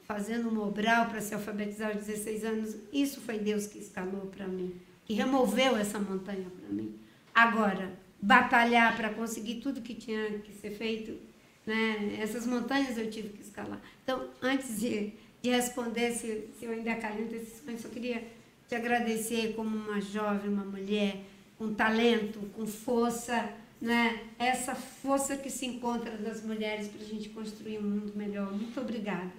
fazendo 0.03 0.49
um 0.49 0.53
Mobral 0.53 1.07
para 1.07 1.21
se 1.21 1.33
alfabetizar 1.33 1.89
aos 1.91 2.05
16 2.05 2.43
anos, 2.43 2.75
isso 2.91 3.21
foi 3.21 3.39
Deus 3.39 3.67
que 3.67 3.79
escalou 3.79 4.27
para 4.27 4.47
mim, 4.47 4.75
que 5.05 5.13
removeu 5.13 5.77
essa 5.77 5.99
montanha 5.99 6.47
para 6.49 6.69
mim. 6.69 6.97
Agora, 7.33 7.97
batalhar 8.21 8.95
para 8.95 9.09
conseguir 9.09 9.55
tudo 9.55 9.81
que 9.81 9.93
tinha 9.93 10.39
que 10.39 10.53
ser 10.53 10.71
feito, 10.71 11.17
né? 11.65 12.17
essas 12.21 12.45
montanhas 12.45 12.97
eu 12.97 13.09
tive 13.09 13.29
que 13.29 13.41
escalar. 13.41 13.81
Então, 14.03 14.29
antes 14.41 14.79
de, 14.79 15.13
de 15.41 15.49
responder 15.49 16.11
se, 16.11 16.49
se 16.57 16.65
eu 16.65 16.71
ainda 16.71 16.93
acalento 16.93 17.35
esses 17.35 17.61
sonhos, 17.63 17.83
eu 17.83 17.91
queria 17.91 18.23
te 18.69 18.75
agradecer 18.75 19.53
como 19.53 19.75
uma 19.75 19.99
jovem, 19.99 20.49
uma 20.49 20.65
mulher 20.65 21.17
com 21.57 21.73
talento, 21.73 22.39
com 22.55 22.65
força, 22.65 23.49
né? 23.83 24.21
essa 24.39 24.73
força 24.73 25.35
que 25.35 25.49
se 25.49 25.65
encontra 25.65 26.15
das 26.15 26.41
mulheres 26.41 26.87
para 26.87 27.01
a 27.01 27.05
gente 27.05 27.27
construir 27.27 27.79
um 27.79 27.81
mundo 27.81 28.13
melhor. 28.15 28.49
Muito 28.49 28.79
obrigada. 28.79 29.29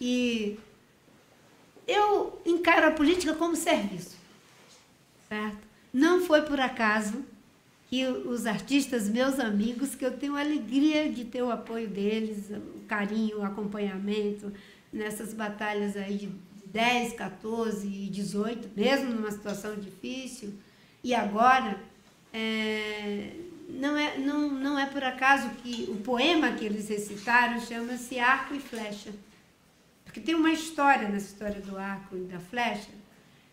E 0.00 0.58
eu 1.86 2.40
encaro 2.46 2.86
a 2.86 2.90
política 2.90 3.34
como 3.34 3.54
serviço, 3.54 4.16
certo? 5.28 5.58
Não 5.92 6.24
foi 6.24 6.42
por 6.42 6.58
acaso 6.58 7.22
que 7.90 8.06
os 8.06 8.46
artistas, 8.46 9.10
meus 9.10 9.38
amigos, 9.38 9.94
que 9.94 10.04
eu 10.04 10.16
tenho 10.16 10.34
alegria 10.34 11.12
de 11.12 11.26
ter 11.26 11.42
o 11.42 11.50
apoio 11.50 11.88
deles, 11.88 12.50
o 12.50 12.80
carinho, 12.88 13.40
o 13.40 13.44
acompanhamento 13.44 14.50
nessas 14.90 15.34
batalhas 15.34 15.98
aí 15.98 16.16
de 16.16 16.30
10, 16.64 17.12
14 17.12 17.86
e 17.86 18.08
18, 18.08 18.70
mesmo 18.74 19.10
numa 19.10 19.30
situação 19.30 19.76
difícil, 19.76 20.54
e 21.04 21.14
agora, 21.14 21.78
é, 22.38 23.32
não, 23.70 23.96
é, 23.96 24.18
não, 24.18 24.50
não 24.50 24.78
é 24.78 24.84
por 24.84 25.02
acaso 25.02 25.48
que 25.62 25.86
o 25.88 25.96
poema 25.96 26.52
que 26.52 26.66
eles 26.66 26.86
recitaram 26.86 27.58
chama-se 27.58 28.18
Arco 28.18 28.54
e 28.54 28.60
Flecha. 28.60 29.10
Porque 30.04 30.20
tem 30.20 30.34
uma 30.34 30.52
história 30.52 31.08
nessa 31.08 31.32
história 31.32 31.62
do 31.62 31.78
arco 31.78 32.14
e 32.14 32.20
da 32.24 32.38
flecha, 32.38 32.90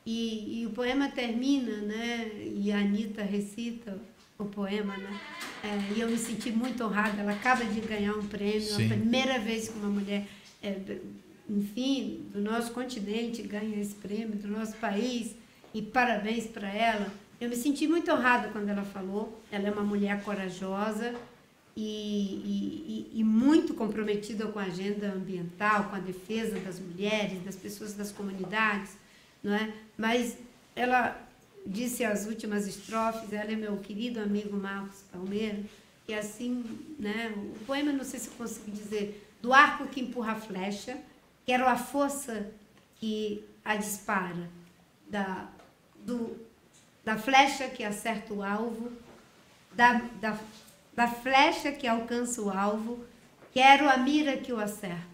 e, 0.06 0.62
e 0.62 0.66
o 0.66 0.72
poema 0.72 1.08
termina, 1.08 1.78
né? 1.78 2.30
E 2.58 2.74
a 2.74 2.80
Anitta 2.80 3.24
recita 3.24 3.98
o 4.38 4.44
poema, 4.46 4.98
né? 4.98 5.20
É, 5.64 5.94
e 5.96 6.02
eu 6.02 6.10
me 6.10 6.18
senti 6.18 6.52
muito 6.52 6.84
honrada. 6.84 7.22
Ela 7.22 7.32
acaba 7.32 7.64
de 7.64 7.80
ganhar 7.80 8.14
um 8.14 8.28
prêmio, 8.28 8.62
Sim. 8.62 8.86
a 8.86 8.90
primeira 8.90 9.40
vez 9.40 9.70
que 9.70 9.78
uma 9.78 9.90
mulher, 9.90 10.28
é, 10.62 10.78
enfim, 11.50 12.26
do 12.34 12.42
nosso 12.42 12.74
continente 12.74 13.42
ganha 13.44 13.80
esse 13.80 13.96
prêmio, 13.96 14.36
do 14.36 14.50
nosso 14.50 14.76
país, 14.76 15.36
e 15.74 15.82
parabéns 15.82 16.48
para 16.48 16.68
ela. 16.70 17.23
Eu 17.44 17.50
me 17.50 17.58
senti 17.58 17.86
muito 17.90 18.10
honrada 18.10 18.48
quando 18.54 18.70
ela 18.70 18.84
falou. 18.84 19.38
Ela 19.52 19.68
é 19.68 19.72
uma 19.72 19.84
mulher 19.84 20.24
corajosa, 20.24 21.14
e, 21.76 23.10
e, 23.12 23.20
e, 23.20 23.24
muito 23.24 23.74
comprometida 23.74 24.48
com 24.48 24.60
a 24.60 24.64
agenda 24.64 25.12
ambiental, 25.12 25.90
com 25.90 25.96
a 25.98 26.00
defesa 26.00 26.58
das 26.62 26.80
mulheres, 26.80 27.44
das 27.44 27.58
pessoas 27.58 27.94
das 27.96 28.14
comunidades, 28.14 28.96
não 29.44 29.54
é? 29.54 29.74
Mas 29.98 30.38
ela 30.74 31.20
disse 31.66 32.06
as 32.06 32.28
últimas 32.28 32.66
estrofes, 32.66 33.34
ela 33.34 33.52
é 33.52 33.56
meu 33.56 33.76
querido 33.78 34.22
amigo 34.22 34.56
Marcos 34.56 35.04
Palmeira, 35.12 35.60
e 36.08 36.14
assim, 36.14 36.64
né, 36.98 37.34
o 37.36 37.66
poema, 37.66 37.92
não 37.92 38.06
sei 38.06 38.20
se 38.22 38.28
eu 38.28 38.34
consigo 38.36 38.72
dizer, 38.72 39.28
do 39.42 39.52
arco 39.52 39.88
que 39.88 40.00
empurra 40.00 40.34
a 40.34 40.36
flecha, 40.36 40.98
quero 41.46 41.68
a 41.68 41.76
força 41.76 42.52
que 43.00 43.44
a 43.66 43.76
dispara, 43.76 44.50
da, 45.10 45.50
do, 46.06 46.38
da 47.04 47.18
flecha 47.18 47.68
que 47.68 47.84
acerta 47.84 48.34
o 48.34 48.44
alvo, 48.44 48.92
da, 49.76 50.02
da 50.22 50.38
da 50.96 51.08
flecha 51.08 51.72
que 51.72 51.88
alcança 51.88 52.42
o 52.42 52.50
alvo, 52.50 53.04
quero 53.52 53.90
a 53.90 53.98
mira 53.98 54.38
que 54.38 54.54
o 54.54 54.60
acerta. 54.60 55.14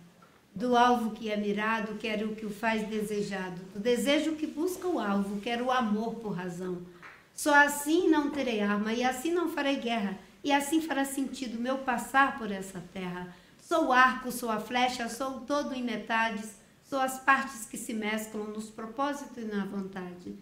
Do 0.53 0.75
alvo 0.75 1.11
que 1.11 1.31
é 1.31 1.37
mirado, 1.37 1.97
quero 1.97 2.31
o 2.31 2.35
que 2.35 2.45
o 2.45 2.49
faz 2.49 2.85
desejado. 2.87 3.61
Do 3.73 3.79
desejo 3.79 4.35
que 4.35 4.45
busca 4.45 4.87
o 4.87 4.99
alvo, 4.99 5.39
quero 5.39 5.65
o 5.65 5.71
amor 5.71 6.15
por 6.15 6.31
razão. 6.31 6.81
Só 7.33 7.53
assim 7.53 8.09
não 8.09 8.29
terei 8.29 8.59
arma, 8.59 8.91
e 8.91 9.03
assim 9.03 9.31
não 9.31 9.49
farei 9.49 9.77
guerra, 9.77 10.17
e 10.43 10.51
assim 10.51 10.81
fará 10.81 11.05
sentido 11.05 11.59
meu 11.59 11.77
passar 11.77 12.37
por 12.37 12.51
essa 12.51 12.83
terra. 12.91 13.33
Sou 13.61 13.87
o 13.87 13.93
arco, 13.93 14.31
sou 14.31 14.49
a 14.49 14.59
flecha, 14.59 15.07
sou 15.07 15.37
o 15.37 15.39
todo 15.41 15.73
em 15.73 15.83
metades, 15.83 16.55
sou 16.83 16.99
as 16.99 17.19
partes 17.19 17.65
que 17.65 17.77
se 17.77 17.93
mesclam 17.93 18.45
nos 18.45 18.69
propósitos 18.69 19.37
e 19.37 19.45
na 19.45 19.63
vontade. 19.63 20.35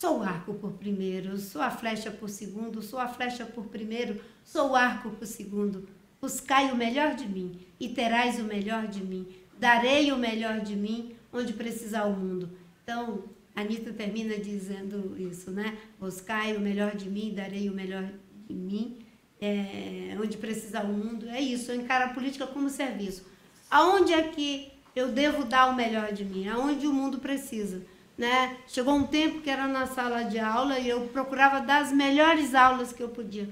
Sou 0.00 0.20
o 0.20 0.22
arco 0.22 0.54
por 0.54 0.72
primeiro, 0.72 1.36
sou 1.36 1.60
a 1.60 1.70
flecha 1.70 2.10
por 2.10 2.30
segundo, 2.30 2.80
sou 2.80 2.98
a 2.98 3.06
flecha 3.06 3.44
por 3.44 3.66
primeiro, 3.66 4.18
sou 4.42 4.70
o 4.70 4.74
arco 4.74 5.10
por 5.10 5.26
segundo. 5.26 5.86
Buscai 6.18 6.72
o 6.72 6.74
melhor 6.74 7.14
de 7.14 7.28
mim 7.28 7.60
e 7.78 7.86
terás 7.90 8.38
o 8.38 8.44
melhor 8.44 8.86
de 8.86 9.04
mim. 9.04 9.28
Darei 9.58 10.10
o 10.10 10.16
melhor 10.16 10.60
de 10.60 10.74
mim 10.74 11.14
onde 11.30 11.52
precisar 11.52 12.04
o 12.04 12.16
mundo. 12.16 12.48
Então, 12.82 13.24
Anitta 13.54 13.92
termina 13.92 14.38
dizendo 14.38 15.20
isso, 15.20 15.50
né? 15.50 15.76
Buscai 15.98 16.56
o 16.56 16.60
melhor 16.60 16.96
de 16.96 17.10
mim, 17.10 17.34
darei 17.34 17.68
o 17.68 17.74
melhor 17.74 18.10
de 18.48 18.54
mim, 18.54 19.00
é, 19.38 20.16
onde 20.18 20.38
precisar 20.38 20.84
o 20.84 20.94
mundo. 20.94 21.28
É 21.28 21.42
isso, 21.42 21.72
eu 21.72 21.78
encaro 21.78 22.06
a 22.06 22.14
política 22.14 22.46
como 22.46 22.70
serviço. 22.70 23.26
Aonde 23.70 24.14
é 24.14 24.22
que 24.22 24.72
eu 24.96 25.12
devo 25.12 25.44
dar 25.44 25.66
o 25.66 25.76
melhor 25.76 26.10
de 26.10 26.24
mim? 26.24 26.48
Aonde 26.48 26.86
o 26.86 26.92
mundo 26.94 27.18
precisa? 27.18 27.82
Né? 28.20 28.58
Chegou 28.68 28.94
um 28.96 29.06
tempo 29.06 29.40
que 29.40 29.48
era 29.48 29.66
na 29.66 29.86
sala 29.86 30.24
de 30.24 30.38
aula 30.38 30.78
e 30.78 30.86
eu 30.86 31.08
procurava 31.08 31.58
dar 31.58 31.80
as 31.80 31.90
melhores 31.90 32.54
aulas 32.54 32.92
que 32.92 33.02
eu 33.02 33.08
podia. 33.08 33.48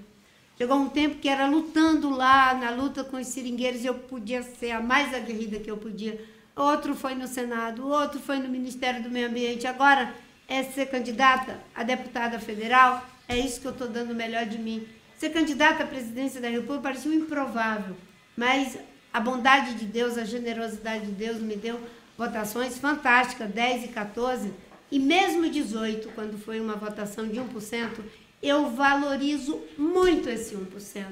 Chegou 0.59 0.77
um 0.77 0.91
tempo 0.91 1.15
que 1.21 1.27
era 1.27 1.47
lutando 1.47 2.11
lá, 2.11 2.53
na 2.53 2.69
luta 2.69 3.03
com 3.03 3.17
os 3.17 3.29
seringueiros, 3.29 3.83
eu 3.83 3.95
podia 3.95 4.43
ser 4.43 4.73
a 4.73 4.81
mais 4.83 5.15
aguerrida 5.15 5.59
que 5.59 5.71
eu 5.71 5.79
podia. 5.79 6.23
Outro 6.55 6.95
foi 6.95 7.15
no 7.15 7.27
Senado, 7.27 7.89
outro 7.89 8.21
foi 8.21 8.41
no 8.41 8.49
Ministério 8.51 9.03
do 9.03 9.11
Meio 9.11 9.29
Ambiente. 9.29 9.67
Agora 9.67 10.13
é 10.47 10.63
ser 10.63 10.85
candidata 10.91 11.59
a 11.75 11.83
deputada 11.83 12.39
federal, 12.39 13.09
é 13.27 13.39
isso 13.39 13.63
que 13.63 13.67
eu 13.67 13.73
estou 13.73 13.89
dando 13.89 14.11
o 14.11 14.15
melhor 14.15 14.45
de 14.45 14.59
mim. 14.59 14.87
Ser 15.17 15.31
candidata 15.31 15.83
à 15.83 15.87
presidência 15.87 16.43
da 16.43 16.49
República 16.51 16.83
parecia 16.83 17.15
improvável, 17.15 17.97
mas 18.37 18.77
a 19.15 19.19
bondade 19.19 19.77
de 19.77 19.87
Deus, 19.87 20.19
a 20.19 20.27
generosidade 20.27 21.07
de 21.07 21.13
Deus 21.13 21.39
me 21.39 21.57
deu 21.57 21.81
votações 22.19 22.77
fantásticas, 22.77 23.49
10 23.49 23.85
e 23.85 23.89
14, 23.89 24.53
E 24.91 24.99
mesmo 24.99 25.49
18, 25.49 26.09
quando 26.15 26.39
foi 26.39 26.61
uma 26.61 26.75
votação 26.75 27.29
de 27.29 27.39
1%, 27.39 28.01
eu 28.43 28.71
valorizo 28.71 29.61
muito 29.77 30.31
esse 30.31 30.57
1%. 30.57 31.05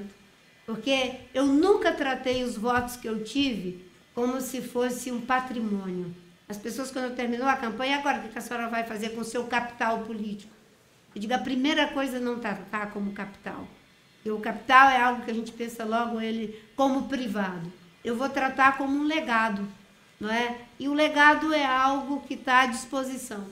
Porque 0.64 1.20
eu 1.34 1.44
nunca 1.44 1.92
tratei 1.92 2.42
os 2.42 2.56
votos 2.56 2.96
que 2.96 3.06
eu 3.06 3.22
tive 3.22 3.84
como 4.14 4.40
se 4.40 4.62
fosse 4.62 5.12
um 5.12 5.20
patrimônio. 5.20 6.14
As 6.48 6.56
pessoas, 6.56 6.90
quando 6.90 7.14
terminou 7.14 7.46
a 7.46 7.56
campanha, 7.56 7.98
agora 7.98 8.18
o 8.18 8.28
que 8.28 8.38
a 8.38 8.40
senhora 8.40 8.68
vai 8.68 8.84
fazer 8.84 9.10
com 9.10 9.20
o 9.20 9.24
seu 9.24 9.44
capital 9.44 10.00
político? 10.00 10.54
Eu 11.14 11.20
digo, 11.20 11.34
a 11.34 11.38
primeira 11.38 11.88
coisa 11.88 12.16
é 12.16 12.20
não 12.20 12.38
tratar 12.38 12.90
como 12.92 13.12
capital. 13.12 13.68
E 14.24 14.30
o 14.30 14.40
capital 14.40 14.88
é 14.88 15.00
algo 15.00 15.22
que 15.22 15.30
a 15.30 15.34
gente 15.34 15.52
pensa 15.52 15.84
logo 15.84 16.18
ele 16.18 16.58
como 16.74 17.08
privado. 17.08 17.70
Eu 18.02 18.16
vou 18.16 18.28
tratar 18.30 18.78
como 18.78 18.96
um 18.98 19.06
legado, 19.06 19.68
não 20.20 20.30
é? 20.30 20.56
E 20.78 20.88
o 20.88 20.94
legado 20.94 21.52
é 21.52 21.64
algo 21.64 22.20
que 22.20 22.34
está 22.34 22.60
à 22.60 22.66
disposição. 22.66 23.46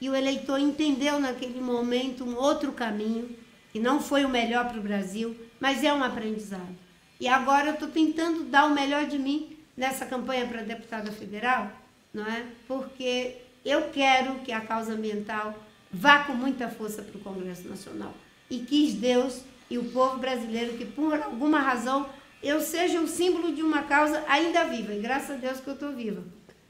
E 0.00 0.08
o 0.08 0.14
eleitor 0.14 0.58
entendeu 0.58 1.20
naquele 1.20 1.60
momento 1.60 2.24
um 2.24 2.36
outro 2.36 2.72
caminho, 2.72 3.36
que 3.72 3.78
não 3.78 4.00
foi 4.00 4.24
o 4.24 4.28
melhor 4.28 4.68
para 4.68 4.78
o 4.78 4.82
Brasil, 4.82 5.36
mas 5.60 5.84
é 5.84 5.92
um 5.92 6.02
aprendizado. 6.02 6.74
E 7.20 7.28
agora 7.28 7.68
eu 7.68 7.74
estou 7.74 7.88
tentando 7.88 8.44
dar 8.44 8.64
o 8.64 8.74
melhor 8.74 9.06
de 9.06 9.18
mim 9.18 9.56
nessa 9.76 10.06
campanha 10.06 10.46
para 10.46 10.62
deputada 10.62 11.12
federal, 11.12 11.70
não 12.12 12.26
é? 12.26 12.46
Porque 12.66 13.36
eu 13.64 13.90
quero 13.90 14.36
que 14.36 14.52
a 14.52 14.60
causa 14.60 14.94
ambiental 14.94 15.54
vá 15.92 16.20
com 16.24 16.32
muita 16.32 16.68
força 16.68 17.02
para 17.02 17.18
o 17.18 17.20
Congresso 17.20 17.68
Nacional. 17.68 18.14
E 18.48 18.60
quis 18.60 18.94
Deus 18.94 19.42
e 19.68 19.78
o 19.78 19.84
povo 19.84 20.18
brasileiro 20.18 20.76
que, 20.76 20.84
por 20.84 21.14
alguma 21.14 21.60
razão, 21.60 22.08
eu 22.42 22.60
seja 22.60 23.00
o 23.00 23.08
símbolo 23.08 23.52
de 23.52 23.62
uma 23.62 23.82
causa 23.82 24.24
ainda 24.28 24.64
viva. 24.64 24.94
E 24.94 25.00
graças 25.00 25.30
a 25.30 25.34
Deus 25.34 25.60
que 25.60 25.68
eu 25.68 25.74
estou 25.74 25.92
viva. 25.92 26.22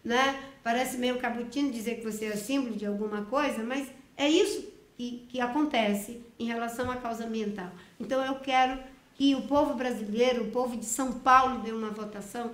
Né? 0.05 0.41
Parece 0.63 0.99
meio 0.99 1.19
cabutino 1.19 1.71
dizer 1.71 1.97
que 1.97 2.05
você 2.05 2.27
é 2.27 2.37
símbolo 2.37 2.77
de 2.77 2.87
alguma 2.87 3.23
coisa, 3.27 3.63
mas 3.63 3.89
é 4.17 4.29
isso 4.29 4.67
que, 4.97 5.27
que 5.29 5.41
acontece 5.41 6.21
em 6.39 6.47
relação 6.47 6.91
à 6.91 6.97
causa 6.97 7.25
ambiental. 7.25 7.71
Então 7.99 8.25
eu 8.25 8.37
quero 8.37 8.79
que 9.15 9.35
o 9.35 9.43
povo 9.43 9.75
brasileiro, 9.75 10.45
o 10.45 10.51
povo 10.51 10.77
de 10.77 10.87
São 10.87 11.13
Paulo, 11.13 11.61
dê 11.61 11.73
uma 11.73 11.91
votação 11.91 12.51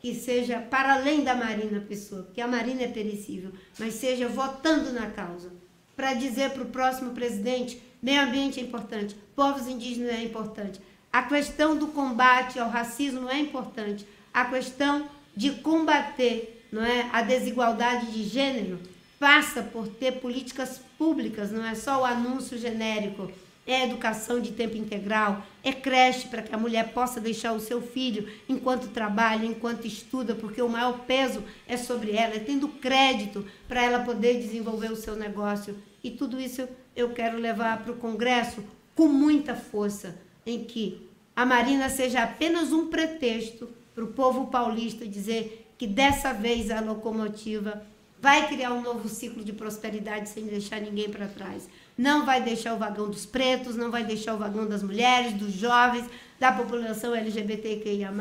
que 0.00 0.14
seja 0.14 0.60
para 0.60 0.94
além 0.94 1.24
da 1.24 1.34
Marina 1.34 1.80
Pessoa, 1.80 2.22
porque 2.22 2.40
a 2.40 2.46
Marina 2.46 2.82
é 2.82 2.88
perecível, 2.88 3.52
mas 3.78 3.94
seja 3.94 4.28
votando 4.28 4.92
na 4.92 5.10
causa, 5.10 5.52
para 5.96 6.14
dizer 6.14 6.50
para 6.50 6.62
o 6.62 6.70
próximo 6.70 7.10
presidente: 7.10 7.82
meio 8.00 8.22
ambiente 8.22 8.60
é 8.60 8.62
importante, 8.62 9.16
povos 9.34 9.66
indígenas 9.66 10.12
é 10.12 10.22
importante, 10.22 10.80
a 11.12 11.22
questão 11.22 11.76
do 11.76 11.88
combate 11.88 12.58
ao 12.58 12.68
racismo 12.68 13.28
é 13.28 13.38
importante, 13.38 14.06
a 14.32 14.44
questão 14.44 15.08
de 15.36 15.50
combater 15.52 16.66
não 16.70 16.84
é, 16.84 17.08
a 17.12 17.22
desigualdade 17.22 18.12
de 18.12 18.24
gênero 18.24 18.78
passa 19.18 19.62
por 19.62 19.88
ter 19.88 20.20
políticas 20.20 20.80
públicas, 20.98 21.50
não 21.50 21.64
é 21.64 21.74
só 21.74 22.02
o 22.02 22.04
anúncio 22.04 22.58
genérico 22.58 23.32
é 23.68 23.84
educação 23.84 24.40
de 24.40 24.52
tempo 24.52 24.78
integral, 24.78 25.42
é 25.62 25.70
creche 25.72 26.28
para 26.28 26.40
que 26.40 26.54
a 26.54 26.58
mulher 26.58 26.92
possa 26.94 27.20
deixar 27.20 27.52
o 27.52 27.60
seu 27.60 27.82
filho 27.82 28.26
enquanto 28.48 28.88
trabalha, 28.88 29.44
enquanto 29.44 29.86
estuda, 29.86 30.34
porque 30.34 30.62
o 30.62 30.68
maior 30.70 31.00
peso 31.00 31.44
é 31.66 31.76
sobre 31.76 32.12
ela, 32.12 32.34
é 32.34 32.38
tendo 32.38 32.66
crédito 32.66 33.44
para 33.68 33.84
ela 33.84 33.98
poder 33.98 34.40
desenvolver 34.40 34.90
o 34.90 34.96
seu 34.96 35.14
negócio. 35.16 35.76
E 36.02 36.10
tudo 36.10 36.40
isso 36.40 36.66
eu 36.96 37.10
quero 37.10 37.36
levar 37.36 37.82
para 37.82 37.92
o 37.92 37.96
Congresso 37.96 38.64
com 38.94 39.06
muita 39.06 39.54
força, 39.54 40.16
em 40.46 40.64
que 40.64 41.08
a 41.34 41.44
Marina 41.46 41.88
seja 41.88 42.22
apenas 42.22 42.72
um 42.72 42.88
pretexto 42.88 43.68
para 43.94 44.04
o 44.04 44.08
povo 44.08 44.46
paulista 44.46 45.06
dizer 45.06 45.66
que 45.76 45.86
dessa 45.86 46.32
vez 46.32 46.70
a 46.70 46.80
locomotiva 46.80 47.82
vai 48.20 48.48
criar 48.48 48.72
um 48.72 48.82
novo 48.82 49.08
ciclo 49.08 49.44
de 49.44 49.52
prosperidade 49.52 50.28
sem 50.28 50.44
deixar 50.44 50.80
ninguém 50.80 51.08
para 51.08 51.28
trás 51.28 51.68
não 51.98 52.24
vai 52.24 52.40
deixar 52.40 52.74
o 52.74 52.78
vagão 52.78 53.10
dos 53.10 53.26
pretos, 53.26 53.74
não 53.74 53.90
vai 53.90 54.04
deixar 54.04 54.34
o 54.34 54.38
vagão 54.38 54.68
das 54.68 54.84
mulheres, 54.84 55.32
dos 55.32 55.52
jovens, 55.52 56.08
da 56.38 56.52
população 56.52 57.12
LGBTQIA, 57.12 58.12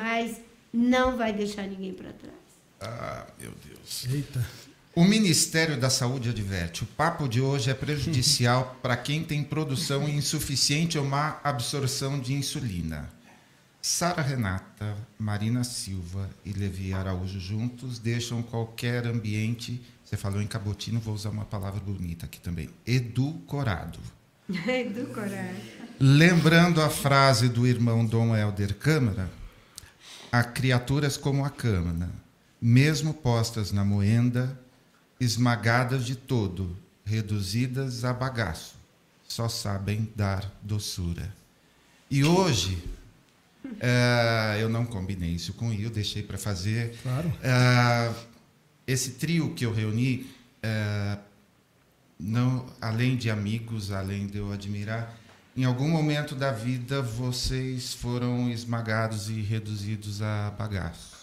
não 0.74 1.16
vai 1.16 1.32
deixar 1.32 1.68
ninguém 1.68 1.94
para 1.94 2.12
trás. 2.12 2.36
Ah, 2.82 3.28
meu 3.40 3.52
Deus. 3.64 4.06
Eita. 4.12 4.44
O 4.98 5.06
Ministério 5.06 5.80
da 5.80 5.92
Saúde 5.92 6.30
adverte: 6.30 6.84
o 6.84 6.88
papo 6.88 7.28
de 7.30 7.40
hoje 7.40 7.70
é 7.70 7.74
prejudicial 7.76 8.76
para 8.82 8.98
quem 8.98 9.24
tem 9.24 9.44
produção 9.44 10.10
insuficiente 10.10 10.98
ou 10.98 11.06
má 11.06 11.40
absorção 11.44 12.20
de 12.20 12.34
insulina. 12.34 13.08
Sara 13.80 14.24
Renata, 14.24 14.98
Marina 15.20 15.64
Silva 15.64 16.28
e 16.44 16.52
Levi 16.52 16.96
Araújo 16.96 17.40
juntos 17.40 18.00
deixam 18.00 18.42
qualquer 18.42 19.06
ambiente 19.06 19.86
você 20.04 20.18
falou 20.18 20.42
em 20.42 20.48
cabotino, 20.48 21.00
vou 21.00 21.14
usar 21.14 21.30
uma 21.30 21.46
palavra 21.46 21.80
bonita 21.80 22.26
aqui 22.26 22.40
também. 22.40 22.68
Edulcorado. 22.84 24.00
Edulcorado. 24.50 25.60
Lembrando 26.00 26.82
a 26.82 26.90
frase 26.90 27.50
do 27.50 27.68
irmão 27.68 28.04
Dom 28.04 28.36
Helder 28.36 28.74
Câmara, 28.74 29.30
há 30.32 30.44
criaturas 30.44 31.18
como 31.18 31.46
a 31.46 31.52
câmara, 31.52 32.10
mesmo 32.60 33.14
postas 33.14 33.72
na 33.72 33.86
moenda, 33.86 34.58
esmagadas 35.20 36.06
de 36.06 36.16
todo, 36.16 36.76
reduzidas 37.06 38.04
a 38.06 38.14
bagaço, 38.14 38.76
só 39.28 39.50
sabem 39.50 40.12
dar 40.16 40.52
doçura. 40.62 41.34
E 42.10 42.24
hoje, 42.24 42.82
é, 43.80 44.58
eu 44.60 44.70
não 44.70 44.86
combinei 44.86 45.32
isso 45.32 45.54
com 45.54 45.68
o 45.68 45.70
Will, 45.70 45.90
deixei 45.90 46.24
para 46.24 46.38
fazer. 46.38 46.96
Claro. 47.04 47.34
É, 47.42 48.14
esse 48.86 49.12
trio 49.12 49.54
que 49.54 49.66
eu 49.66 49.74
reuni, 49.74 50.30
é, 50.64 51.18
não, 52.20 52.66
além 52.80 53.18
de 53.18 53.30
amigos, 53.30 53.92
além 53.92 54.28
de 54.28 54.38
eu 54.38 54.52
admirar, 54.52 55.18
em 55.56 55.66
algum 55.66 55.90
momento 55.90 56.36
da 56.36 56.52
vida 56.52 57.02
vocês 57.02 57.94
foram 57.94 58.50
esmagados 58.50 59.30
e 59.30 59.42
reduzidos 59.42 60.22
a 60.22 60.52
bagaço. 60.52 61.17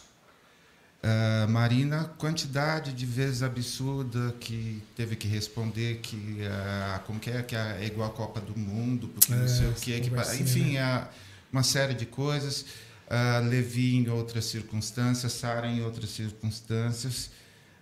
Uh, 1.05 1.49
Marina, 1.51 2.05
quantidade 2.17 2.95
de 2.95 3.05
vezes 3.05 3.43
absurda 3.43 4.35
que 4.41 4.83
teve 4.97 5.17
que 5.17 5.29
responder 5.29 5.99
que 5.99 6.17
uh, 6.17 7.01
como 7.05 7.21
que 7.21 7.31
é 7.31 7.43
que 7.43 7.55
é 7.55 7.85
igual 7.85 8.09
a 8.09 8.13
Copa 8.13 8.41
do 8.41 8.59
Mundo, 8.59 9.09
porque 9.09 9.33
é, 9.33 9.37
não 9.37 9.47
sei 9.47 9.69
o 9.69 9.75
que, 9.75 10.01
que 10.01 10.41
enfim, 10.41 10.75
né? 10.75 11.07
uma 11.53 11.63
série 11.63 11.93
de 11.93 12.07
coisas. 12.07 12.63
Uh, 13.07 13.47
Levi 13.51 13.97
em 13.97 14.09
outras 14.09 14.47
circunstâncias, 14.47 15.33
Sara 15.33 15.67
em 15.67 15.83
outras 15.83 16.09
circunstâncias 16.09 17.31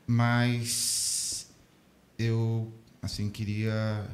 mas 0.06 1.46
eu 2.18 2.72
assim 3.00 3.30
queria 3.30 4.06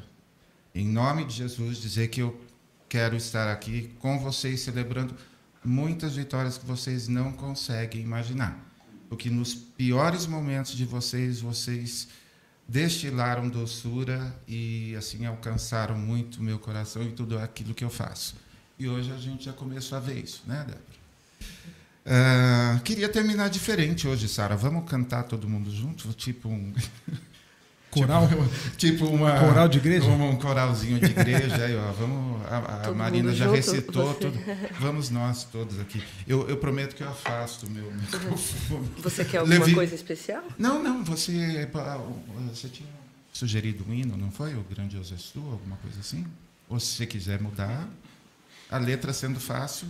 em 0.73 0.87
nome 0.87 1.25
de 1.25 1.33
Jesus 1.33 1.77
dizer 1.77 2.09
que 2.09 2.21
eu 2.21 2.39
quero 2.87 3.15
estar 3.15 3.51
aqui 3.51 3.93
com 3.99 4.19
vocês 4.19 4.61
celebrando 4.61 5.15
muitas 5.63 6.15
vitórias 6.15 6.57
que 6.57 6.65
vocês 6.65 7.07
não 7.07 7.31
conseguem 7.33 8.01
imaginar. 8.01 8.68
Porque 9.09 9.29
nos 9.29 9.53
piores 9.55 10.27
momentos 10.27 10.77
de 10.77 10.85
vocês, 10.85 11.41
vocês 11.41 12.07
destilaram 12.67 13.49
doçura 13.49 14.33
e 14.47 14.95
assim 14.95 15.25
alcançaram 15.25 15.97
muito 15.97 16.41
meu 16.43 16.59
coração 16.59 17.01
e 17.01 17.11
tudo 17.11 17.39
aquilo 17.39 17.73
que 17.73 17.83
eu 17.83 17.89
faço. 17.89 18.35
E 18.77 18.87
hoje 18.87 19.11
a 19.11 19.17
gente 19.17 19.45
já 19.45 19.53
começou 19.53 19.97
a 19.97 20.01
ver 20.01 20.23
isso, 20.23 20.43
né, 20.45 20.59
Débora? 20.59 20.99
Uh, 22.05 22.79
queria 22.81 23.09
terminar 23.09 23.49
diferente 23.49 24.07
hoje, 24.07 24.27
Sara. 24.27 24.55
Vamos 24.55 24.89
cantar 24.89 25.23
todo 25.23 25.49
mundo 25.49 25.69
junto? 25.69 26.13
Tipo 26.13 26.47
um. 26.47 26.73
Coral? 27.91 28.27
tipo, 28.27 28.49
tipo 28.77 29.05
uma. 29.05 29.39
Coral 29.39 29.67
de 29.67 29.77
igreja? 29.79 30.07
Um, 30.07 30.29
um 30.29 30.35
coralzinho 30.35 30.99
de 30.99 31.07
igreja. 31.07 31.65
aí, 31.65 31.75
ó, 31.75 31.91
vamos, 31.93 32.45
a, 32.45 32.89
a 32.89 32.91
Marina 32.93 33.33
já 33.33 33.49
recitou 33.49 34.13
tudo. 34.13 34.39
Vamos 34.79 35.09
nós 35.09 35.43
todos 35.43 35.79
aqui. 35.79 36.03
Eu, 36.27 36.47
eu 36.47 36.57
prometo 36.57 36.95
que 36.95 37.03
eu 37.03 37.09
afasto 37.09 37.65
o 37.65 37.69
meu 37.69 37.89
microfone. 37.91 38.89
Você 38.99 39.25
quer 39.25 39.39
alguma 39.39 39.59
Levi... 39.59 39.73
coisa 39.73 39.95
especial? 39.95 40.43
Não, 40.57 40.81
não. 40.81 41.03
Você, 41.03 41.67
você 42.51 42.69
tinha 42.69 42.89
sugerido 43.33 43.83
um 43.87 43.93
hino, 43.93 44.15
não 44.17 44.31
foi? 44.31 44.53
O 44.53 44.63
Grandioso 44.69 45.13
És 45.13 45.31
Tu, 45.31 45.39
alguma 45.39 45.77
coisa 45.77 45.99
assim? 45.99 46.25
Ou 46.67 46.79
se 46.79 46.87
você 46.87 47.05
quiser 47.05 47.41
mudar, 47.41 47.87
a 48.69 48.77
letra 48.77 49.11
sendo 49.11 49.39
fácil, 49.39 49.87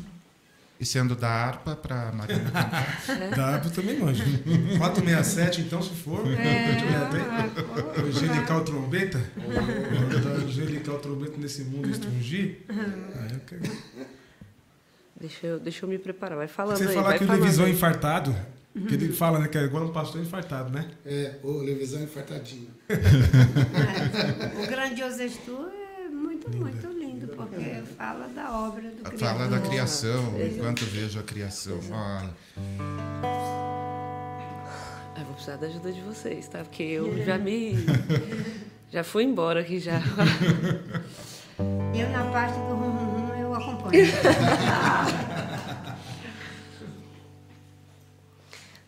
e 0.79 0.85
sendo 0.85 1.13
da 1.13 1.27
harpa 1.27 1.75
para 1.75 2.11
Marina 2.13 2.39
cantar. 2.39 3.31
da 3.35 3.45
harpa 3.47 3.69
também 3.69 3.99
manjo. 3.99 4.23
467, 4.77 5.61
então, 5.61 5.81
se 5.81 5.89
for. 5.89 6.25
É, 6.31 6.77
ah, 6.95 7.99
angelical 8.01 8.63
trombeta. 8.63 9.19
angelical 10.45 10.99
trombeta 10.99 11.37
nesse 11.37 11.63
mundo 11.63 11.89
estrungir. 11.89 12.59
Aí 12.69 13.33
eu 13.33 13.39
quero... 13.45 13.61
Deixa 15.19 15.47
eu, 15.47 15.59
deixa 15.59 15.85
eu 15.85 15.89
me 15.89 15.99
preparar. 15.99 16.37
Vai 16.37 16.47
falando 16.47 16.77
Você 16.77 16.87
aí. 16.87 16.93
falar 16.93 17.17
que 17.17 17.25
o 17.25 17.27
Levisão 17.29 17.65
é 17.65 17.69
infartado, 17.71 18.33
que 18.87 18.93
ele 18.93 19.11
fala, 19.11 19.37
né? 19.37 19.49
Que 19.49 19.57
é 19.57 19.65
igual 19.65 19.83
um 19.83 19.91
pastor 19.91 20.21
infartado, 20.21 20.69
né? 20.69 20.89
É, 21.05 21.35
o 21.43 21.57
Levisão 21.57 22.01
infartadinho. 22.01 22.69
o 24.63 24.65
grandioso 24.65 25.21
estudo 25.21 25.69
é 26.05 26.07
muito, 26.07 26.49
muito 26.55 26.87
porque 27.49 27.83
fala 27.97 28.27
da 28.27 28.59
obra 28.59 28.89
do 28.89 29.03
Criador. 29.03 29.19
Fala 29.19 29.47
da 29.47 29.59
criação, 29.59 30.33
enquanto 30.41 30.85
vejo 30.85 31.19
a 31.19 31.23
criação. 31.23 31.79
Ah, 31.91 32.29
vou 35.25 35.33
precisar 35.33 35.57
da 35.57 35.67
ajuda 35.67 35.91
de 35.91 36.01
vocês, 36.01 36.47
tá? 36.47 36.59
Porque 36.59 36.83
eu 36.83 37.23
já 37.25 37.37
me. 37.37 37.75
Já 38.91 39.03
fui 39.03 39.23
embora 39.23 39.59
aqui 39.59 39.79
já. 39.79 40.01
Eu, 41.93 42.09
na 42.09 42.23
parte 42.31 42.55
do 42.55 42.73
rum, 42.73 42.89
rum, 42.89 43.27
rum 43.27 43.35
eu 43.35 43.53
acompanho. 43.53 44.07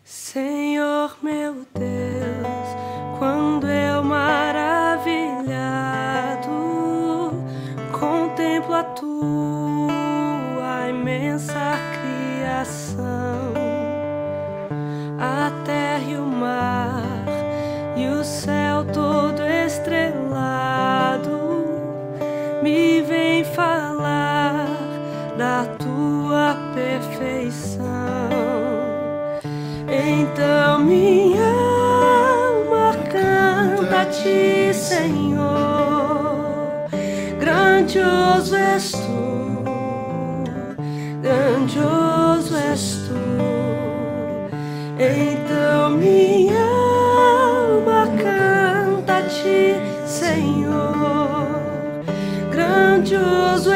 Senhor 0.02 1.16
meu 1.22 1.66
Deus, 1.74 2.66
quando 3.18 3.68
eu 3.68 4.02
maravilhado 4.02 4.51
terra 15.64 16.02
e 16.06 16.16
o 16.16 16.26
mar 16.26 17.24
e 17.96 18.06
o 18.08 18.24
céu 18.24 18.84
todo 18.92 19.42
estrelado, 19.42 21.30
me 22.62 23.02
vem 23.02 23.44
falar 23.44 24.66
da 25.36 25.64
tua 25.78 26.56
perfeição. 26.74 27.82
Então 29.88 30.78
minha 30.80 31.44
alma 31.44 32.94
canta 33.10 34.02
a 34.02 34.06
ti, 34.06 34.72
Senhor. 34.72 36.32
Grandioso 37.38 38.56
és 38.56 38.92
tu, 38.92 39.64
grandioso. 41.20 42.21
Então 45.04 45.90
minha 45.90 46.62
alma 46.62 48.06
canta 48.22 49.16
a 49.16 49.22
ti, 49.22 49.74
Senhor. 50.06 51.60
Grandioso 52.52 53.71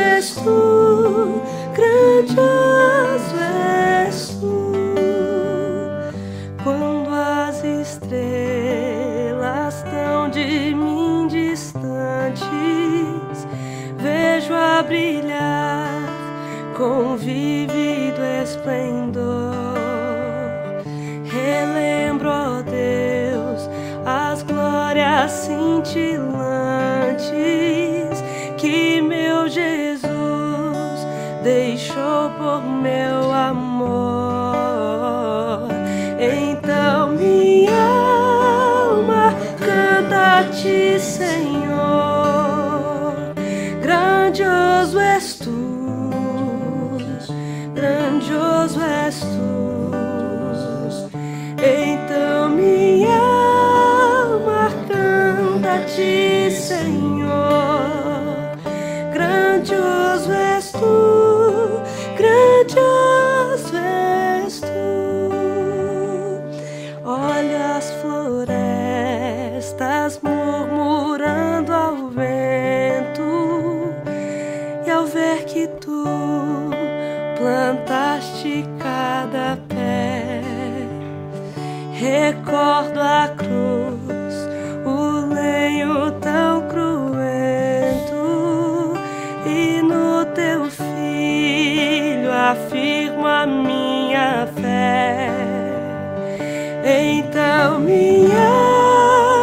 minha 97.78 98.48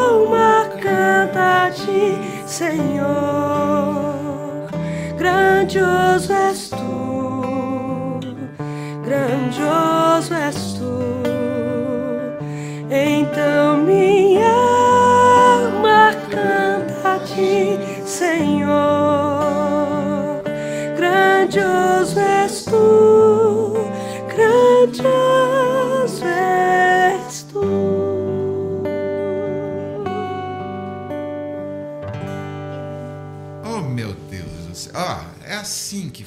alma 0.10 0.70
canta 0.82 1.66
a 1.66 1.72
ti, 1.72 2.18
Senhor. 2.46 2.93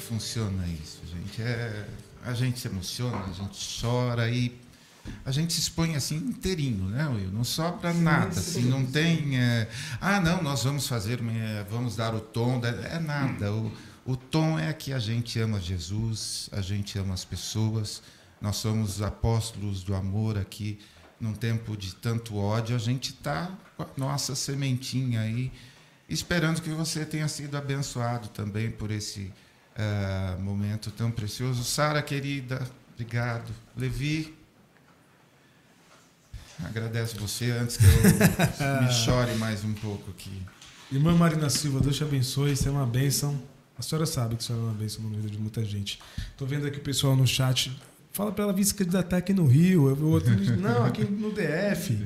Funciona 0.06 0.66
isso, 0.68 1.00
gente. 1.06 1.42
É, 1.42 1.86
a 2.24 2.32
gente 2.32 2.58
se 2.58 2.68
emociona, 2.68 3.24
a 3.24 3.32
gente 3.32 3.80
chora 3.80 4.28
e 4.30 4.58
a 5.24 5.30
gente 5.30 5.52
se 5.52 5.60
expõe 5.60 5.94
assim 5.94 6.16
inteirinho, 6.16 6.84
né, 6.88 7.06
Will? 7.06 7.30
Não 7.30 7.44
sobra 7.44 7.92
nada, 7.94 8.38
assim, 8.40 8.62
não 8.62 8.84
tem. 8.84 9.38
é, 9.38 9.68
ah, 10.00 10.20
não, 10.20 10.42
nós 10.42 10.64
vamos 10.64 10.88
fazer, 10.88 11.20
é, 11.22 11.64
vamos 11.70 11.94
dar 11.96 12.14
o 12.14 12.20
tom. 12.20 12.58
da- 12.58 12.68
É 12.70 12.98
nada. 12.98 13.52
O, 13.52 13.72
o 14.04 14.16
tom 14.16 14.58
é 14.58 14.72
que 14.72 14.92
a 14.92 14.98
gente 14.98 15.38
ama 15.38 15.60
Jesus, 15.60 16.48
a 16.52 16.60
gente 16.60 16.98
ama 16.98 17.14
as 17.14 17.24
pessoas. 17.24 18.02
Nós 18.40 18.56
somos 18.56 19.00
apóstolos 19.00 19.82
do 19.84 19.94
amor 19.94 20.36
aqui. 20.38 20.78
Num 21.20 21.32
tempo 21.32 21.76
de 21.76 21.94
tanto 21.94 22.36
ódio, 22.36 22.76
a 22.76 22.78
gente 22.78 23.10
está 23.10 23.50
com 23.76 23.84
a 23.84 23.86
nossa 23.96 24.34
sementinha 24.34 25.20
aí, 25.22 25.50
esperando 26.08 26.60
que 26.60 26.68
você 26.68 27.06
tenha 27.06 27.26
sido 27.26 27.56
abençoado 27.56 28.28
também 28.28 28.70
por 28.70 28.90
esse 28.90 29.32
ah, 29.78 30.36
momento 30.40 30.90
tão 30.90 31.10
precioso. 31.10 31.62
Sara, 31.64 32.02
querida, 32.02 32.66
obrigado. 32.94 33.52
Levi, 33.76 34.34
agradeço 36.64 37.18
você 37.18 37.50
antes 37.50 37.76
que 37.76 37.84
eu 37.84 38.82
me 38.82 38.92
chore 38.92 39.34
mais 39.34 39.64
um 39.64 39.74
pouco 39.74 40.10
aqui. 40.10 40.42
Irmã 40.90 41.14
Marina 41.14 41.50
Silva, 41.50 41.80
Deus 41.80 41.96
te 41.96 42.04
abençoe, 42.04 42.52
isso 42.52 42.68
é 42.68 42.70
uma 42.70 42.86
bênção. 42.86 43.40
A 43.78 43.82
senhora 43.82 44.06
sabe 44.06 44.36
que 44.36 44.42
isso 44.42 44.52
é 44.52 44.56
uma 44.56 44.72
bênção 44.72 45.02
na 45.04 45.16
vida 45.16 45.28
de 45.28 45.38
muita 45.38 45.62
gente. 45.64 45.98
Estou 46.16 46.48
vendo 46.48 46.66
aqui 46.66 46.78
o 46.78 46.82
pessoal 46.82 47.14
no 47.14 47.26
chat. 47.26 47.76
Fala 48.16 48.32
para 48.32 48.44
ela 48.44 48.52
vir 48.54 48.64
se 48.64 48.74
candidatar 48.74 49.18
aqui 49.18 49.34
no 49.34 49.44
Rio. 49.44 49.90
Eu, 49.90 50.06
outro 50.08 50.34
diz, 50.34 50.48
não, 50.56 50.86
aqui 50.86 51.04
no 51.04 51.30
DF. 51.32 52.02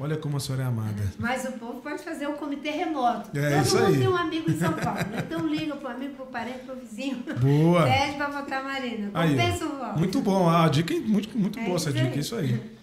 Olha 0.00 0.16
como 0.16 0.38
a 0.38 0.40
senhora 0.40 0.62
é 0.62 0.66
amada. 0.66 1.02
Mas 1.18 1.44
o 1.44 1.52
povo 1.52 1.82
pode 1.82 2.02
fazer 2.02 2.26
um 2.26 2.32
comitê 2.32 2.70
remoto. 2.70 3.36
É, 3.36 3.56
Todo 3.56 3.66
isso 3.66 3.76
mundo 3.76 3.86
aí. 3.88 3.98
tem 3.98 4.08
um 4.08 4.16
amigo 4.16 4.50
em 4.50 4.58
São 4.58 4.72
Paulo. 4.72 5.00
Então 5.18 5.46
liga 5.46 5.76
pro 5.76 5.88
amigo, 5.88 6.14
pro 6.14 6.24
parente, 6.28 6.60
pro 6.60 6.76
vizinho. 6.76 7.22
Boa. 7.42 7.84
Pede 7.84 8.16
pra 8.16 8.30
votar 8.30 8.64
Marina. 8.64 9.10
Aí. 9.12 9.36
Compensa 9.36 9.66
o 9.66 9.76
voto. 9.76 9.98
Muito 9.98 10.20
bom. 10.22 10.48
Ah, 10.48 10.64
a 10.64 10.68
dica 10.70 10.94
é 10.94 10.98
muito, 11.00 11.36
muito 11.36 11.58
É 11.58 11.64
boa 11.66 11.76
essa 11.76 11.92
dica, 11.92 12.06
aí. 12.06 12.14
é 12.14 12.18
isso 12.20 12.34
aí. 12.34 12.78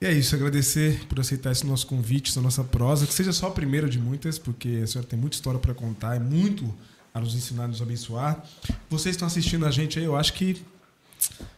E 0.00 0.06
é 0.06 0.12
isso, 0.12 0.34
agradecer 0.34 1.04
por 1.10 1.20
aceitar 1.20 1.52
esse 1.52 1.66
nosso 1.66 1.86
convite, 1.86 2.30
essa 2.30 2.40
nossa 2.40 2.64
prosa, 2.64 3.06
que 3.06 3.12
seja 3.12 3.34
só 3.34 3.48
a 3.48 3.50
primeira 3.50 3.86
de 3.86 3.98
muitas, 3.98 4.38
porque 4.38 4.80
a 4.82 4.86
senhora 4.86 5.06
tem 5.06 5.18
muita 5.18 5.36
história 5.36 5.60
para 5.60 5.74
contar, 5.74 6.16
é 6.16 6.18
muito 6.18 6.74
a 7.12 7.20
nos 7.20 7.34
ensinar, 7.34 7.64
a 7.64 7.68
nos 7.68 7.82
abençoar. 7.82 8.42
Vocês 8.88 9.14
estão 9.14 9.28
assistindo 9.28 9.66
a 9.66 9.70
gente 9.70 9.98
aí, 9.98 10.06
eu 10.06 10.16
acho 10.16 10.32
que 10.32 10.56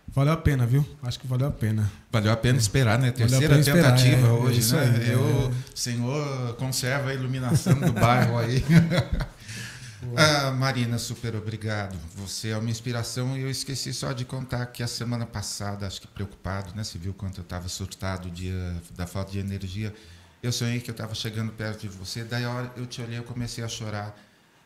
valeu 0.08 0.32
a 0.32 0.36
pena, 0.36 0.66
viu? 0.66 0.86
Acho 1.02 1.18
que 1.18 1.26
valeu 1.26 1.48
a 1.48 1.50
pena. 1.50 1.90
Valeu 2.10 2.32
a 2.32 2.36
pena 2.36 2.58
esperar, 2.58 2.98
né? 2.98 3.10
Terceira 3.10 3.58
esperar, 3.58 3.92
tentativa 3.94 4.26
é, 4.26 4.30
é 4.30 4.32
hoje, 4.32 4.60
isso 4.60 4.76
né? 4.76 4.82
aí, 4.82 5.10
é. 5.10 5.14
Eu, 5.14 5.52
Senhor, 5.74 6.54
conserva 6.56 7.10
a 7.10 7.14
iluminação 7.14 7.74
do 7.74 7.92
bairro 7.92 8.38
aí. 8.38 8.64
Ah, 10.16 10.50
Marina, 10.50 10.98
super 10.98 11.34
obrigado. 11.34 11.96
Você 12.16 12.50
é 12.50 12.56
uma 12.58 12.70
inspiração 12.70 13.36
e 13.36 13.42
eu 13.42 13.50
esqueci 13.50 13.92
só 13.94 14.12
de 14.12 14.24
contar 14.24 14.66
que 14.66 14.82
a 14.82 14.86
semana 14.86 15.24
passada, 15.24 15.86
acho 15.86 16.00
que 16.00 16.06
preocupado, 16.06 16.74
né? 16.74 16.84
Você 16.84 16.98
viu 16.98 17.14
quanto 17.14 17.38
eu 17.38 17.42
estava 17.42 17.68
surtado 17.68 18.30
dia 18.30 18.76
da 18.94 19.06
falta 19.06 19.32
de 19.32 19.38
energia. 19.38 19.94
Eu 20.42 20.52
sonhei 20.52 20.80
que 20.80 20.90
eu 20.90 20.92
estava 20.92 21.14
chegando 21.14 21.52
perto 21.52 21.80
de 21.80 21.88
você, 21.88 22.22
daí 22.22 22.44
a 22.44 22.50
hora 22.50 22.72
eu 22.76 22.86
te 22.86 23.00
olhei, 23.00 23.18
eu 23.18 23.24
comecei 23.24 23.64
a 23.64 23.68
chorar. 23.68 24.14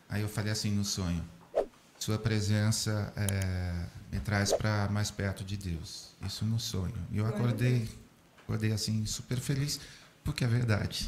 Aí 0.09 0.21
eu 0.21 0.27
falei 0.27 0.51
assim 0.51 0.71
no 0.71 0.83
sonho: 0.83 1.23
Sua 1.97 2.17
presença 2.17 3.13
é, 3.15 3.85
me 4.11 4.19
traz 4.19 4.51
para 4.53 4.87
mais 4.89 5.11
perto 5.11 5.43
de 5.43 5.55
Deus. 5.57 6.09
Isso 6.25 6.45
no 6.45 6.59
sonho. 6.59 6.93
E 7.11 7.17
eu 7.17 7.25
acordei, 7.25 7.87
acordei 8.43 8.71
assim 8.71 9.05
super 9.05 9.37
feliz, 9.39 9.79
porque 10.23 10.43
é 10.43 10.47
verdade. 10.47 11.07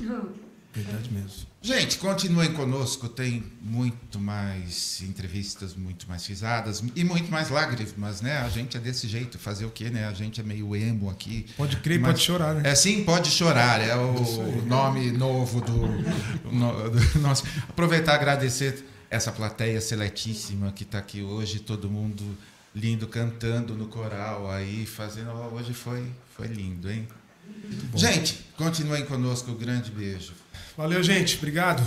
Verdade 0.74 1.12
mesmo. 1.12 1.48
Gente, 1.62 1.98
continuem 1.98 2.54
conosco. 2.54 3.10
Tem 3.10 3.44
muito 3.62 4.18
mais 4.18 5.02
entrevistas, 5.02 5.76
muito 5.76 6.08
mais 6.08 6.26
risadas 6.26 6.82
e 6.96 7.04
muito 7.04 7.30
mais 7.30 7.50
lágrimas, 7.50 8.22
né? 8.22 8.38
A 8.38 8.48
gente 8.48 8.78
é 8.78 8.80
desse 8.80 9.06
jeito. 9.06 9.38
Fazer 9.38 9.66
o 9.66 9.70
quê, 9.70 9.90
né? 9.90 10.08
A 10.08 10.14
gente 10.14 10.40
é 10.40 10.44
meio 10.46 10.74
emo 10.74 11.10
aqui. 11.10 11.46
Pode 11.58 11.76
crer, 11.78 12.00
Mas- 12.00 12.12
pode 12.12 12.24
chorar, 12.24 12.56
né? 12.56 12.70
É 12.70 12.74
sim, 12.74 13.04
pode 13.04 13.30
chorar. 13.30 13.82
É 13.82 13.94
o 13.98 14.62
nome 14.66 15.12
novo 15.12 15.60
do, 15.60 15.88
no- 16.50 16.90
do 16.90 17.20
nosso. 17.20 17.44
Aproveitar 17.68 18.14
e 18.14 18.16
agradecer 18.16 18.86
essa 19.10 19.30
plateia 19.30 19.82
seletíssima 19.82 20.72
que 20.72 20.84
está 20.84 21.00
aqui 21.00 21.22
hoje, 21.22 21.60
todo 21.60 21.90
mundo 21.90 22.24
lindo 22.74 23.08
cantando 23.08 23.76
no 23.76 23.88
coral 23.88 24.50
aí, 24.50 24.86
fazendo. 24.86 25.30
ó, 25.32 25.48
Hoje 25.50 25.74
foi, 25.74 26.06
foi 26.36 26.48
lindo, 26.48 26.90
hein? 26.90 27.08
Gente, 27.96 28.46
continuem 28.56 29.06
conosco. 29.06 29.52
Um 29.52 29.56
grande 29.56 29.92
beijo. 29.92 30.34
Valeu, 30.78 31.04
gente. 31.04 31.38
Obrigado. 31.38 31.84